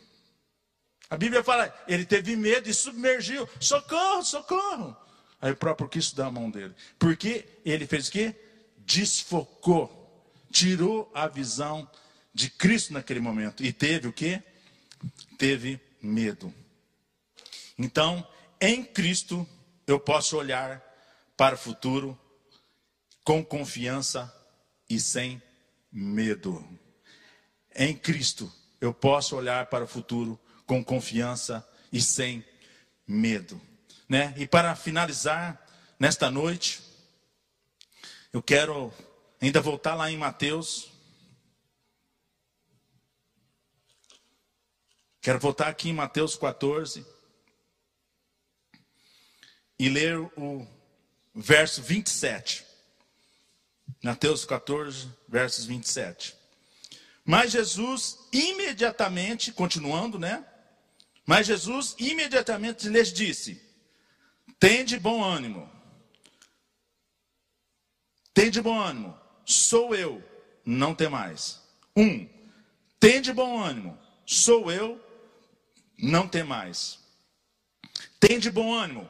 A 1.13 1.17
Bíblia 1.19 1.45
fala, 1.45 1.71
ele 1.87 2.07
teve 2.07 2.35
medo 2.35 2.71
e 2.71 2.73
submergiu. 2.73 3.47
Socorro, 3.61 4.23
socorro. 4.23 4.97
Aí 5.43 5.53
o 5.53 5.57
próprio 5.57 5.87
Cristo 5.87 6.17
dá 6.17 6.25
a 6.25 6.31
mão 6.31 6.51
dele. 6.51 6.75
Porque 6.99 7.45
ele 7.67 7.87
fez 7.87 8.09
o 8.09 8.13
quê? 8.13 8.35
Desfocou. 8.79 10.27
Tirou 10.51 11.13
a 11.13 11.29
visão 11.29 11.87
de 12.33 12.49
Cristo 12.49 12.95
naquele 12.95 13.21
momento. 13.21 13.63
E 13.63 13.75
teve 13.75 14.09
o 14.09 14.13
quê? 14.13 14.43
Teve 15.37 15.79
medo. 16.01 16.51
Então, 17.79 18.27
em 18.59 18.83
Cristo, 18.83 19.47
eu 19.87 20.01
posso 20.01 20.39
olhar 20.39 20.83
para 21.37 21.57
o 21.57 21.59
futuro 21.59 22.19
com 23.23 23.45
confiança 23.45 24.35
e 24.89 24.99
sem 24.99 25.43
medo. 25.93 26.67
Em 27.77 27.95
Cristo, 27.95 28.51
eu 28.81 28.95
posso 28.95 29.37
olhar 29.37 29.67
para 29.67 29.85
o 29.85 29.87
futuro 29.87 30.41
com 30.73 30.83
confiança 30.83 31.69
e 31.93 32.01
sem 32.01 32.43
medo. 33.07 33.61
Né? 34.09 34.33
E 34.39 34.47
para 34.47 34.75
finalizar, 34.75 35.63
nesta 35.99 36.31
noite, 36.31 36.81
eu 38.33 38.43
quero 38.43 38.91
ainda 39.39 39.61
voltar 39.61 39.95
lá 39.95 40.11
em 40.11 40.17
Mateus. 40.17 40.91
Quero 45.21 45.39
voltar 45.39 45.69
aqui 45.69 45.91
em 45.91 45.93
Mateus 45.93 46.37
14 46.37 47.05
e 49.79 49.91
ler 49.91 50.17
o 50.39 50.67
verso 51.35 51.83
27. 51.83 52.65
Mateus 54.03 54.47
14, 54.47 55.11
versos 55.29 55.67
27. 55.67 56.35
Mas 57.27 57.53
Jesus 57.53 58.21
imediatamente, 58.33 59.53
continuando, 59.53 60.19
né? 60.19 60.47
Mas 61.27 61.47
Jesus 61.47 61.95
imediatamente 61.99 62.89
lhes 62.89 63.13
disse: 63.13 63.61
Tende 64.59 64.99
bom 64.99 65.23
ânimo. 65.23 65.71
Tende 68.35 68.61
bom 68.61 68.79
ânimo. 68.79 69.19
Sou 69.45 69.95
eu, 69.95 70.23
não 70.65 70.95
tem 70.95 71.09
mais. 71.09 71.61
Um, 71.97 72.29
tende 72.99 73.33
bom 73.33 73.59
ânimo. 73.61 73.99
Sou 74.25 74.71
eu, 74.71 75.01
não 75.99 76.27
tem 76.27 76.43
mais. 76.43 76.99
Tende 78.19 78.51
bom 78.51 78.73
ânimo. 78.73 79.09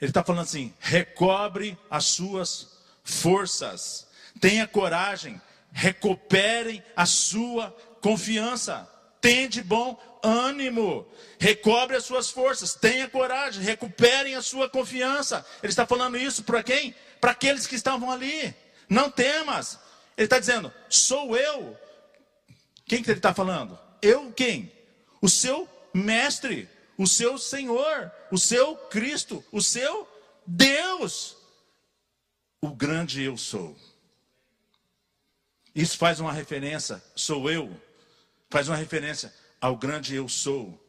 Ele 0.00 0.10
está 0.10 0.22
falando 0.22 0.42
assim: 0.42 0.74
recobre 0.80 1.78
as 1.90 2.04
suas 2.06 2.78
forças, 3.02 4.06
tenha 4.40 4.66
coragem, 4.66 5.40
recuperem 5.72 6.82
a 6.96 7.06
sua 7.06 7.70
confiança, 8.00 8.90
tende 9.24 9.62
bom 9.62 9.98
ânimo, 10.22 11.08
recobre 11.38 11.96
as 11.96 12.04
suas 12.04 12.28
forças, 12.28 12.74
tenha 12.74 13.08
coragem, 13.08 13.62
recuperem 13.62 14.34
a 14.34 14.42
sua 14.42 14.68
confiança. 14.68 15.46
Ele 15.62 15.72
está 15.72 15.86
falando 15.86 16.18
isso 16.18 16.44
para 16.44 16.62
quem? 16.62 16.94
Para 17.22 17.30
aqueles 17.30 17.66
que 17.66 17.74
estavam 17.74 18.10
ali. 18.10 18.54
Não 18.86 19.10
temas. 19.10 19.78
Ele 20.14 20.26
está 20.26 20.38
dizendo: 20.38 20.70
sou 20.90 21.34
eu. 21.34 21.74
Quem 22.84 23.02
que 23.02 23.10
ele 23.10 23.18
está 23.18 23.32
falando? 23.32 23.78
Eu 24.02 24.30
quem? 24.30 24.70
O 25.22 25.28
seu 25.28 25.66
mestre 25.94 26.68
o 26.96 27.06
seu 27.06 27.38
Senhor, 27.38 28.12
o 28.30 28.38
seu 28.38 28.76
Cristo, 28.76 29.44
o 29.50 29.60
seu 29.60 30.08
Deus, 30.46 31.36
o 32.60 32.68
grande 32.70 33.22
eu 33.22 33.36
sou. 33.36 33.76
Isso 35.74 35.98
faz 35.98 36.20
uma 36.20 36.32
referência, 36.32 37.02
sou 37.16 37.50
eu, 37.50 37.74
faz 38.50 38.68
uma 38.68 38.76
referência 38.76 39.32
ao 39.60 39.76
grande 39.76 40.14
eu 40.14 40.28
sou. 40.28 40.80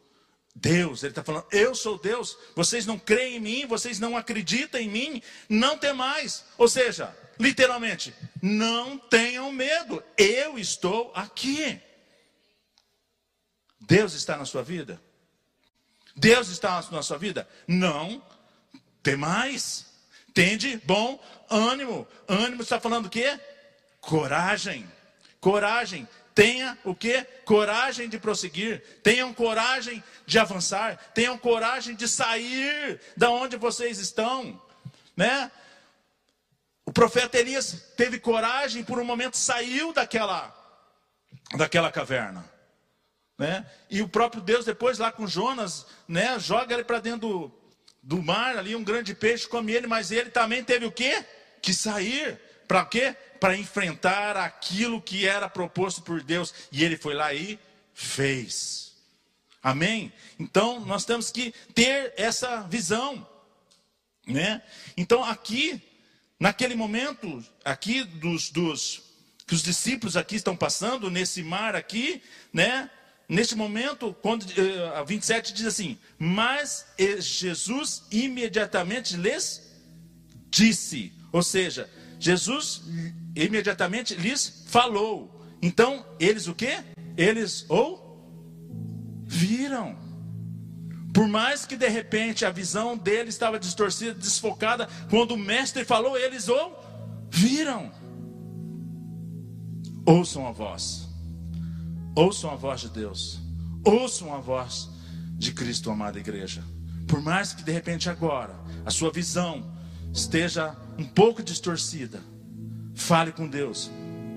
Deus, 0.56 1.04
ele 1.04 1.12
está 1.12 1.22
falando, 1.22 1.46
eu 1.52 1.76
sou 1.76 1.98
Deus, 1.98 2.38
vocês 2.56 2.86
não 2.86 2.98
creem 2.98 3.36
em 3.36 3.40
mim, 3.42 3.66
vocês 3.66 4.00
não 4.00 4.16
acreditam 4.16 4.80
em 4.80 4.90
mim, 4.90 5.22
não 5.50 5.78
tem 5.78 5.94
mais. 5.94 6.46
Ou 6.58 6.68
seja, 6.68 7.14
literalmente, 7.38 8.16
não 8.42 8.98
tenham 8.98 9.52
medo, 9.52 10.02
eu 10.18 10.58
estou 10.58 11.12
aqui. 11.14 11.82
Deus 13.82 14.14
está 14.14 14.38
na 14.38 14.46
sua 14.46 14.64
vida? 14.64 15.02
Deus 16.16 16.48
está 16.48 16.82
na 16.90 17.04
sua 17.04 17.18
vida? 17.18 17.48
Não. 17.68 18.24
Tem 19.04 19.16
mais. 19.16 19.86
Tende 20.34 20.82
bom 20.86 21.22
ânimo. 21.50 22.08
Ânimo 22.28 22.62
está 22.62 22.80
falando 22.80 23.08
o 23.08 23.10
quê? 23.10 23.40
Coragem. 24.00 24.90
Coragem. 25.40 26.08
Tenha 26.36 26.78
o 26.84 26.94
que? 26.94 27.24
Coragem 27.46 28.10
de 28.10 28.20
prosseguir. 28.20 28.84
Tenham 29.02 29.34
coragem 29.34 30.04
de 30.26 30.38
avançar. 30.38 30.98
Tenham 31.14 31.38
coragem 31.38 31.96
de 31.96 32.10
sair 32.10 33.00
da 33.16 33.30
onde 33.30 33.56
vocês 33.56 34.00
estão, 34.00 34.62
né? 35.16 35.50
O 36.86 36.92
profeta 36.92 37.40
Elias 37.40 37.94
teve 37.96 38.20
coragem 38.20 38.84
por 38.84 39.00
um 39.00 39.06
momento 39.06 39.38
saiu 39.38 39.94
daquela 39.94 40.54
daquela 41.58 41.92
caverna, 41.92 42.44
né? 43.38 43.66
E 43.90 44.02
o 44.02 44.10
próprio 44.10 44.42
Deus 44.42 44.66
depois 44.66 44.98
lá 44.98 45.12
com 45.12 45.26
Jonas, 45.26 45.86
né, 46.08 46.38
joga 46.38 46.74
ele 46.74 46.84
para 46.84 47.00
dentro 47.00 47.20
do, 47.20 47.52
do 48.04 48.22
mar 48.22 48.58
ali 48.58 48.76
um 48.76 48.84
grande 48.84 49.16
peixe 49.16 49.48
come 49.48 49.72
ele, 49.72 49.88
mas 49.88 50.12
ele 50.12 50.32
também 50.32 50.64
teve 50.64 50.86
o 50.86 50.92
quê? 50.92 51.26
Que 51.62 51.74
sair 51.74 52.40
para 52.68 52.84
quê? 52.86 53.16
Para 53.46 53.56
enfrentar 53.56 54.36
aquilo 54.36 55.00
que 55.00 55.28
era 55.28 55.48
proposto 55.48 56.02
por 56.02 56.24
Deus. 56.24 56.52
E 56.72 56.84
ele 56.84 56.98
foi 56.98 57.14
lá 57.14 57.32
e 57.32 57.60
fez. 57.94 58.94
Amém? 59.62 60.12
Então 60.40 60.80
nós 60.80 61.06
temos 61.06 61.30
que 61.30 61.54
ter 61.76 62.12
essa 62.18 62.64
visão. 62.64 63.24
Né? 64.26 64.64
Então 64.98 65.24
aqui, 65.24 65.80
naquele 66.40 66.74
momento, 66.74 67.46
aqui 67.64 68.04
dos, 68.04 68.50
dos 68.50 69.04
que 69.46 69.54
os 69.54 69.62
discípulos 69.62 70.18
aqui 70.18 70.38
estão 70.38 70.58
passando, 70.58 71.12
nesse 71.12 71.44
mar 71.44 71.76
aqui, 71.76 72.24
né? 72.52 72.90
Neste 73.30 73.54
momento, 73.54 74.12
quando 74.24 74.42
uh, 74.42 74.96
a 74.96 75.04
27 75.04 75.54
diz 75.54 75.68
assim: 75.68 76.00
Mas 76.18 76.88
Jesus 77.20 78.06
imediatamente 78.10 79.16
lhes 79.16 79.62
disse, 80.50 81.14
ou 81.32 81.44
seja, 81.44 81.88
Jesus 82.26 82.82
imediatamente 83.36 84.16
lhes 84.16 84.64
falou. 84.66 85.46
Então, 85.62 86.04
eles 86.20 86.48
o 86.48 86.56
que? 86.56 86.76
Eles 87.16 87.68
ouviram. 89.30 89.96
Por 91.14 91.28
mais 91.28 91.68
que 91.68 91.78
de 91.78 91.88
repente 91.88 92.44
a 92.44 92.50
visão 92.50 92.98
deles 92.98 93.36
estava 93.36 93.60
distorcida, 93.60 94.16
desfocada, 94.16 94.90
quando 95.08 95.36
o 95.36 95.38
mestre 95.38 95.86
falou, 95.86 96.18
eles 96.18 96.50
ouviram. 96.50 97.92
Ouçam 100.04 100.48
a 100.48 100.52
voz. 100.52 101.08
Ouçam 102.16 102.50
a 102.50 102.56
voz 102.56 102.82
de 102.82 102.90
Deus. 102.90 103.40
Ouçam 103.84 104.34
a 104.34 104.40
voz 104.40 104.90
de 105.38 105.52
Cristo, 105.54 105.92
amada 105.92 106.20
igreja. 106.20 106.64
Por 107.08 107.22
mais 107.22 107.54
que 107.54 107.62
de 107.62 107.72
repente 107.72 108.10
agora 108.10 108.56
a 108.84 108.90
sua 108.90 109.12
visão 109.12 109.75
esteja 110.16 110.76
um 110.98 111.04
pouco 111.04 111.44
distorcida, 111.44 112.22
Fale 112.96 113.34
com 113.34 113.46
Deus, 113.46 113.92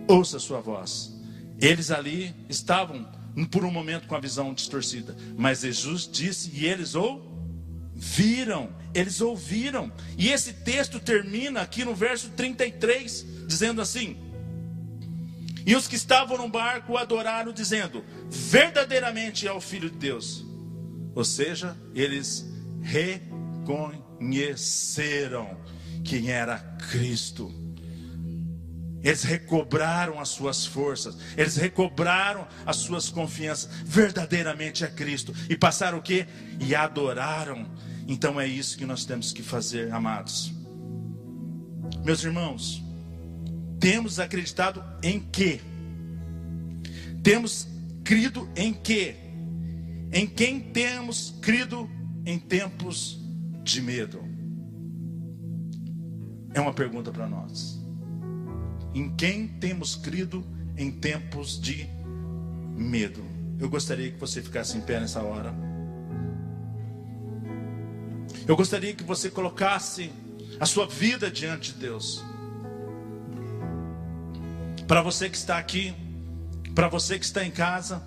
ouça 0.08 0.36
a 0.36 0.40
sua 0.40 0.60
voz. 0.60 1.16
Eles 1.60 1.92
ali 1.92 2.34
estavam 2.48 3.06
por 3.52 3.64
um 3.64 3.70
momento 3.70 4.08
com 4.08 4.16
a 4.16 4.20
visão 4.20 4.52
distorcida, 4.52 5.16
mas 5.36 5.60
Jesus 5.60 6.08
disse 6.10 6.50
e 6.52 6.66
eles 6.66 6.96
ouviram, 6.96 8.70
eles 8.92 9.20
ouviram. 9.20 9.92
E 10.18 10.30
esse 10.30 10.52
texto 10.52 10.98
termina 10.98 11.60
aqui 11.60 11.84
no 11.84 11.94
verso 11.94 12.30
33, 12.30 13.24
dizendo 13.46 13.80
assim: 13.80 14.16
E 15.64 15.76
os 15.76 15.86
que 15.86 15.94
estavam 15.94 16.36
no 16.36 16.48
barco 16.48 16.96
adoraram, 16.96 17.52
dizendo: 17.52 18.04
Verdadeiramente 18.28 19.46
é 19.46 19.52
o 19.52 19.60
Filho 19.60 19.88
de 19.88 19.98
Deus. 19.98 20.44
Ou 21.14 21.24
seja, 21.24 21.76
eles 21.94 22.44
reconheceram 22.82 24.07
quem 26.04 26.30
era 26.30 26.58
Cristo. 26.90 27.52
Eles 29.02 29.22
recobraram 29.22 30.18
as 30.18 30.30
suas 30.30 30.66
forças, 30.66 31.16
eles 31.36 31.56
recobraram 31.56 32.46
as 32.66 32.76
suas 32.76 33.08
confianças, 33.08 33.70
verdadeiramente 33.84 34.84
a 34.84 34.88
Cristo, 34.88 35.32
e 35.48 35.56
passaram 35.56 35.98
o 35.98 36.02
que? 36.02 36.26
E 36.60 36.74
adoraram. 36.74 37.70
Então 38.08 38.40
é 38.40 38.46
isso 38.46 38.76
que 38.76 38.84
nós 38.84 39.04
temos 39.04 39.32
que 39.32 39.42
fazer, 39.42 39.92
amados. 39.92 40.52
Meus 42.04 42.24
irmãos, 42.24 42.82
temos 43.78 44.18
acreditado 44.18 44.82
em 45.02 45.20
quê? 45.20 45.60
Temos 47.22 47.68
crido 48.02 48.48
em 48.56 48.72
quê? 48.72 49.14
Em 50.10 50.26
quem 50.26 50.58
temos 50.58 51.34
crido 51.40 51.88
em 52.24 52.38
tempos 52.38 53.27
de 53.72 53.82
medo? 53.82 54.22
É 56.54 56.60
uma 56.60 56.72
pergunta 56.72 57.10
para 57.10 57.28
nós 57.28 57.78
em 58.94 59.14
quem 59.14 59.46
temos 59.46 59.94
crido 59.94 60.44
em 60.76 60.90
tempos 60.90 61.60
de 61.60 61.88
medo. 62.76 63.22
Eu 63.58 63.68
gostaria 63.68 64.10
que 64.10 64.18
você 64.18 64.42
ficasse 64.42 64.76
em 64.76 64.80
pé 64.80 65.00
nessa 65.00 65.22
hora. 65.22 65.54
Eu 68.46 68.56
gostaria 68.56 68.94
que 68.94 69.04
você 69.04 69.30
colocasse 69.30 70.10
a 70.58 70.66
sua 70.66 70.86
vida 70.86 71.30
diante 71.30 71.72
de 71.72 71.80
Deus. 71.80 72.24
Para 74.86 75.02
você 75.02 75.28
que 75.28 75.36
está 75.36 75.58
aqui, 75.58 75.94
para 76.74 76.88
você 76.88 77.18
que 77.18 77.24
está 77.24 77.44
em 77.44 77.50
casa, 77.50 78.02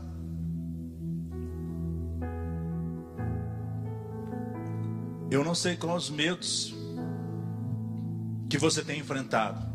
eu 5.31 5.45
não 5.45 5.55
sei 5.55 5.77
quais 5.77 6.03
os 6.03 6.09
medos 6.09 6.75
que 8.49 8.57
você 8.57 8.83
tem 8.83 8.99
enfrentado. 8.99 9.65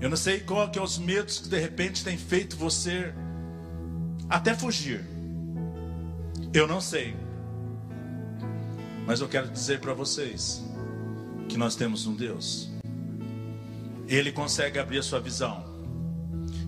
Eu 0.00 0.08
não 0.08 0.16
sei 0.16 0.40
qual 0.40 0.70
que 0.70 0.78
é 0.78 0.82
os 0.82 0.98
medos 0.98 1.40
que 1.40 1.48
de 1.50 1.58
repente 1.58 2.02
tem 2.02 2.16
feito 2.16 2.56
você 2.56 3.12
até 4.30 4.54
fugir. 4.54 5.04
Eu 6.54 6.66
não 6.66 6.80
sei. 6.80 7.14
Mas 9.06 9.20
eu 9.20 9.28
quero 9.28 9.48
dizer 9.50 9.78
para 9.78 9.92
vocês 9.92 10.64
que 11.46 11.58
nós 11.58 11.76
temos 11.76 12.06
um 12.06 12.16
Deus. 12.16 12.70
Ele 14.08 14.32
consegue 14.32 14.78
abrir 14.78 15.00
a 15.00 15.02
sua 15.02 15.20
visão. 15.20 15.64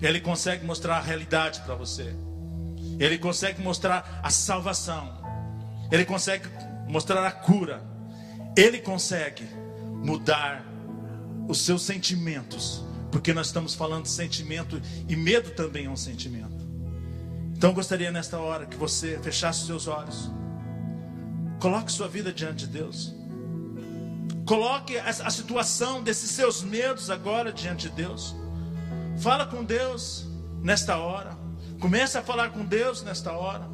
Ele 0.03 0.20
consegue 0.20 0.66
mostrar 0.66 0.99
a 0.99 1.01
realidade 1.01 1.62
para 1.62 1.75
você. 1.75 2.14
Ele 2.99 3.16
consegue 3.16 3.62
mostrar 3.62 4.20
a 4.22 4.29
salvação. 4.29 5.11
Ele 5.91 6.05
consegue 6.05 6.49
mostrar 6.89 7.26
a 7.26 7.32
cura. 7.32 7.82
Ele 8.57 8.78
consegue 8.78 9.45
mudar 10.03 10.64
os 11.49 11.61
seus 11.61 11.82
sentimentos 11.82 12.85
porque 13.14 13.32
nós 13.32 13.47
estamos 13.47 13.76
falando 13.76 14.03
de 14.03 14.11
sentimento 14.11 14.82
e 15.09 15.14
medo 15.14 15.53
também 15.53 15.87
é 15.87 15.89
um 15.89 15.97
sentimento. 15.97 16.66
Então 17.57 17.70
eu 17.70 17.74
gostaria 17.74 18.11
nesta 18.11 18.41
hora 18.41 18.66
que 18.66 18.76
você 18.76 19.20
fechasse 19.22 19.61
os 19.61 19.66
seus 19.68 19.87
olhos. 19.87 20.28
Coloque 21.61 21.93
sua 21.93 22.09
vida 22.09 22.32
diante 22.32 22.66
de 22.66 22.72
Deus. 22.72 23.14
Coloque 24.45 24.99
a, 24.99 25.30
situação 25.30 26.03
desses 26.03 26.28
seus 26.32 26.64
medos 26.64 27.09
agora 27.09 27.53
diante 27.53 27.89
de 27.89 27.95
Deus. 27.95 28.35
Fala 29.18 29.47
com 29.47 29.62
Deus 29.62 30.26
nesta 30.61 30.97
hora. 30.97 31.39
Comece 31.78 32.18
a 32.18 32.22
falar 32.22 32.51
com 32.51 32.64
Deus 32.64 33.01
nesta 33.05 33.30
hora. 33.30 33.68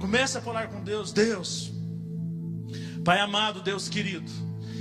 Comece 0.00 0.36
a 0.36 0.40
falar 0.40 0.66
com 0.66 0.82
Deus. 0.82 1.12
Deus, 1.12 1.70
Pai 3.04 3.18
amado, 3.20 3.60
Deus 3.60 3.88
querido. 3.88 4.30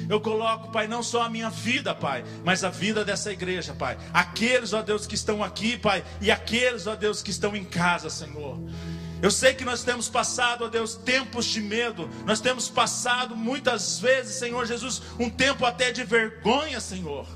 Eu 0.10 0.20
coloco, 0.20 0.72
Pai, 0.72 0.88
não 0.88 1.02
só 1.02 1.24
a 1.24 1.30
minha 1.30 1.50
vida, 1.50 1.96
Pai, 1.96 2.24
mas 2.44 2.64
a 2.64 2.70
vida 2.70 3.06
dessa 3.06 3.32
igreja, 3.32 3.74
Pai. 3.74 3.98
Aqueles, 4.14 4.74
ó 4.74 4.82
Deus, 4.82 5.08
que 5.08 5.16
estão 5.16 5.44
aqui, 5.44 5.78
Pai, 5.78 6.04
e 6.20 6.30
aqueles, 6.30 6.86
ó 6.86 6.96
Deus, 6.96 7.22
que 7.24 7.32
estão 7.32 7.56
em 7.56 7.64
casa, 7.64 8.10
Senhor. 8.10 8.60
Eu 9.22 9.32
sei 9.32 9.54
que 9.54 9.64
nós 9.64 9.84
temos 9.84 10.10
passado, 10.10 10.66
ó 10.66 10.68
Deus, 10.68 10.96
tempos 10.96 11.46
de 11.46 11.62
medo. 11.62 12.10
Nós 12.26 12.42
temos 12.42 12.68
passado 12.68 13.36
muitas 13.36 14.00
vezes, 14.00 14.36
Senhor 14.36 14.66
Jesus, 14.66 15.02
um 15.20 15.30
tempo 15.30 15.66
até 15.66 15.92
de 15.92 16.04
vergonha, 16.04 16.80
Senhor. 16.82 17.28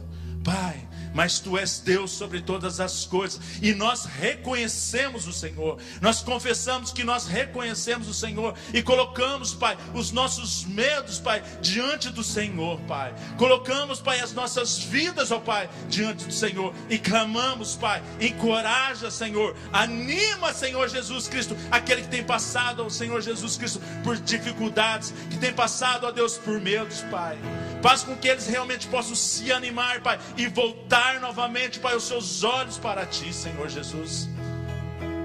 Pai, 0.44 0.85
mas 1.16 1.40
tu 1.40 1.58
és 1.58 1.80
Deus 1.80 2.12
sobre 2.12 2.42
todas 2.42 2.82
as 2.82 3.06
coisas, 3.06 3.40
e 3.62 3.74
nós 3.74 4.04
reconhecemos 4.04 5.26
o 5.26 5.32
Senhor, 5.32 5.80
nós 6.02 6.22
confessamos 6.22 6.92
que 6.92 7.06
nós 7.06 7.26
reconhecemos 7.26 8.10
o 8.10 8.14
Senhor 8.14 8.54
e 8.74 8.84
colocamos, 8.84 9.54
Pai, 9.54 9.78
os 9.94 10.12
nossos 10.12 10.66
medos, 10.66 11.18
Pai, 11.18 11.42
diante 11.62 12.10
do 12.10 12.22
Senhor, 12.22 12.82
Pai. 12.82 13.16
Colocamos, 13.38 14.02
Pai, 14.02 14.20
as 14.20 14.34
nossas 14.34 14.78
vidas, 14.78 15.32
ó 15.32 15.40
Pai, 15.40 15.70
diante 15.88 16.26
do 16.26 16.34
Senhor 16.34 16.74
e 16.90 16.98
clamamos, 16.98 17.76
Pai, 17.78 18.04
encoraja, 18.20 19.10
Senhor, 19.10 19.56
anima, 19.72 20.54
Senhor 20.54 20.90
Jesus 20.90 21.30
Cristo, 21.30 21.56
aquele 21.72 22.02
que 22.02 22.10
tem 22.10 22.26
passado, 22.26 22.84
ó 22.86 22.90
Senhor 22.90 23.22
Jesus 23.22 23.56
Cristo, 23.56 23.82
por 24.04 24.18
dificuldades, 24.18 25.14
que 25.32 25.38
tem 25.38 25.54
passado, 25.54 26.06
ó 26.06 26.12
Deus, 26.12 26.38
por 26.38 26.60
medos, 26.60 27.02
Pai. 27.10 27.38
Faz 27.82 28.04
com 28.04 28.18
que 28.18 28.28
eles 28.28 28.48
realmente 28.48 28.88
possam 28.88 29.16
se 29.16 29.50
animar, 29.50 30.02
Pai, 30.02 30.20
e 30.36 30.48
voltar 30.48 31.05
voltar 31.06 31.20
novamente, 31.20 31.80
Pai, 31.80 31.96
os 31.96 32.04
seus 32.04 32.44
olhos 32.44 32.78
para 32.78 33.06
ti, 33.06 33.32
Senhor 33.32 33.70
Jesus. 33.70 34.28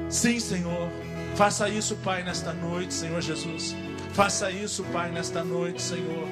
Sim, 0.09 0.39
Senhor. 0.39 0.91
Faça 1.37 1.69
isso, 1.69 1.97
Pai, 1.97 2.23
nesta 2.23 2.53
noite, 2.53 2.93
Senhor 2.93 3.21
Jesus. 3.21 3.75
Faça 4.13 4.51
isso, 4.51 4.85
Pai, 4.93 5.11
nesta 5.11 5.43
noite, 5.43 5.81
Senhor. 5.81 6.29